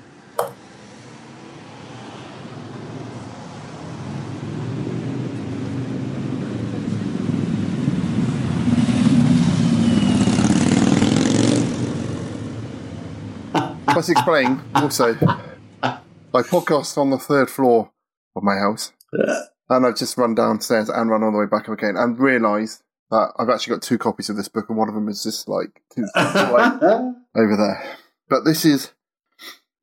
Let's 13.86 14.08
explain. 14.08 14.60
Also, 14.74 15.14
I 15.82 15.98
podcast 16.42 16.98
on 16.98 17.10
the 17.10 17.18
third 17.18 17.48
floor 17.48 17.92
of 18.34 18.42
my 18.42 18.56
house, 18.56 18.92
uh, 19.16 19.42
and 19.68 19.86
I've 19.86 19.96
just 19.96 20.18
run 20.18 20.34
downstairs 20.34 20.88
and 20.88 21.10
run 21.10 21.22
all 21.22 21.32
the 21.32 21.38
way 21.38 21.46
back 21.46 21.68
up 21.68 21.78
again, 21.78 21.96
and 21.96 22.18
realised 22.18 22.82
that 23.10 23.32
I've 23.38 23.48
actually 23.48 23.74
got 23.74 23.82
two 23.82 23.98
copies 23.98 24.28
of 24.28 24.36
this 24.36 24.48
book, 24.48 24.66
and 24.68 24.78
one 24.78 24.88
of 24.88 24.94
them 24.94 25.08
is 25.08 25.22
just 25.22 25.48
like 25.48 25.82
two 25.94 26.06
over 26.16 27.56
there. 27.56 27.96
But 28.28 28.44
this 28.44 28.64
is 28.64 28.92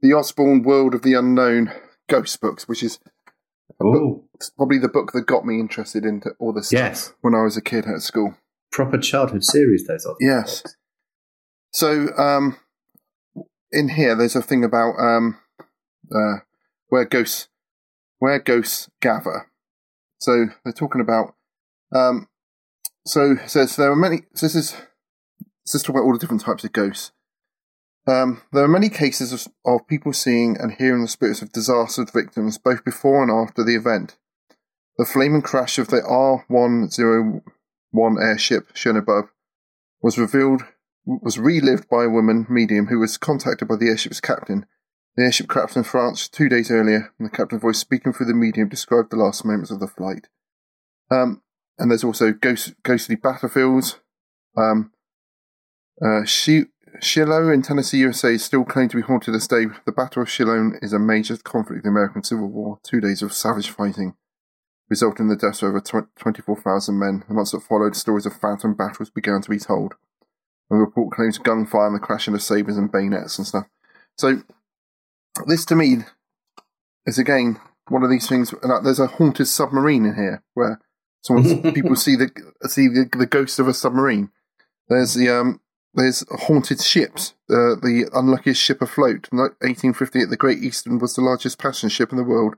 the 0.01 0.13
Usborne 0.17 0.63
World 0.63 0.93
of 0.93 1.01
the 1.01 1.13
Unknown 1.13 1.71
Ghost 2.09 2.41
books, 2.41 2.67
which 2.67 2.83
is 2.83 2.99
oh, 3.81 4.23
probably 4.57 4.77
the 4.77 4.87
book 4.87 5.11
that 5.13 5.25
got 5.25 5.45
me 5.45 5.59
interested 5.59 6.05
into 6.05 6.31
all 6.39 6.53
this 6.53 6.67
stuff 6.67 6.79
yes. 6.79 7.13
when 7.21 7.35
I 7.35 7.43
was 7.43 7.57
a 7.57 7.61
kid 7.61 7.85
at 7.85 8.01
school. 8.01 8.35
Proper 8.71 8.97
childhood 8.97 9.43
series, 9.43 9.85
those 9.85 10.05
are. 10.05 10.15
Yes. 10.19 10.63
So, 11.73 12.07
um, 12.17 12.57
in 13.71 13.89
here, 13.89 14.15
there's 14.15 14.35
a 14.35 14.41
thing 14.41 14.63
about 14.63 14.95
um, 14.99 15.37
uh, 16.13 16.39
where 16.89 17.05
ghosts 17.05 17.47
where 18.19 18.39
ghosts 18.39 18.89
gather. 19.01 19.50
So 20.21 20.45
they're 20.63 20.71
talking 20.71 21.01
about. 21.01 21.33
Um, 21.93 22.27
so 23.05 23.37
it 23.43 23.49
says 23.49 23.75
there 23.75 23.91
are 23.91 23.95
many. 23.95 24.21
So 24.35 24.45
this 24.45 24.55
is 24.55 24.71
this 25.65 25.75
is 25.75 25.81
talking 25.81 25.97
about 25.97 26.05
all 26.05 26.13
the 26.13 26.19
different 26.19 26.43
types 26.43 26.63
of 26.63 26.71
ghosts. 26.71 27.11
Um, 28.07 28.41
there 28.53 28.63
are 28.63 28.67
many 28.67 28.89
cases 28.89 29.33
of, 29.33 29.47
of 29.65 29.87
people 29.87 30.13
seeing 30.13 30.57
and 30.59 30.73
hearing 30.73 31.01
the 31.01 31.07
spirits 31.07 31.41
of 31.41 31.51
disaster 31.51 32.05
victims 32.11 32.57
both 32.57 32.83
before 32.85 33.21
and 33.21 33.31
after 33.31 33.63
the 33.63 33.75
event. 33.75 34.17
The 34.97 35.05
flaming 35.05 35.41
crash 35.41 35.79
of 35.79 35.87
the 35.87 36.03
R 36.03 36.45
one 36.47 36.89
zero 36.89 37.41
one 37.89 38.17
airship 38.21 38.75
shown 38.75 38.97
above 38.97 39.25
was 40.01 40.17
revealed 40.17 40.61
was 41.05 41.39
relived 41.39 41.89
by 41.89 42.03
a 42.03 42.09
woman 42.09 42.45
medium 42.47 42.87
who 42.87 42.99
was 42.99 43.17
contacted 43.17 43.67
by 43.67 43.75
the 43.75 43.87
airship's 43.87 44.21
captain. 44.21 44.67
The 45.15 45.23
airship 45.23 45.47
crashed 45.47 45.75
in 45.75 45.83
France 45.83 46.29
two 46.29 46.47
days 46.47 46.71
earlier, 46.71 47.13
and 47.19 47.27
the 47.27 47.35
captain's 47.35 47.61
voice 47.61 47.79
speaking 47.79 48.13
through 48.13 48.27
the 48.27 48.33
medium 48.33 48.69
described 48.69 49.11
the 49.11 49.17
last 49.17 49.43
moments 49.43 49.71
of 49.71 49.79
the 49.79 49.87
flight. 49.87 50.27
Um, 51.11 51.41
and 51.77 51.91
there's 51.91 52.03
also 52.03 52.31
ghost, 52.31 52.73
ghostly 52.83 53.15
battlefields. 53.15 53.99
Um, 54.55 54.91
uh, 56.01 56.23
Shi- 56.23 56.67
Shiloh 57.01 57.49
in 57.49 57.61
Tennessee, 57.61 57.99
USA 57.99 58.35
is 58.35 58.45
still 58.45 58.63
claimed 58.63 58.91
to 58.91 58.97
be 58.97 59.03
haunted 59.03 59.25
to 59.25 59.31
this 59.31 59.47
day. 59.47 59.65
The 59.85 59.91
Battle 59.91 60.23
of 60.23 60.29
Shiloh 60.29 60.71
is 60.81 60.93
a 60.93 60.99
major 60.99 61.37
conflict 61.37 61.85
in 61.85 61.93
the 61.93 61.99
American 61.99 62.23
Civil 62.23 62.47
War, 62.47 62.79
two 62.83 63.01
days 63.01 63.21
of 63.21 63.33
savage 63.33 63.69
fighting, 63.69 64.15
resulting 64.89 65.25
in 65.25 65.29
the 65.29 65.35
deaths 65.35 65.61
of 65.61 65.69
over 65.69 65.81
tw- 65.81 66.15
24,000 66.19 66.97
men. 66.97 67.23
The 67.27 67.33
months 67.33 67.51
that 67.51 67.63
followed, 67.63 67.95
stories 67.95 68.25
of 68.25 68.35
phantom 68.35 68.75
battles 68.75 69.09
began 69.09 69.41
to 69.41 69.49
be 69.49 69.59
told. 69.59 69.95
The 70.69 70.77
report 70.77 71.13
claims 71.13 71.37
gunfire 71.37 71.87
and 71.87 71.95
the 71.95 71.99
crashing 71.99 72.33
of 72.33 72.41
sabres 72.41 72.77
and 72.77 72.91
bayonets 72.91 73.37
and 73.37 73.45
stuff. 73.45 73.65
So, 74.17 74.43
this 75.47 75.65
to 75.65 75.75
me 75.75 75.97
is 77.05 77.17
again 77.19 77.59
one 77.89 78.03
of 78.03 78.09
these 78.09 78.27
things. 78.27 78.53
Like, 78.63 78.83
there's 78.83 78.99
a 78.99 79.07
haunted 79.07 79.47
submarine 79.47 80.05
in 80.05 80.15
here 80.15 80.43
where 80.53 80.79
someone 81.21 81.73
people 81.73 81.95
see 81.95 82.15
the 82.15 82.29
see 82.67 82.87
the, 82.87 83.09
the 83.17 83.25
ghost 83.25 83.59
of 83.59 83.67
a 83.67 83.73
submarine. 83.73 84.29
There's 84.87 85.13
the 85.13 85.29
um 85.29 85.61
there's 85.93 86.23
haunted 86.29 86.81
ships. 86.81 87.33
Uh, 87.49 87.75
the 87.75 88.09
unluckiest 88.13 88.61
ship 88.61 88.81
afloat. 88.81 89.27
In 89.31 89.39
1858, 89.39 90.29
the 90.29 90.37
Great 90.37 90.59
Eastern 90.63 90.99
was 90.99 91.15
the 91.15 91.21
largest 91.21 91.59
passenger 91.59 91.93
ship 91.93 92.11
in 92.11 92.17
the 92.17 92.23
world, 92.23 92.55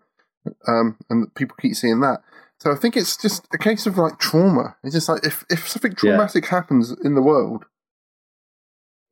um, 0.67 0.97
and 1.09 1.33
people 1.33 1.55
keep 1.59 1.73
seeing 1.75 1.99
that. 2.01 2.21
So 2.59 2.71
I 2.71 2.75
think 2.75 2.95
it's 2.95 3.17
just 3.17 3.47
a 3.53 3.57
case 3.57 3.87
of 3.87 3.97
like 3.97 4.19
trauma. 4.19 4.75
It's 4.83 4.93
just 4.93 5.09
like 5.09 5.25
if 5.25 5.43
if 5.49 5.67
something 5.67 5.91
Yeah. 5.91 5.97
traumatic 5.97 6.45
happens 6.47 6.91
in 7.03 7.15
the 7.15 7.21
world, 7.23 7.65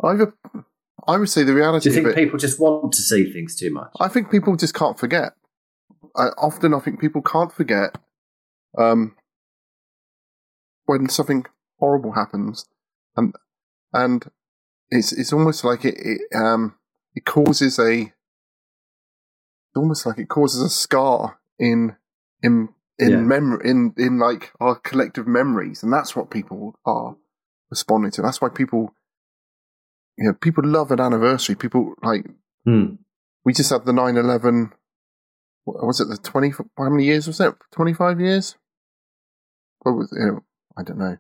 either 0.04 0.34
I 1.08 1.18
would 1.18 1.30
say 1.30 1.44
the 1.44 1.54
reality. 1.54 1.90
Do 1.90 1.96
you 1.96 2.04
think 2.04 2.16
people 2.16 2.38
just 2.40 2.60
want 2.60 2.94
to 2.94 3.02
see 3.02 3.32
things 3.32 3.56
too 3.56 3.72
much? 3.72 3.92
I 4.00 4.08
think 4.08 4.30
people 4.32 4.56
just 4.56 4.74
can't 4.74 5.00
forget. 5.00 5.34
I, 6.16 6.28
often, 6.38 6.74
I 6.74 6.80
think 6.80 7.00
people 7.00 7.22
can't 7.22 7.52
forget 7.52 7.98
um, 8.78 9.16
when 10.86 11.10
something 11.10 11.46
horrible 11.80 12.12
happens, 12.14 12.68
and 13.16 13.34
and 13.94 14.26
it's 14.90 15.12
it's 15.14 15.34
almost 15.34 15.64
like 15.64 15.86
it 15.86 15.96
it, 15.98 16.22
um, 16.36 16.76
it 17.16 17.26
causes 17.26 17.80
a 17.80 18.02
it's 18.02 18.14
almost 19.76 20.06
like 20.06 20.18
it 20.18 20.30
causes 20.30 20.62
a 20.62 20.70
scar 20.70 21.40
in 21.58 21.96
in 22.44 22.70
in 23.00 23.12
Yeah. 23.12 23.18
memory 23.18 23.70
in 23.70 23.94
in 23.98 24.20
like 24.20 24.52
our 24.60 24.76
collective 24.76 25.28
memories, 25.28 25.82
and 25.84 25.92
that's 25.92 26.16
what 26.16 26.30
people 26.30 26.76
are 26.86 27.16
responding 27.70 28.12
to. 28.12 28.22
That's 28.22 28.42
why 28.42 28.50
people. 28.50 28.94
You 30.18 30.26
know, 30.28 30.34
people 30.34 30.66
love 30.66 30.92
an 30.92 31.00
anniversary. 31.00 31.56
People 31.56 31.94
like 32.04 32.26
Hmm. 32.66 32.96
we 33.44 33.54
just 33.54 33.72
had 33.72 33.86
the 33.86 33.92
9-11 33.92 34.72
was 35.66 36.00
it 36.00 36.10
the 36.10 36.18
20 36.18 36.52
how 36.78 36.90
many 36.90 37.06
years 37.06 37.28
was 37.28 37.40
it? 37.40 37.54
25 37.72 38.20
years? 38.20 38.56
What 39.80 39.94
was 39.94 40.12
you 40.12 40.26
know, 40.26 40.44
i 40.78 40.84
don't 40.84 40.98
know. 41.00 41.18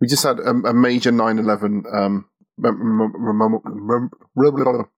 We 0.00 0.08
just 0.08 0.24
had 0.24 0.40
a, 0.40 0.50
a 0.50 0.74
major 0.74 1.12
9-11 1.12 1.94
um, 1.94 2.26
mem- 2.58 2.98
mem- 2.98 3.38
mem- 3.38 3.62
mem- 3.86 4.88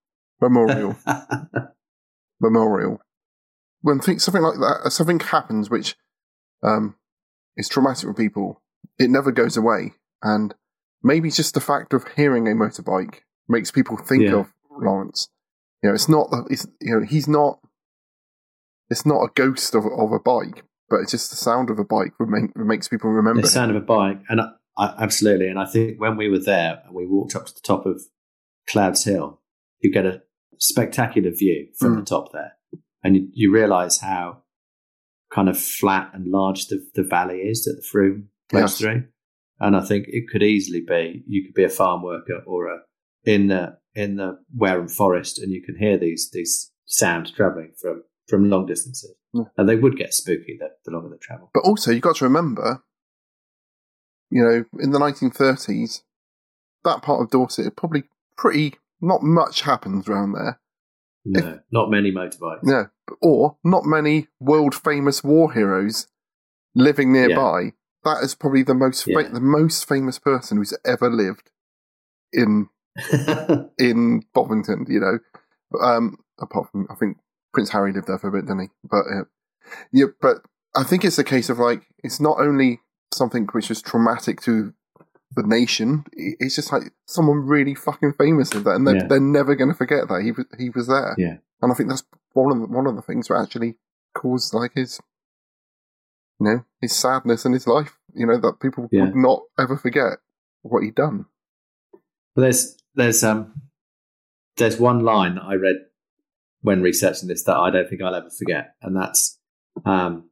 memorial. 0.41 0.97
Memorial. 2.41 3.01
When 3.83 4.01
think, 4.01 4.21
something 4.21 4.43
like 4.43 4.55
that 4.59 4.91
something 4.91 5.21
happens 5.21 5.69
which 5.71 5.95
um, 6.63 6.97
is 7.57 7.69
traumatic 7.69 8.09
for 8.09 8.15
people 8.15 8.63
it 8.99 9.11
never 9.11 9.33
goes 9.33 9.57
away. 9.57 9.93
And 10.23 10.55
maybe 11.05 11.31
just 11.31 11.55
the 11.55 11.61
fact 11.61 11.93
of 11.95 12.05
hearing 12.17 12.49
a 12.49 12.53
motorbike 12.53 13.21
makes 13.49 13.71
people 13.71 13.97
think 13.97 14.23
Yeah. 14.25 14.41
of 14.41 14.53
lawrence 14.71 15.29
you 15.83 15.91
know, 15.91 15.95
it's 15.95 16.09
not. 16.09 16.29
It's 16.49 16.67
you 16.81 16.95
know, 16.99 17.05
he's 17.07 17.29
not. 17.29 17.61
It's 18.89 19.05
not 19.05 19.23
a 19.23 19.29
ghost 19.35 19.75
of 19.75 19.85
of 19.85 20.13
a 20.13 20.19
bike, 20.19 20.65
but 20.89 21.01
it's 21.01 21.11
just 21.11 21.29
the 21.31 21.37
sound 21.37 21.69
of 21.69 21.79
a 21.79 21.85
bike 21.85 22.13
that 22.19 22.53
makes 22.57 22.89
people 22.89 23.11
remember. 23.11 23.43
the 23.43 23.49
him. 23.49 23.53
sound 23.53 23.71
of 23.71 23.77
a 23.77 23.85
bike, 23.85 24.21
and 24.31 24.41
I, 24.41 24.49
I, 24.79 24.95
absolutely. 24.99 25.49
And 25.49 25.59
I 25.59 25.67
think 25.67 26.01
when 26.01 26.17
we 26.17 26.31
were 26.31 26.39
there 26.39 26.81
and 26.87 26.95
we 26.95 27.07
walked 27.07 27.37
up 27.37 27.45
to 27.47 27.55
the 27.55 27.61
top 27.61 27.85
of 27.85 28.03
Clouds 28.67 29.05
Hill, 29.05 29.41
you 29.81 29.93
get 29.93 30.07
a 30.07 30.23
spectacular 30.59 31.31
view 31.31 31.69
from 31.79 31.97
Mm. 31.97 32.01
the 32.01 32.05
top 32.07 32.33
there, 32.33 32.53
and 33.03 33.17
you, 33.17 33.29
you 33.35 33.53
realise 33.53 33.99
how 34.01 34.43
kind 35.35 35.49
of 35.51 35.59
flat 35.59 36.11
and 36.15 36.29
large 36.29 36.69
the, 36.69 36.83
the 36.95 37.03
valley 37.03 37.41
is 37.41 37.65
that 37.65 37.75
the 37.77 37.83
Frome 37.87 38.29
flows 38.49 38.63
Yes. 38.63 38.79
through. 38.79 39.05
And 39.67 39.75
I 39.77 39.81
think 39.81 40.07
it 40.09 40.25
could 40.31 40.43
easily 40.43 40.83
be 40.87 41.25
you 41.27 41.45
could 41.45 41.55
be 41.55 41.65
a 41.65 41.69
farm 41.71 42.03
worker 42.03 42.43
or 42.47 42.67
a 42.69 42.79
in 43.25 43.47
the 43.49 43.79
in 43.95 44.17
the 44.17 44.39
Wareham 44.55 44.89
Forest, 44.89 45.39
and 45.39 45.53
you 45.53 45.63
can 45.63 45.77
hear 45.79 45.97
these 45.97 46.31
these 46.33 46.71
sounds 46.85 47.31
travelling 47.33 47.73
from 47.81 48.03
from 48.29 48.51
long 48.51 48.67
distances, 48.67 49.15
Yeah. 49.33 49.45
and 49.57 49.69
they 49.69 49.77
would 49.77 49.97
get 49.97 50.13
spooky 50.15 50.57
the, 50.59 50.69
the 50.85 50.91
longer 50.91 51.09
they 51.11 51.19
travel. 51.19 51.51
But 51.55 51.65
also, 51.65 51.91
you've 51.91 52.03
got 52.03 52.17
to 52.17 52.25
remember, 52.25 52.83
you 54.31 54.43
know, 54.43 54.65
in 54.83 54.91
the 54.93 54.99
1930s, 54.99 56.03
that 56.85 57.03
part 57.03 57.21
of 57.23 57.31
Dorset 57.31 57.77
probably 57.77 58.05
pretty 58.37 58.75
not 59.01 59.23
much 59.23 59.63
happens 59.63 60.09
around 60.09 60.33
there. 60.33 60.61
No, 61.27 61.59
not 61.71 61.91
many 61.91 62.13
motorbikes. 62.13 62.65
No, 62.65 62.89
or 63.23 63.57
not 63.65 63.85
many 63.87 64.29
world 64.41 64.75
famous 64.75 65.23
war 65.25 65.53
heroes 65.53 66.07
living 66.75 67.13
nearby. 67.13 67.73
That 68.05 68.23
is 68.23 68.35
probably 68.35 68.63
the 68.63 68.75
most 68.75 69.05
fa- 69.05 69.11
Yeah. 69.23 69.29
the 69.29 69.41
most 69.41 69.89
famous 69.89 70.19
person 70.19 70.59
who's 70.59 70.77
ever 70.85 71.11
lived 71.11 71.51
in 72.33 72.69
in 73.79 74.23
Bovington, 74.35 74.87
you 74.89 75.01
know. 75.01 75.19
Um, 75.83 76.17
apart 76.41 76.71
from, 76.71 76.87
I 76.91 76.95
think 76.95 77.19
Prince 77.53 77.71
Harry 77.71 77.93
lived 77.93 78.07
there 78.07 78.19
for 78.19 78.29
a 78.29 78.33
bit, 78.33 78.47
didn't 78.47 78.61
he? 78.63 78.69
But 78.85 79.05
uh, 79.13 79.25
yeah, 79.93 80.07
but 80.21 80.39
I 80.77 80.85
think 80.85 81.05
it's 81.05 81.19
a 81.19 81.25
case 81.25 81.49
of 81.51 81.59
like 81.59 81.83
it's 82.03 82.21
not 82.21 82.39
only 82.39 82.81
something 83.13 83.47
which 83.53 83.71
is 83.71 83.81
traumatic 83.83 84.41
to 84.43 84.73
the 85.37 85.43
nation. 85.43 86.05
It's 86.13 86.57
just 86.57 86.73
like 86.73 86.85
someone 87.07 87.39
really 87.47 87.75
fucking 87.75 88.15
famous 88.19 88.51
did 88.51 88.65
that, 88.65 88.77
and 88.77 88.87
they're, 88.87 88.97
Yeah. 88.97 89.07
they're 89.09 89.21
never 89.21 89.55
going 89.55 89.71
to 89.71 89.77
forget 89.77 90.09
that 90.09 90.23
he 90.23 90.33
was 90.33 90.47
he 90.59 90.71
was 90.71 90.87
there. 90.89 91.15
Yeah. 91.19 91.37
and 91.63 91.73
I 91.73 91.75
think 91.75 91.89
that's 91.89 92.05
one 92.35 92.53
of 92.53 92.61
the, 92.61 92.67
one 92.75 92.87
of 92.87 92.97
the 92.97 93.03
things 93.03 93.29
that 93.29 93.37
actually 93.41 93.77
caused 94.15 94.53
like 94.55 94.73
his, 94.75 95.01
you 96.41 96.47
know, 96.47 96.65
his 96.81 96.95
sadness 96.97 97.45
and 97.45 97.55
his 97.55 97.67
life. 97.67 97.99
You 98.15 98.27
know 98.27 98.39
that 98.39 98.61
people 98.61 98.89
Yeah. 98.93 99.07
would 99.07 99.17
not 99.17 99.43
ever 99.59 99.77
forget 99.77 100.19
what 100.63 100.83
he'd 100.83 100.95
done. 100.95 101.27
But 102.35 102.43
there's 102.43 102.77
there's 102.95 103.25
um 103.25 103.63
there's 104.57 104.79
one 104.79 105.01
line 105.01 105.35
that 105.37 105.43
I 105.45 105.55
read 105.55 105.77
when 106.63 106.83
researching 106.83 107.29
this 107.29 107.45
that 107.45 107.57
I 107.57 107.71
don't 107.71 107.89
think 107.89 108.03
I'll 108.03 108.15
ever 108.15 108.31
forget, 108.31 108.75
and 108.83 108.97
that's 108.97 109.39
um 109.85 110.31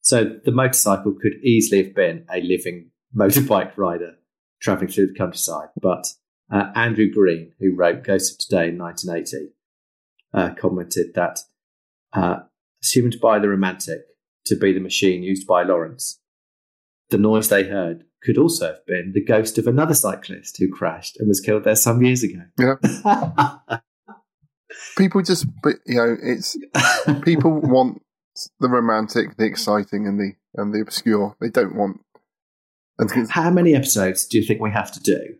so 0.00 0.24
the 0.44 0.52
motorcycle 0.52 1.14
could 1.14 1.34
easily 1.42 1.82
have 1.82 1.94
been 1.94 2.26
a 2.32 2.40
living 2.40 2.90
motorbike 3.16 3.76
rider 3.76 4.16
traveling 4.60 4.88
through 4.90 5.06
the 5.08 5.14
countryside, 5.14 5.68
but 5.80 6.06
uh, 6.52 6.70
Andrew 6.74 7.10
Green, 7.10 7.52
who 7.58 7.74
wrote 7.74 8.02
Ghost 8.04 8.32
of 8.32 8.38
Today 8.38 8.68
in 8.68 8.78
1980, 8.78 9.52
uh, 10.32 10.54
commented 10.54 11.14
that 11.14 11.40
uh, 12.12 12.40
assumed 12.82 13.18
by 13.20 13.38
the 13.38 13.48
romantic 13.48 14.00
to 14.46 14.56
be 14.56 14.72
the 14.72 14.80
machine 14.80 15.22
used 15.22 15.46
by 15.46 15.62
Lawrence, 15.62 16.20
the 17.10 17.18
noise 17.18 17.48
they 17.48 17.64
heard 17.64 18.04
could 18.22 18.38
also 18.38 18.66
have 18.68 18.86
been 18.86 19.12
the 19.12 19.24
ghost 19.24 19.58
of 19.58 19.66
another 19.66 19.94
cyclist 19.94 20.56
who 20.58 20.70
crashed 20.70 21.18
and 21.18 21.28
was 21.28 21.40
killed 21.40 21.64
there 21.64 21.76
some 21.76 22.02
years 22.02 22.22
ago. 22.22 22.42
Yeah. 22.58 23.78
People 24.96 25.22
just, 25.22 25.46
but 25.62 25.74
you 25.86 25.96
know, 25.96 26.16
it's 26.20 26.56
people 27.22 27.52
want 27.62 28.02
the 28.58 28.68
romantic, 28.68 29.36
the 29.36 29.44
exciting, 29.44 30.06
and 30.06 30.18
the 30.18 30.32
and 30.54 30.72
the 30.72 30.80
obscure. 30.80 31.36
They 31.40 31.48
don't 31.48 31.76
want. 31.76 32.00
And 32.98 33.30
How 33.30 33.50
many 33.50 33.74
episodes 33.74 34.26
do 34.26 34.38
you 34.38 34.44
think 34.44 34.60
we 34.60 34.70
have 34.70 34.90
to 34.92 35.00
do? 35.00 35.36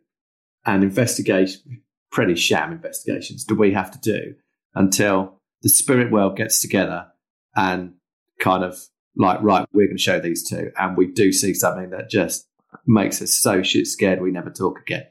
And 0.66 0.82
investigation, 0.82 1.82
pretty 2.10 2.34
sham 2.36 2.72
investigations, 2.72 3.44
do 3.44 3.54
we 3.54 3.72
have 3.72 3.90
to 3.92 3.98
do 3.98 4.34
until 4.74 5.40
the 5.62 5.68
spirit 5.68 6.10
world 6.10 6.36
gets 6.36 6.60
together 6.60 7.08
and 7.56 7.94
kind 8.40 8.64
of 8.64 8.78
like, 9.16 9.40
right, 9.42 9.66
we're 9.72 9.86
going 9.86 9.96
to 9.96 10.02
show 10.02 10.20
these 10.20 10.48
two, 10.48 10.70
and 10.78 10.96
we 10.96 11.06
do 11.06 11.32
see 11.32 11.54
something 11.54 11.90
that 11.90 12.10
just 12.10 12.48
makes 12.86 13.22
us 13.22 13.32
so 13.32 13.62
shit 13.62 13.86
scared 13.86 14.20
we 14.20 14.30
never 14.30 14.50
talk 14.50 14.80
again. 14.80 15.04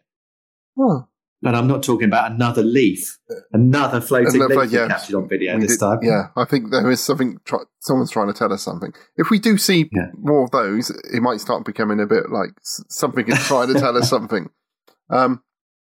oh, 0.77 1.07
And 1.43 1.55
I'm 1.55 1.67
not 1.67 1.83
talking 1.83 2.07
about 2.07 2.31
another 2.31 2.63
leaf, 2.63 3.17
another 3.53 4.01
floating 4.01 4.35
Another- 4.35 4.55
leaf 4.61 4.71
yeah. 4.71 4.87
captured 4.87 5.15
on 5.15 5.27
video 5.29 5.59
this 5.59 5.71
did- 5.73 5.79
time. 5.79 5.99
Yeah, 6.01 6.27
I 6.35 6.45
think 6.45 6.71
there 6.71 6.89
is 6.91 7.01
something. 7.01 7.37
Try, 7.45 7.59
someone's 7.79 8.11
trying 8.11 8.27
to 8.27 8.33
tell 8.33 8.51
us 8.51 8.61
something. 8.63 8.93
If 9.17 9.29
we 9.29 9.39
do 9.39 9.57
see 9.57 9.89
Yeah. 9.93 10.07
more 10.17 10.43
of 10.43 10.51
those, 10.51 10.89
it 10.89 11.21
might 11.21 11.39
start 11.41 11.65
becoming 11.65 11.99
a 11.99 12.05
bit 12.05 12.29
like 12.29 12.51
something 12.61 13.27
is 13.27 13.39
trying 13.45 13.67
to 13.73 13.79
tell 13.79 13.97
us 13.97 14.09
something. 14.15 14.49
Um, 15.09 15.41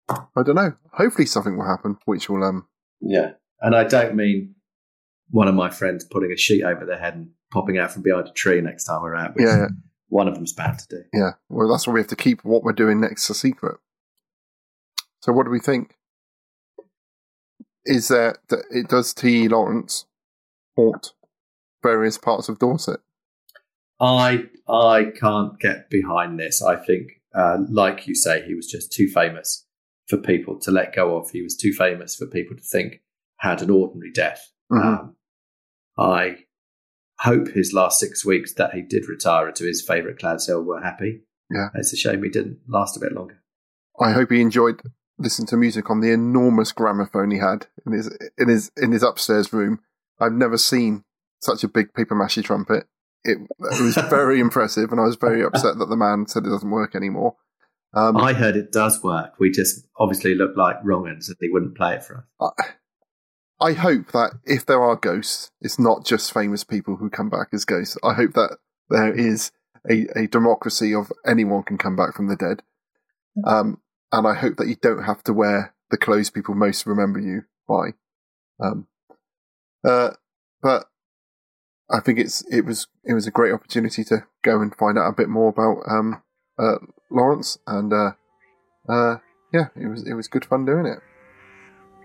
I 0.09 0.43
don't 0.43 0.57
know. 0.57 0.73
Hopefully, 0.93 1.27
something 1.27 1.57
will 1.57 1.67
happen, 1.69 1.97
which 2.07 2.29
will 2.29 2.45
um. 2.45 2.67
Yeah. 3.01 3.33
And 3.61 3.75
I 3.77 3.85
don't 3.85 4.15
mean 4.17 4.55
one 5.31 5.49
of 5.49 5.55
my 5.55 5.71
friends 5.71 6.05
putting 6.05 6.33
a 6.33 6.37
sheet 6.37 6.63
over 6.65 6.85
their 6.85 6.99
head 6.99 7.15
and 7.15 7.31
popping 7.53 7.79
out 7.79 7.93
from 7.93 8.03
behind 8.03 8.27
a 8.27 8.33
tree 8.33 8.61
next 8.61 8.85
time 8.85 9.03
we're 9.03 9.15
out, 9.15 9.35
which 9.35 9.45
Yeah, 9.45 9.69
one 10.09 10.27
of 10.29 10.35
them's 10.35 10.53
bound 10.53 10.79
to 10.81 10.89
do. 10.89 11.05
Yeah, 11.13 11.33
well, 11.49 11.69
that's 11.69 11.87
why 11.87 11.93
we 11.95 12.01
have 12.01 12.09
to 12.09 12.17
keep 12.17 12.45
what 12.45 12.63
we're 12.65 12.73
doing 12.73 13.01
next 13.01 13.29
a 13.31 13.35
secret. 13.35 13.79
So, 15.21 15.33
what 15.33 15.45
do 15.45 15.51
we 15.51 15.61
think? 15.61 15.97
Is 17.85 18.09
there 18.09 18.37
that 18.49 18.65
it 18.71 18.89
does 18.89 19.13
T. 19.13 19.49
Lawrence 19.49 20.07
haunt 20.77 21.13
various 21.83 22.17
parts 22.19 22.49
of 22.49 22.59
Dorset? 22.59 23.01
I 24.01 24.45
I 24.69 25.13
can't 25.19 25.59
get 25.61 25.91
behind 25.91 26.39
this. 26.39 26.63
I 26.63 26.77
think, 26.77 27.21
uh, 27.35 27.59
like 27.69 28.07
you 28.07 28.15
say, 28.15 28.43
he 28.47 28.55
was 28.55 28.67
just 28.67 28.93
too 28.93 29.09
famous 29.09 29.67
for 30.09 30.17
people 30.17 30.59
to 30.61 30.71
let 30.71 30.95
go 30.95 31.17
of. 31.17 31.31
He 31.31 31.43
was 31.43 31.57
too 31.57 31.73
famous 31.73 32.15
for 32.17 32.27
people 32.27 32.57
to 32.57 32.63
think 32.63 33.01
had 33.39 33.63
an 33.63 33.71
ordinary 33.71 34.13
death. 34.13 34.53
Mhm. 34.71 34.85
Um, 34.85 35.17
I 35.99 36.45
hope 37.23 37.49
his 37.49 37.73
last 37.73 38.01
six 38.01 38.25
weeks 38.25 38.55
that 38.55 38.75
he 38.75 38.83
did 38.83 39.09
retire 39.09 39.51
to 39.53 39.65
his 39.65 39.83
favourite 39.83 40.19
Clouds 40.19 40.47
Hill 40.47 40.63
were 40.63 40.83
happy. 40.83 41.23
Yeah. 41.51 41.69
It's 41.75 41.93
a 41.93 41.97
shame 41.97 42.23
he 42.23 42.31
didn't 42.31 42.59
last 42.69 42.97
a 42.97 43.01
bit 43.01 43.13
longer. 43.13 43.43
I 44.01 44.13
hope 44.13 44.31
he 44.31 44.41
enjoyed 44.41 44.83
listening 45.19 45.47
to 45.49 45.57
music 45.57 45.91
on 45.91 46.01
the 46.01 46.11
enormous 46.11 46.73
gramophone 46.73 47.31
he 47.31 47.39
had 47.39 47.67
in 47.87 47.93
his 47.93 48.19
in 48.39 48.49
his 48.49 48.71
in 48.77 48.93
his 48.93 49.03
upstairs 49.03 49.53
room. 49.53 49.81
I've 50.19 50.33
never 50.33 50.59
seen 50.59 51.05
such 51.41 51.63
a 51.63 51.69
big 51.69 51.93
paper 51.95 52.15
mache 52.15 52.43
trumpet. 52.43 52.87
It, 53.25 53.39
it 53.39 53.83
was 53.83 53.95
very 54.11 54.41
impressive, 54.41 54.91
and 54.91 55.01
I 55.01 55.05
was 55.05 55.17
very 55.17 55.45
upset 55.45 55.79
that 55.79 55.89
the 55.89 55.97
man 55.97 56.27
said 56.27 56.45
it 56.45 56.51
doesn't 56.51 56.71
work 56.71 56.97
anymore. 56.97 57.37
Um, 57.95 58.17
I 58.17 58.33
heard 58.33 58.57
it 58.57 58.73
does 58.73 59.03
work. 59.03 59.35
We 59.39 59.51
just 59.51 59.87
obviously 59.99 60.35
looked 60.35 60.57
like 60.57 60.77
wrong 60.83 61.07
uns 61.07 61.29
and 61.29 61.37
he 61.41 61.51
wouldn't 61.51 61.77
play 61.77 61.95
it 61.95 62.05
for 62.05 62.27
us. 62.41 62.53
I, 62.59 62.65
I 63.63 63.75
hope 63.75 64.11
that 64.11 64.33
if 64.45 64.67
there 64.67 64.83
are 64.83 64.97
ghosts, 64.97 65.53
it's 65.61 65.79
not 65.79 66.05
just 66.05 66.35
famous 66.35 66.65
people 66.65 66.97
who 66.97 67.09
come 67.09 67.31
back 67.31 67.49
as 67.53 67.65
ghosts. 67.65 67.97
I 68.03 68.15
hope 68.15 68.33
that 68.33 68.59
there 68.91 69.13
is 69.17 69.53
a, 69.89 70.09
a 70.17 70.27
democracy 70.27 70.93
of 70.93 71.13
anyone 71.25 71.63
can 71.63 71.79
come 71.79 71.95
back 71.95 72.17
from 72.17 72.27
the 72.27 72.35
dead. 72.35 72.63
Um, 73.47 73.81
and 74.11 74.27
I 74.27 74.35
hope 74.35 74.57
that 74.57 74.67
you 74.67 74.75
don't 74.75 75.05
have 75.05 75.23
to 75.25 75.33
wear 75.33 75.75
the 75.91 75.97
clothes 75.97 76.29
people 76.29 76.57
most 76.57 76.87
remember 76.87 77.21
you 77.21 77.45
by. 77.69 77.91
Um, 78.61 78.89
uh, 79.85 80.11
but 80.61 80.87
I 81.89 82.01
think 82.01 82.19
it's 82.19 82.43
it 82.51 82.65
was 82.65 82.89
it 83.05 83.15
was 83.15 83.29
a 83.29 83.31
great 83.31 83.53
opportunity 83.53 84.03
to 84.05 84.25
go 84.43 84.61
and 84.61 84.75
find 84.75 84.99
out 84.99 85.09
a 85.09 85.17
bit 85.17 85.29
more 85.29 85.49
about 85.49 85.83
um, 85.89 86.23
uh, 86.59 86.79
Lawrence, 87.11 87.59
and 87.67 87.93
uh, 87.93 88.13
uh, 88.89 89.17
yeah, 89.53 89.69
it 89.77 89.87
was 89.87 90.07
it 90.07 90.15
was 90.15 90.27
good 90.27 90.45
fun 90.45 90.65
doing 90.65 90.87
it. 90.87 90.99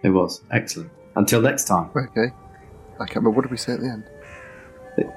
It 0.04 0.10
was 0.10 0.44
excellent. 0.52 0.92
Until 1.18 1.42
next 1.42 1.66
time. 1.66 1.90
Okay. 1.96 2.32
I 3.00 3.06
can't 3.06 3.18
remember. 3.18 3.32
What 3.32 3.42
did 3.42 3.52
we 3.52 3.58
say 3.58 3.74
at 3.74 3.80
the 3.80 3.88
end? 3.88 4.04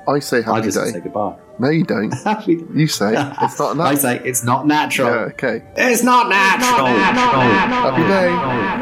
I 0.09 0.19
say 0.19 0.43
I 0.45 0.61
just 0.61 0.77
day. 0.77 0.91
say 0.91 1.01
goodbye. 1.01 1.37
No, 1.59 1.69
you 1.71 1.85
don't. 1.85 2.11
Happy 2.25 2.57
day. 2.57 2.65
You 2.75 2.87
say 2.87 3.13
it's 3.43 3.59
not 3.59 3.79
I 3.93 3.95
say 3.95 4.21
it's 4.25 4.43
not 4.45 4.67
natural. 4.67 5.09
Yeah, 5.09 5.33
okay. 5.33 5.63
It's 5.77 6.03
not 6.03 6.29
natural. 6.29 6.87
Happy 6.87 8.03
day. 8.03 8.29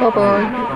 Bye 0.01 0.11
bye. 0.11 0.69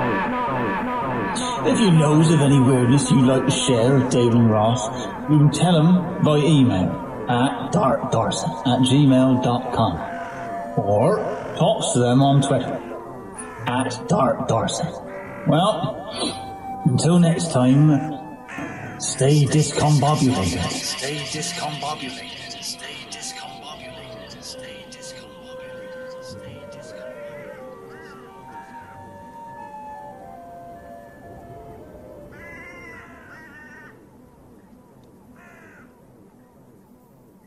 If 1.70 1.78
you 1.80 1.92
knows 1.92 2.30
of 2.32 2.40
any 2.40 2.60
weirdness 2.60 3.10
you'd 3.10 3.24
like 3.24 3.44
to 3.46 3.50
share 3.50 3.98
with 3.98 4.10
David 4.10 4.34
and 4.34 4.50
Ross, 4.50 4.88
you 5.30 5.38
can 5.38 5.50
tell 5.50 5.72
them 5.72 6.22
by 6.24 6.38
email 6.38 6.90
at 7.28 7.72
darkdorset 7.72 8.66
at 8.66 8.80
gmail.com 8.80 9.96
or 10.78 11.18
talk 11.56 11.92
to 11.94 11.98
them 12.00 12.20
on 12.22 12.42
Twitter 12.42 12.74
at 13.66 13.92
darkdorset. 14.08 15.11
Well, 15.46 16.82
until 16.84 17.18
next 17.18 17.50
time, 17.52 17.90
stay 19.00 19.44
discombobulated. 19.44 20.70
Stay 20.70 21.16
discombobulated. 21.18 22.62
Stay 22.62 22.94
discombobulated. 23.10 24.42
Stay 24.42 24.86
discombobulated. 24.90 26.22
Stay 26.22 26.64
discombobulated. 26.70 28.22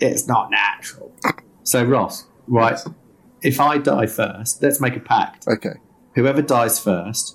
It's 0.02 0.28
not 0.28 0.52
natural. 0.52 1.14
So 1.64 1.84
Ross, 1.86 2.26
right? 2.48 2.80
If 3.41 3.60
I 3.60 3.78
die 3.78 4.08
first, 4.08 4.62
let's 4.62 4.82
make 4.82 4.96
a 4.98 5.00
pact. 5.00 5.48
Okay. 5.48 5.76
Whoever 6.16 6.41
dies 6.41 6.80
first, 6.80 7.34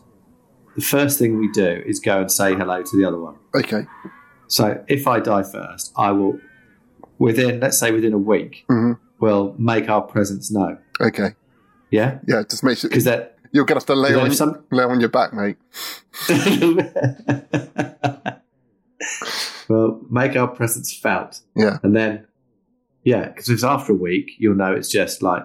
the 0.76 0.82
first 0.82 1.18
thing 1.18 1.38
we 1.38 1.50
do 1.52 1.82
is 1.86 2.00
go 2.00 2.20
and 2.20 2.30
say 2.30 2.54
hello 2.54 2.82
to 2.82 2.96
the 2.96 3.04
other 3.04 3.18
one. 3.18 3.36
Okay. 3.54 3.86
So 4.46 4.82
if 4.88 5.06
I 5.06 5.20
die 5.20 5.42
first, 5.42 5.92
I 5.96 6.12
will, 6.12 6.38
within 7.18 7.60
let's 7.60 7.78
say 7.78 7.92
within 7.92 8.12
a 8.12 8.18
week, 8.18 8.64
hmm 8.68 8.92
we'll 9.20 9.54
make 9.58 9.88
our 9.90 10.00
presence 10.00 10.50
known. 10.50 10.78
Okay. 11.00 11.34
Yeah, 11.90 12.18
Yeah, 12.26 12.42
just 12.48 12.64
make 12.64 12.78
sure 12.78 12.88
because 12.88 13.04
that 13.04 13.36
you're 13.52 13.64
gonna 13.66 13.80
have 13.80 13.86
to 13.86 13.94
lay 13.94 14.14
on 14.14 14.32
some- 14.32 14.64
lay 14.70 14.84
on 14.84 15.00
your 15.00 15.10
back, 15.10 15.34
mate. 15.34 15.56
well, 19.68 20.00
make 20.10 20.36
our 20.36 20.48
presence 20.48 20.96
felt. 20.96 21.40
Yeah. 21.56 21.78
And 21.82 21.94
then, 21.96 22.26
yeah, 23.04 23.28
because 23.28 23.48
if 23.48 23.64
after 23.64 23.92
a 23.92 23.96
week, 23.96 24.30
you'll 24.38 24.54
know 24.56 24.72
it's 24.72 24.90
just 24.90 25.22
like 25.22 25.44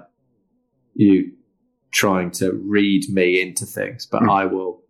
you 0.93 1.31
trying 1.91 2.31
to 2.31 2.51
read 2.53 3.09
me 3.09 3.41
into 3.41 3.65
things, 3.65 4.05
but 4.05 4.21
Hmm. 4.21 4.29
I 4.29 4.45
will, 4.45 4.81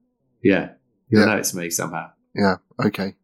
yeah, 0.46 0.70
you'll 1.10 1.22
Yeah. 1.22 1.28
know 1.34 1.38
it's 1.38 1.54
me 1.54 1.70
somehow. 1.70 2.12
Yeah. 2.34 2.56
Okay. 2.86 3.16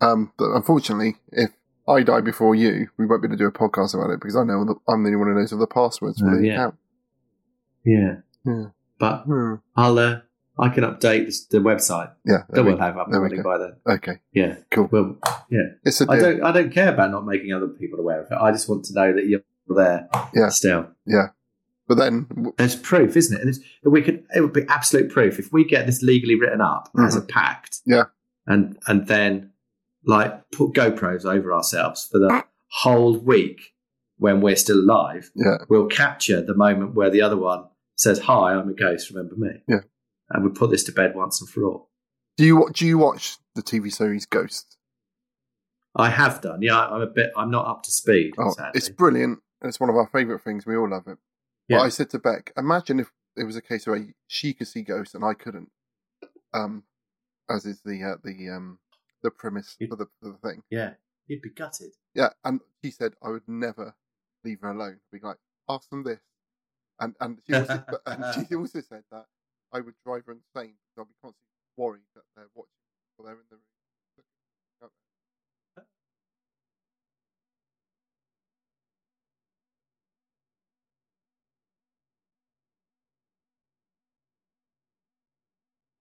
Um, 0.00 0.32
but 0.38 0.50
unfortunately, 0.52 1.16
if 1.32 1.50
I 1.88 2.02
die 2.02 2.20
before 2.20 2.54
you, 2.54 2.88
we 2.98 3.06
won't 3.06 3.22
be 3.22 3.26
able 3.28 3.36
to 3.36 3.42
do 3.44 3.46
a 3.46 3.52
podcast 3.52 3.94
about 3.94 4.10
it 4.10 4.20
because 4.20 4.36
I 4.36 4.44
know 4.44 4.64
the, 4.64 4.74
I'm 4.88 5.02
the 5.02 5.08
only 5.08 5.16
one 5.16 5.28
who 5.28 5.34
knows 5.34 5.52
of 5.52 5.58
the 5.60 5.66
passwords 5.66 6.20
for 6.20 6.30
Oh, 6.30 6.36
the 6.36 6.46
yeah. 6.46 6.52
account. 6.54 6.74
Yeah. 7.84 8.14
Yeah. 8.44 8.64
But 8.98 9.22
Hmm. 9.24 9.54
I'll, 9.76 9.98
uh, 9.98 10.20
I 10.58 10.68
can 10.68 10.84
update 10.84 11.26
this, 11.26 11.46
the 11.46 11.58
website 11.58 12.12
Yeah. 12.24 12.42
that 12.50 12.64
we'll 12.64 12.78
have 12.78 12.96
up 12.96 13.08
and 13.08 13.20
running 13.22 13.42
by 13.42 13.58
then. 13.58 13.72
Okay. 13.86 14.20
Yeah, 14.32 14.56
Cool. 14.70 14.88
well, 14.92 15.16
yeah. 15.50 15.68
It's 15.84 16.00
a 16.00 16.06
I 16.08 16.18
don't. 16.20 16.42
I 16.44 16.52
don't 16.52 16.70
care 16.72 16.92
about 16.92 17.10
not 17.10 17.26
making 17.26 17.52
other 17.52 17.66
people 17.68 17.98
aware 17.98 18.20
of 18.22 18.30
it. 18.30 18.34
I 18.40 18.52
just 18.52 18.68
want 18.68 18.84
to 18.86 18.94
know 18.94 19.12
that 19.14 19.26
you're 19.26 19.40
there. 19.68 20.08
Yeah. 20.32 20.48
Still, 20.50 20.86
But 21.86 21.98
then, 21.98 22.26
there's 22.56 22.76
proof, 22.76 23.16
isn't 23.16 23.36
it? 23.36 23.42
And 23.84 23.92
we 23.92 24.00
could. 24.00 24.24
It 24.34 24.40
would 24.40 24.52
be 24.54 24.64
absolute 24.68 25.10
proof 25.10 25.38
if 25.38 25.52
we 25.52 25.64
get 25.64 25.84
this 25.86 26.02
legally 26.02 26.34
written 26.34 26.60
up 26.62 26.88
as 26.98 27.14
a 27.14 27.20
pact. 27.20 27.80
Mm-hmm. 27.80 27.92
Yeah. 27.92 28.04
And 28.46 28.78
and 28.86 29.06
then 29.06 29.50
like 30.06 30.50
put 30.50 30.72
GoPros 30.72 31.24
over 31.24 31.52
ourselves 31.52 32.08
for 32.10 32.18
the 32.18 32.44
whole 32.68 33.18
week 33.18 33.74
when 34.18 34.40
we're 34.40 34.56
still 34.56 34.78
alive. 34.80 35.30
yeah, 35.34 35.58
We'll 35.68 35.86
capture 35.86 36.40
the 36.40 36.54
moment 36.54 36.94
where 36.94 37.10
the 37.10 37.20
other 37.22 37.36
one 37.36 37.64
says, 37.96 38.18
"Hi, 38.20 38.54
I'm 38.54 38.68
a 38.68 38.74
ghost. 38.74 39.10
Remember 39.10 39.36
me?" 39.36 39.62
Yeah. 39.68 39.80
And 40.30 40.42
we 40.44 40.50
put 40.50 40.70
this 40.70 40.84
to 40.84 40.92
bed 40.92 41.14
once 41.14 41.40
and 41.40 41.50
for 41.50 41.64
all. 41.64 41.90
do 42.38 42.44
you 42.44 42.70
do 42.72 42.86
you 42.86 42.96
watch 42.96 43.36
the 43.54 43.62
TV 43.62 43.92
series 43.92 44.24
Ghost? 44.26 44.78
I 45.96 46.08
have 46.10 46.40
done. 46.40 46.60
Yeah, 46.62 46.78
I'm 46.86 47.02
a 47.02 47.06
bit. 47.06 47.30
I'm 47.36 47.50
not 47.50 47.66
up 47.66 47.82
to 47.84 47.90
speed. 47.92 48.32
Oh, 48.38 48.52
sadly. 48.52 48.72
it's 48.74 48.88
brilliant. 48.88 49.40
It's 49.62 49.78
one 49.78 49.90
of 49.90 49.96
our 49.96 50.08
favourite 50.08 50.42
things. 50.42 50.66
We 50.66 50.76
all 50.76 50.88
love 50.90 51.06
it. 51.06 51.18
Yeah. 51.68 51.78
But 51.78 51.84
I 51.84 51.88
said 51.88 52.10
to 52.10 52.18
Beck, 52.18 52.52
imagine 52.56 53.00
if 53.00 53.10
it 53.36 53.44
was 53.44 53.56
a 53.56 53.62
case 53.62 53.86
where 53.86 54.06
she 54.26 54.54
could 54.54 54.68
see 54.68 54.82
ghosts 54.82 55.14
and 55.14 55.24
I 55.24 55.34
couldn't. 55.34 55.70
Um, 56.52 56.84
as 57.50 57.66
is 57.66 57.80
the 57.82 58.02
uh, 58.02 58.16
the 58.22 58.48
um 58.50 58.78
the 59.22 59.30
premise 59.30 59.76
for 59.88 59.96
the 59.96 60.06
for 60.20 60.30
the 60.30 60.38
thing. 60.48 60.62
yeah, 60.70 60.94
you'd 61.26 61.42
be 61.42 61.50
gutted. 61.50 61.92
Yeah, 62.14 62.30
and 62.44 62.60
she 62.82 62.90
said 62.90 63.14
I 63.22 63.30
would 63.30 63.48
never 63.48 63.94
leave 64.44 64.60
her 64.60 64.70
alone. 64.70 65.00
Be 65.12 65.18
like, 65.22 65.38
ask 65.68 65.90
them 65.90 66.04
this, 66.04 66.20
and 67.00 67.14
and 67.20 67.38
she 67.46 67.54
also, 67.54 67.84
and 68.06 68.48
she 68.48 68.54
also 68.54 68.80
said 68.80 69.04
that 69.10 69.26
I 69.72 69.80
would 69.80 69.94
drive 70.04 70.26
her 70.26 70.32
insane. 70.32 70.76
because 70.94 70.98
I'll 70.98 71.04
be 71.04 71.14
constantly 71.22 71.44